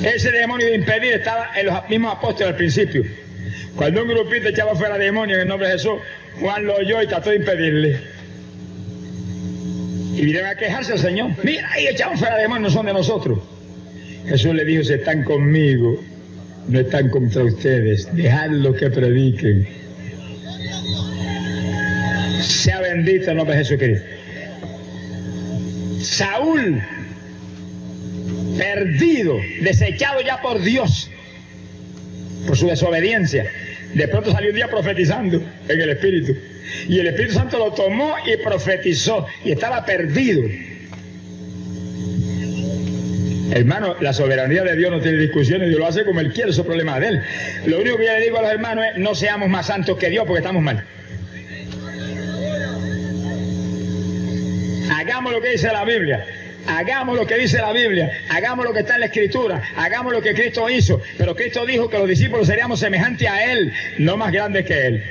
Ese 0.05 0.31
demonio 0.31 0.67
de 0.67 0.75
impedir 0.75 1.15
estaba 1.15 1.53
en 1.57 1.67
los 1.67 1.89
mismos 1.89 2.15
apóstoles 2.15 2.51
al 2.51 2.57
principio. 2.57 3.03
Cuando 3.77 4.03
un 4.03 4.09
grupito 4.09 4.49
echaba 4.49 4.75
fuera 4.75 4.99
demonio 4.99 5.37
en 5.37 5.43
el 5.43 5.49
nombre 5.49 5.69
de 5.69 5.75
Jesús, 5.75 6.01
Juan 6.39 6.67
lo 6.67 6.75
oyó 6.75 7.01
y 7.01 7.07
trató 7.07 7.31
de 7.31 7.37
impedirle. 7.37 8.01
Y 10.15 10.25
vinieron 10.25 10.51
a 10.51 10.55
quejarse 10.55 10.93
al 10.93 10.99
Señor. 10.99 11.31
Mira, 11.43 11.71
ahí 11.73 11.87
echaron 11.87 12.19
fuera 12.19 12.37
demonios, 12.37 12.73
no 12.73 12.79
son 12.79 12.87
de 12.87 12.93
nosotros. 12.93 13.39
Jesús 14.27 14.55
le 14.55 14.65
dijo, 14.65 14.85
si 14.85 14.93
están 14.93 15.25
conmigo, 15.25 15.99
no 16.69 16.81
están 16.81 17.09
contra 17.09 17.45
ustedes. 17.45 18.15
Dejadlo 18.15 18.75
que 18.75 18.91
prediquen. 18.91 19.67
Sea 22.41 22.81
bendito 22.81 23.31
el 23.31 23.37
nombre 23.37 23.57
de 23.57 23.65
Jesucristo. 23.65 24.07
Saúl, 26.03 26.83
perdido, 28.59 29.39
desechado 29.63 30.21
ya 30.21 30.41
por 30.43 30.61
Dios, 30.61 31.11
por 32.47 32.57
su 32.57 32.67
desobediencia, 32.67 33.47
de 33.95 34.09
pronto 34.09 34.33
salió 34.33 34.51
un 34.51 34.57
día 34.57 34.69
profetizando 34.69 35.43
en 35.69 35.81
el 35.81 35.91
Espíritu. 35.91 36.37
Y 36.89 36.99
el 36.99 37.09
Espíritu 37.09 37.35
Santo 37.35 37.59
lo 37.59 37.73
tomó 37.73 38.15
y 38.27 38.37
profetizó. 38.37 39.27
Y 39.45 39.53
estaba 39.53 39.85
perdido. 39.85 40.43
Hermano, 43.53 43.97
la 44.01 44.15
soberanía 44.15 44.63
de 44.63 44.77
Dios 44.77 44.91
no 44.91 45.01
tiene 45.01 45.19
discusiones, 45.19 45.69
Dios 45.69 45.79
lo 45.79 45.87
hace 45.87 46.05
como 46.07 46.21
Él 46.21 46.33
quiere, 46.33 46.51
eso 46.51 46.63
es 46.63 46.67
problema 46.67 46.99
de 46.99 47.09
Él. 47.09 47.23
Lo 47.67 47.81
único 47.81 47.99
que 47.99 48.07
yo 48.07 48.13
le 48.13 48.21
digo 48.23 48.39
a 48.39 48.43
los 48.43 48.51
hermanos 48.51 48.85
es, 48.87 48.99
no 48.99 49.15
seamos 49.15 49.51
más 49.51 49.67
santos 49.67 49.99
que 49.99 50.09
Dios 50.09 50.25
porque 50.27 50.39
estamos 50.39 50.63
mal. 50.63 50.83
Hagamos 54.91 55.33
lo 55.33 55.43
que 55.43 55.51
dice 55.51 55.69
la 55.69 55.85
Biblia. 55.85 56.25
Hagamos 56.67 57.17
lo 57.17 57.27
que 57.27 57.37
dice 57.37 57.59
la 57.59 57.73
Biblia, 57.73 58.13
hagamos 58.29 58.65
lo 58.65 58.73
que 58.73 58.81
está 58.81 58.95
en 58.95 59.01
la 59.01 59.07
Escritura, 59.07 59.63
hagamos 59.77 60.13
lo 60.13 60.23
que 60.23 60.33
Cristo 60.33 60.71
hizo. 60.71 61.03
Pero 61.19 61.35
Cristo 61.35 61.67
dijo 61.67 61.91
que 61.91 61.99
los 61.99 62.09
discípulos 62.09 62.47
seríamos 62.47 62.79
semejantes 62.79 63.29
a 63.29 63.53
Él, 63.53 63.73
no 63.99 64.17
más 64.17 64.33
grandes 64.33 64.65
que 64.65 64.87
Él. 64.87 65.03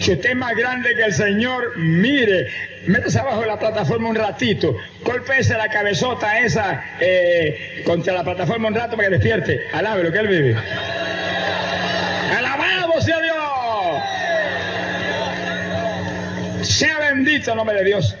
Si 0.00 0.12
usted 0.12 0.30
es 0.30 0.36
más 0.36 0.54
grande 0.56 0.94
que 0.94 1.04
el 1.04 1.12
Señor, 1.12 1.76
mire, 1.76 2.48
métese 2.86 3.18
abajo 3.18 3.42
de 3.42 3.46
la 3.46 3.58
plataforma 3.58 4.08
un 4.08 4.16
ratito, 4.16 4.76
golpese 5.04 5.56
la 5.56 5.68
cabezota 5.68 6.40
esa 6.40 6.82
eh, 7.00 7.82
contra 7.84 8.14
la 8.14 8.24
plataforma 8.24 8.68
un 8.68 8.74
rato 8.74 8.96
para 8.96 9.08
que 9.08 9.14
despierte. 9.14 9.66
Alabe 9.72 10.04
lo 10.04 10.12
que 10.12 10.18
Él 10.18 10.28
vive. 10.28 10.56
¡Alabado 12.36 13.00
sea 13.00 13.20
Dios! 13.20 13.36
Sea 16.66 16.98
bendito 16.98 17.50
el 17.50 17.56
nombre 17.56 17.76
de 17.76 17.84
Dios. 17.84 18.16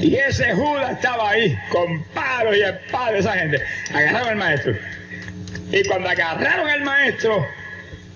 Y 0.00 0.16
ese 0.16 0.54
Judas 0.54 0.92
estaba 0.92 1.30
ahí, 1.30 1.58
con 1.68 2.02
palos 2.14 2.56
y 2.56 2.62
espadas, 2.62 3.20
esa 3.20 3.32
gente. 3.34 3.62
Agarraron 3.92 4.28
al 4.28 4.36
maestro. 4.36 4.74
Y 5.72 5.84
cuando 5.84 6.08
agarraron 6.08 6.68
al 6.68 6.80
maestro, 6.82 7.46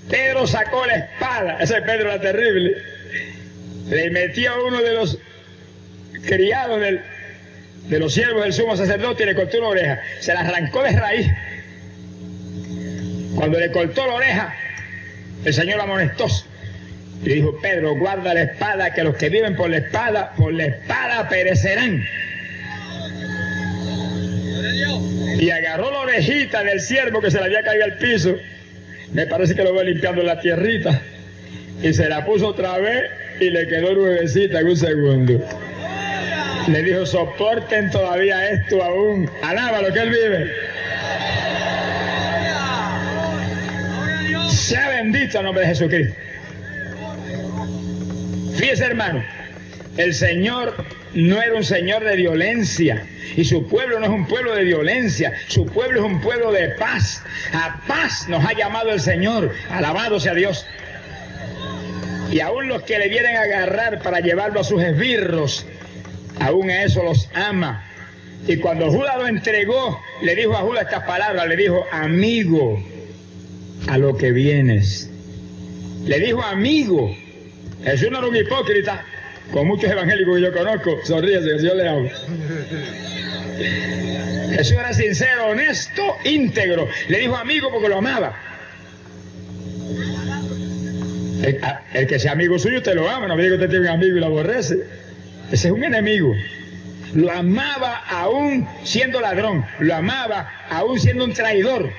Pedro 0.08 0.46
sacó 0.46 0.84
la 0.86 0.96
espada. 0.96 1.58
Ese 1.60 1.80
Pedro 1.82 2.12
era 2.12 2.20
terrible. 2.20 2.76
Le 3.88 4.10
metió 4.10 4.52
a 4.52 4.64
uno 4.64 4.82
de 4.82 4.94
los 4.94 5.18
criados 6.26 6.80
del, 6.80 7.00
de 7.88 7.98
los 7.98 8.14
siervos 8.14 8.42
del 8.44 8.52
sumo 8.52 8.76
sacerdote 8.76 9.22
y 9.22 9.26
le 9.26 9.34
cortó 9.34 9.58
una 9.58 9.68
oreja. 9.68 10.00
Se 10.20 10.34
la 10.34 10.40
arrancó 10.40 10.82
de 10.82 10.92
raíz. 10.92 11.26
Cuando 13.34 13.58
le 13.58 13.70
cortó 13.72 14.06
la 14.06 14.14
oreja, 14.14 14.54
el 15.44 15.52
Señor 15.52 15.80
amonestó. 15.80 16.26
Le 17.22 17.34
dijo, 17.34 17.58
Pedro, 17.60 17.96
guarda 17.96 18.34
la 18.34 18.42
espada, 18.42 18.92
que 18.92 19.02
los 19.02 19.16
que 19.16 19.28
viven 19.28 19.56
por 19.56 19.70
la 19.70 19.78
espada, 19.78 20.32
por 20.36 20.52
la 20.52 20.66
espada 20.66 21.28
perecerán. 21.28 22.04
Y 25.38 25.50
agarró 25.50 25.90
la 25.90 26.00
orejita 26.00 26.62
del 26.62 26.80
siervo 26.80 27.20
que 27.20 27.30
se 27.30 27.38
le 27.38 27.46
había 27.46 27.62
caído 27.62 27.84
al 27.84 27.98
piso. 27.98 28.36
Me 29.14 29.26
parece 29.26 29.54
que 29.54 29.62
lo 29.62 29.72
voy 29.72 29.86
limpiando 29.86 30.22
la 30.22 30.40
tierrita. 30.40 31.00
Y 31.82 31.92
se 31.92 32.08
la 32.08 32.24
puso 32.26 32.48
otra 32.48 32.78
vez 32.78 33.04
y 33.40 33.50
le 33.50 33.66
quedó 33.68 33.94
nuevecita 33.94 34.60
en 34.60 34.66
un 34.66 34.76
segundo. 34.76 35.44
Le 36.66 36.82
dijo, 36.82 37.06
soporten 37.06 37.90
todavía 37.90 38.50
esto 38.50 38.82
aún. 38.82 39.30
Alaba 39.42 39.82
lo 39.82 39.92
que 39.92 40.00
él 40.00 40.10
vive. 40.10 40.52
Sea 44.50 44.88
bendito 44.88 45.38
el 45.38 45.44
nombre 45.44 45.62
de 45.62 45.68
Jesucristo. 45.68 46.14
Fíjese, 48.56 48.84
hermano, 48.84 49.24
el 49.96 50.14
Señor 50.14 50.74
no 51.14 51.40
era 51.40 51.54
un 51.54 51.64
Señor 51.64 52.04
de 52.04 52.16
violencia. 52.16 53.06
Y 53.36 53.44
su 53.44 53.66
pueblo 53.66 53.98
no 53.98 54.06
es 54.06 54.12
un 54.12 54.26
pueblo 54.26 54.54
de 54.54 54.64
violencia, 54.64 55.32
su 55.48 55.66
pueblo 55.66 56.00
es 56.00 56.06
un 56.06 56.20
pueblo 56.20 56.52
de 56.52 56.68
paz. 56.70 57.22
A 57.52 57.80
paz 57.86 58.28
nos 58.28 58.44
ha 58.44 58.52
llamado 58.52 58.90
el 58.90 59.00
Señor, 59.00 59.52
alabado 59.70 60.20
sea 60.20 60.34
Dios. 60.34 60.66
Y 62.30 62.40
aún 62.40 62.68
los 62.68 62.82
que 62.82 62.98
le 62.98 63.08
vienen 63.08 63.36
a 63.36 63.42
agarrar 63.42 64.02
para 64.02 64.20
llevarlo 64.20 64.60
a 64.60 64.64
sus 64.64 64.82
esbirros, 64.82 65.66
aún 66.40 66.70
a 66.70 66.84
eso 66.84 67.02
los 67.02 67.28
ama. 67.34 67.84
Y 68.46 68.56
cuando 68.58 68.90
Judas 68.90 69.16
lo 69.16 69.26
entregó, 69.26 70.00
le 70.22 70.34
dijo 70.34 70.54
a 70.54 70.60
Judas 70.60 70.84
estas 70.84 71.04
palabras, 71.04 71.46
le 71.48 71.56
dijo, 71.56 71.84
amigo, 71.90 72.82
a 73.88 73.98
lo 73.98 74.16
que 74.16 74.32
vienes. 74.32 75.10
Le 76.04 76.18
dijo 76.20 76.42
amigo. 76.42 77.14
Jesús 77.84 78.10
no 78.10 78.18
era 78.18 78.26
un 78.26 78.36
hipócrita, 78.36 79.04
con 79.52 79.66
muchos 79.66 79.90
evangélicos 79.90 80.36
que 80.36 80.42
yo 80.42 80.52
conozco, 80.52 80.98
sonríese, 81.04 81.56
que 81.56 81.62
yo 81.62 81.74
le 81.74 81.88
hablo. 81.88 82.10
Jesús 84.50 84.72
era 84.72 84.92
sincero, 84.92 85.46
honesto, 85.48 86.02
íntegro. 86.24 86.88
Le 87.08 87.18
dijo 87.18 87.36
amigo 87.36 87.70
porque 87.72 87.88
lo 87.88 87.98
amaba. 87.98 88.36
El, 91.92 92.06
que 92.06 92.18
sea 92.18 92.32
amigo 92.32 92.58
suyo, 92.58 92.78
usted 92.78 92.94
lo 92.94 93.08
ama. 93.08 93.26
No 93.26 93.36
me 93.36 93.42
diga 93.42 93.56
que 93.56 93.64
usted 93.64 93.70
tiene 93.70 93.88
un 93.88 93.94
amigo 93.94 94.16
y 94.16 94.20
lo 94.20 94.26
aborrece. 94.26 94.76
Ese 95.50 95.68
es 95.68 95.72
un 95.72 95.84
enemigo. 95.84 96.34
Lo 97.14 97.30
amaba 97.30 97.96
aún 98.08 98.66
siendo 98.84 99.20
ladrón. 99.20 99.64
Lo 99.78 99.94
amaba 99.94 100.50
aún 100.70 100.98
siendo 100.98 101.24
un 101.24 101.32
traidor. 101.32 101.90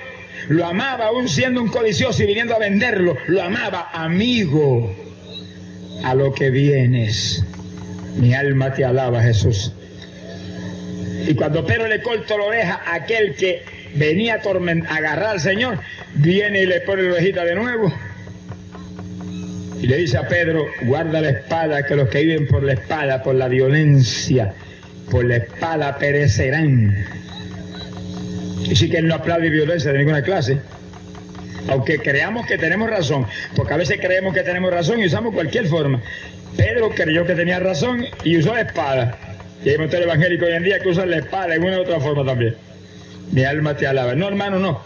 Lo 0.50 0.66
amaba 0.66 1.08
aún 1.08 1.30
siendo 1.30 1.62
un 1.62 1.70
codicioso 1.70 2.24
y 2.24 2.28
viniendo 2.28 2.56
a 2.56 2.60
venderlo. 2.60 3.18
Lo 3.28 3.42
amaba 3.42 3.90
amigo. 3.94 5.05
A 6.06 6.14
lo 6.14 6.34
que 6.34 6.52
vienes. 6.52 7.44
Mi 8.16 8.36
alma 8.36 8.74
te 8.74 8.86
alaba, 8.86 9.24
Jesús. 9.24 9.74
Y 11.28 11.34
cuando 11.34 11.66
Pedro 11.66 11.88
le 11.88 12.04
corta 12.04 12.38
la 12.38 12.44
oreja 12.44 12.82
aquel 12.86 13.34
que 13.36 13.64
venía 13.96 14.36
a 14.36 14.96
agarrar 14.96 15.32
al 15.32 15.40
Señor, 15.40 15.80
viene 16.14 16.62
y 16.62 16.66
le 16.68 16.82
pone 16.82 17.02
la 17.02 17.14
orejita 17.14 17.44
de 17.44 17.56
nuevo. 17.56 17.92
Y 19.82 19.88
le 19.88 19.98
dice 19.98 20.18
a 20.18 20.28
Pedro, 20.28 20.68
guarda 20.84 21.22
la 21.22 21.30
espada, 21.30 21.84
que 21.84 21.96
los 21.96 22.08
que 22.10 22.22
viven 22.22 22.48
por 22.48 22.62
la 22.62 22.74
espada, 22.74 23.24
por 23.24 23.34
la 23.34 23.48
violencia, 23.48 24.54
por 25.10 25.26
la 25.26 25.38
espada 25.38 25.98
perecerán. 25.98 26.96
Y 28.64 28.76
sí 28.76 28.92
que 28.92 28.98
él 28.98 29.08
no 29.08 29.16
aplaude 29.16 29.50
violencia 29.50 29.92
de 29.92 29.98
ninguna 29.98 30.22
clase. 30.22 30.60
Aunque 31.68 32.00
creamos 32.00 32.46
que 32.46 32.58
tenemos 32.58 32.90
razón, 32.90 33.26
porque 33.56 33.74
a 33.74 33.78
veces 33.78 34.00
creemos 34.00 34.34
que 34.34 34.44
tenemos 34.44 34.72
razón 34.72 35.00
y 35.00 35.06
usamos 35.06 35.34
cualquier 35.34 35.68
forma. 35.68 36.02
Pedro 36.56 36.90
creyó 36.92 37.26
que 37.26 37.36
tenía 37.36 37.60
razón 37.60 38.06
y 38.24 38.38
usó 38.38 38.54
la 38.54 38.62
espada. 38.62 39.18
Y 39.64 39.70
hay 39.70 39.78
muchos 39.78 40.00
evangélicos 40.00 40.48
hoy 40.48 40.54
en 40.54 40.64
día 40.64 40.80
que 40.80 40.90
usan 40.90 41.10
la 41.10 41.18
espada 41.18 41.56
en 41.56 41.64
una 41.64 41.80
u 41.80 41.82
otra 41.82 42.00
forma 42.00 42.24
también. 42.24 42.56
Mi 43.32 43.44
alma 43.44 43.76
te 43.76 43.88
alaba. 43.88 44.14
No, 44.16 44.28
hermano, 44.28 44.60
no. 44.60 44.82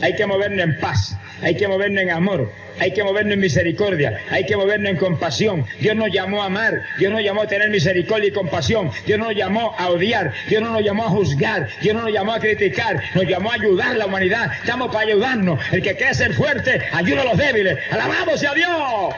Hay 0.00 0.14
que 0.16 0.26
movernos 0.26 0.60
en 0.60 0.78
paz, 0.78 1.16
hay 1.42 1.56
que 1.56 1.68
movernos 1.68 2.02
en 2.02 2.10
amor, 2.10 2.50
hay 2.80 2.92
que 2.92 3.02
movernos 3.02 3.34
en 3.34 3.40
misericordia, 3.40 4.18
hay 4.30 4.44
que 4.46 4.56
movernos 4.56 4.90
en 4.90 4.96
compasión. 4.96 5.64
Dios 5.80 5.96
nos 5.96 6.10
llamó 6.12 6.42
a 6.42 6.46
amar, 6.46 6.82
Dios 6.98 7.12
nos 7.12 7.22
llamó 7.22 7.42
a 7.42 7.46
tener 7.46 7.70
misericordia 7.70 8.28
y 8.28 8.32
compasión, 8.32 8.90
Dios 9.06 9.18
nos 9.18 9.34
llamó 9.34 9.74
a 9.78 9.88
odiar, 9.88 10.32
Dios 10.48 10.62
no 10.62 10.70
nos 10.70 10.82
llamó 10.82 11.04
a 11.04 11.10
juzgar, 11.10 11.68
Dios 11.80 11.94
no 11.94 12.02
nos 12.02 12.12
llamó 12.12 12.32
a 12.32 12.40
criticar, 12.40 13.02
nos 13.14 13.24
llamó 13.24 13.50
a 13.50 13.54
ayudar 13.54 13.90
a 13.90 13.94
la 13.94 14.06
humanidad. 14.06 14.50
Estamos 14.60 14.88
para 14.88 15.10
ayudarnos. 15.10 15.60
El 15.72 15.82
que 15.82 15.94
quiere 15.94 16.14
ser 16.14 16.34
fuerte, 16.34 16.80
ayuda 16.92 17.22
a 17.22 17.24
los 17.24 17.38
débiles. 17.38 17.78
Alabamos 17.90 18.44
a 18.44 18.54
Dios. 18.54 19.14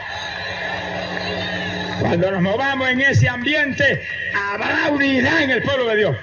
Cuando 1.99 2.31
nos 2.31 2.41
movamos 2.41 2.89
en 2.89 3.01
ese 3.01 3.29
ambiente, 3.29 4.01
habrá 4.35 4.89
unidad 4.91 5.43
en 5.43 5.51
el 5.51 5.61
pueblo 5.61 5.87
de 5.87 5.95
Dios. 5.97 6.15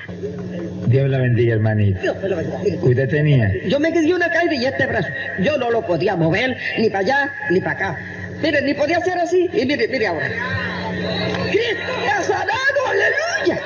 Dios 0.89 1.11
la 1.11 1.19
bendiga, 1.19 1.55
hermanito. 1.55 2.01
Dios 2.01 2.17
me 2.23 2.29
lo 2.31 2.37
bendiga. 2.37 2.83
¿Usted 2.83 3.09
tenía? 3.11 3.69
Yo 3.69 3.79
me 3.79 3.93
quedé 3.93 4.15
una 4.15 4.31
caída 4.31 4.55
y 4.55 4.65
este 4.65 4.87
brazo. 4.87 5.09
Yo 5.43 5.59
no 5.59 5.71
lo 5.71 5.87
podía 5.87 6.17
mover 6.17 6.57
ni 6.79 6.89
para 6.89 7.01
allá 7.01 7.33
ni 7.51 7.61
para 7.61 7.73
acá. 7.73 7.99
Mire, 8.43 8.63
ni 8.63 8.73
podía 8.73 8.97
hacer 8.97 9.19
así. 9.19 9.51
Y 9.53 9.67
mire, 9.67 9.87
mire 9.87 10.07
ahora. 10.07 10.29
Cristo 11.51 11.93
me 12.01 12.09
ha 12.09 12.23
sanado, 12.23 12.87
aleluya. 12.87 13.63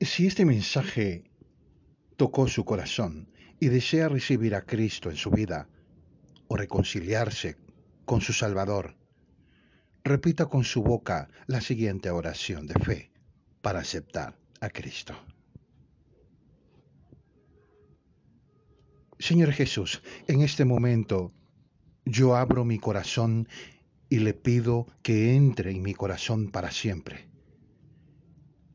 Si 0.00 0.26
este 0.26 0.44
mensaje 0.44 1.24
tocó 2.16 2.46
su 2.46 2.66
corazón 2.66 3.30
y 3.60 3.68
desea 3.68 4.10
recibir 4.10 4.54
a 4.54 4.60
Cristo 4.60 5.08
en 5.08 5.16
su 5.16 5.30
vida 5.30 5.68
o 6.48 6.56
reconciliarse 6.56 7.56
con 8.04 8.20
su 8.20 8.34
Salvador, 8.34 8.94
repita 10.04 10.46
con 10.46 10.64
su 10.64 10.82
boca 10.82 11.30
la 11.46 11.62
siguiente 11.62 12.10
oración 12.10 12.66
de 12.66 12.74
fe 12.74 13.13
para 13.64 13.80
aceptar 13.80 14.36
a 14.60 14.68
Cristo. 14.68 15.14
Señor 19.18 19.52
Jesús, 19.52 20.02
en 20.28 20.42
este 20.42 20.66
momento 20.66 21.32
yo 22.04 22.36
abro 22.36 22.66
mi 22.66 22.78
corazón 22.78 23.48
y 24.10 24.18
le 24.18 24.34
pido 24.34 24.86
que 25.02 25.34
entre 25.34 25.70
en 25.70 25.80
mi 25.80 25.94
corazón 25.94 26.50
para 26.50 26.70
siempre. 26.70 27.26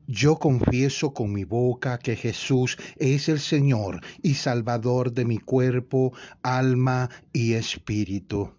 Yo 0.07 0.39
confieso 0.39 1.13
con 1.13 1.31
mi 1.33 1.43
boca 1.43 1.99
que 1.99 2.15
Jesús 2.15 2.79
es 2.97 3.29
el 3.29 3.39
Señor 3.39 4.01
y 4.23 4.33
Salvador 4.33 5.13
de 5.13 5.23
mi 5.23 5.37
cuerpo, 5.37 6.13
alma 6.41 7.11
y 7.31 7.53
espíritu. 7.53 8.51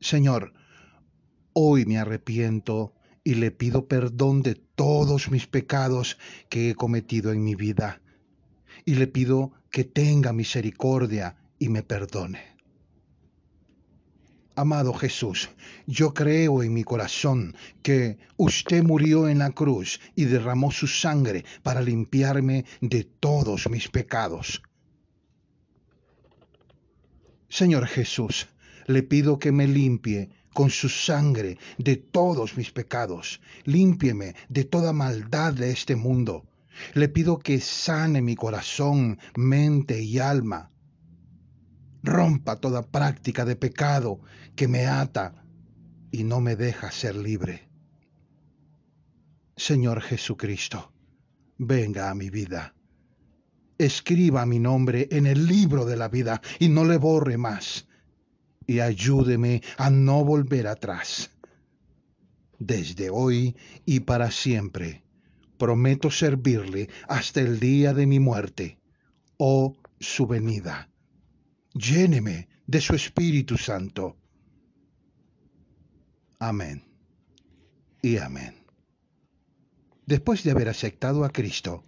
Señor, 0.00 0.54
hoy 1.52 1.84
me 1.84 1.98
arrepiento 1.98 2.95
y 3.26 3.34
le 3.34 3.50
pido 3.50 3.88
perdón 3.88 4.40
de 4.40 4.54
todos 4.54 5.32
mis 5.32 5.48
pecados 5.48 6.16
que 6.48 6.70
he 6.70 6.74
cometido 6.76 7.32
en 7.32 7.42
mi 7.42 7.56
vida. 7.56 8.00
Y 8.84 8.94
le 8.94 9.08
pido 9.08 9.50
que 9.68 9.82
tenga 9.82 10.32
misericordia 10.32 11.36
y 11.58 11.68
me 11.68 11.82
perdone. 11.82 12.38
Amado 14.54 14.94
Jesús, 14.94 15.50
yo 15.88 16.14
creo 16.14 16.62
en 16.62 16.72
mi 16.72 16.84
corazón 16.84 17.56
que 17.82 18.16
usted 18.36 18.84
murió 18.84 19.26
en 19.26 19.40
la 19.40 19.50
cruz 19.50 20.00
y 20.14 20.26
derramó 20.26 20.70
su 20.70 20.86
sangre 20.86 21.44
para 21.64 21.82
limpiarme 21.82 22.64
de 22.80 23.02
todos 23.02 23.68
mis 23.68 23.88
pecados. 23.88 24.62
Señor 27.48 27.88
Jesús, 27.88 28.46
le 28.86 29.02
pido 29.02 29.40
que 29.40 29.50
me 29.50 29.66
limpie 29.66 30.30
con 30.56 30.70
su 30.70 30.88
sangre 30.88 31.58
de 31.76 31.96
todos 31.96 32.56
mis 32.56 32.70
pecados. 32.70 33.42
Límpieme 33.64 34.34
de 34.48 34.64
toda 34.64 34.94
maldad 34.94 35.52
de 35.52 35.70
este 35.70 35.96
mundo. 35.96 36.46
Le 36.94 37.10
pido 37.10 37.38
que 37.38 37.60
sane 37.60 38.22
mi 38.22 38.36
corazón, 38.36 39.18
mente 39.36 40.02
y 40.02 40.18
alma. 40.18 40.70
Rompa 42.02 42.56
toda 42.56 42.90
práctica 42.90 43.44
de 43.44 43.56
pecado 43.56 44.20
que 44.54 44.66
me 44.66 44.86
ata 44.86 45.44
y 46.10 46.24
no 46.24 46.40
me 46.40 46.56
deja 46.56 46.90
ser 46.90 47.16
libre. 47.16 47.68
Señor 49.58 50.00
Jesucristo, 50.00 50.90
venga 51.58 52.08
a 52.08 52.14
mi 52.14 52.30
vida. 52.30 52.74
Escriba 53.76 54.46
mi 54.46 54.58
nombre 54.58 55.06
en 55.10 55.26
el 55.26 55.46
libro 55.46 55.84
de 55.84 55.98
la 55.98 56.08
vida 56.08 56.40
y 56.58 56.70
no 56.70 56.86
le 56.86 56.96
borre 56.96 57.36
más 57.36 57.85
y 58.66 58.80
ayúdeme 58.80 59.62
a 59.76 59.90
no 59.90 60.24
volver 60.24 60.66
atrás. 60.66 61.30
Desde 62.58 63.10
hoy 63.10 63.56
y 63.84 64.00
para 64.00 64.30
siempre, 64.30 65.04
prometo 65.58 66.10
servirle 66.10 66.88
hasta 67.08 67.40
el 67.40 67.60
día 67.60 67.94
de 67.94 68.06
mi 68.06 68.18
muerte 68.20 68.78
oh, 69.38 69.76
su 70.00 70.26
venida. 70.26 70.90
Lléneme 71.74 72.48
de 72.66 72.80
su 72.80 72.94
Espíritu 72.94 73.56
Santo. 73.58 74.16
Amén 76.38 76.84
y 78.02 78.18
amén. 78.18 78.54
Después 80.06 80.42
de 80.44 80.52
haber 80.52 80.68
aceptado 80.68 81.24
a 81.24 81.30
Cristo, 81.30 81.84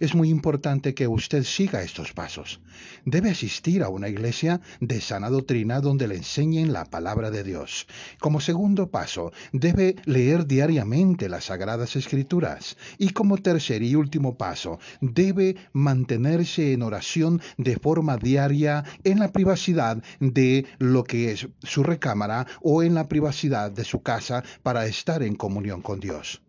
es 0.00 0.14
muy 0.14 0.30
importante 0.30 0.94
que 0.94 1.08
usted 1.08 1.44
siga 1.44 1.82
estos 1.82 2.12
pasos. 2.12 2.60
Debe 3.04 3.30
asistir 3.30 3.82
a 3.82 3.88
una 3.88 4.08
iglesia 4.08 4.60
de 4.80 5.00
sana 5.00 5.30
doctrina 5.30 5.80
donde 5.80 6.08
le 6.08 6.16
enseñen 6.16 6.72
la 6.72 6.84
palabra 6.84 7.30
de 7.30 7.44
Dios. 7.44 7.86
Como 8.20 8.40
segundo 8.40 8.90
paso, 8.90 9.32
debe 9.52 9.96
leer 10.04 10.46
diariamente 10.46 11.28
las 11.28 11.44
sagradas 11.44 11.96
escrituras. 11.96 12.76
Y 12.98 13.10
como 13.10 13.38
tercer 13.38 13.82
y 13.82 13.94
último 13.94 14.36
paso, 14.36 14.78
debe 15.00 15.56
mantenerse 15.72 16.72
en 16.72 16.82
oración 16.82 17.40
de 17.56 17.76
forma 17.76 18.16
diaria 18.16 18.84
en 19.04 19.18
la 19.18 19.32
privacidad 19.32 20.02
de 20.20 20.66
lo 20.78 21.04
que 21.04 21.32
es 21.32 21.48
su 21.62 21.82
recámara 21.82 22.46
o 22.60 22.82
en 22.82 22.94
la 22.94 23.08
privacidad 23.08 23.70
de 23.70 23.84
su 23.84 24.02
casa 24.02 24.42
para 24.62 24.86
estar 24.86 25.22
en 25.22 25.34
comunión 25.34 25.82
con 25.82 26.00
Dios. 26.00 26.42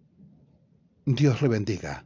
Dios 1.06 1.42
le 1.42 1.50
bendiga. 1.50 2.06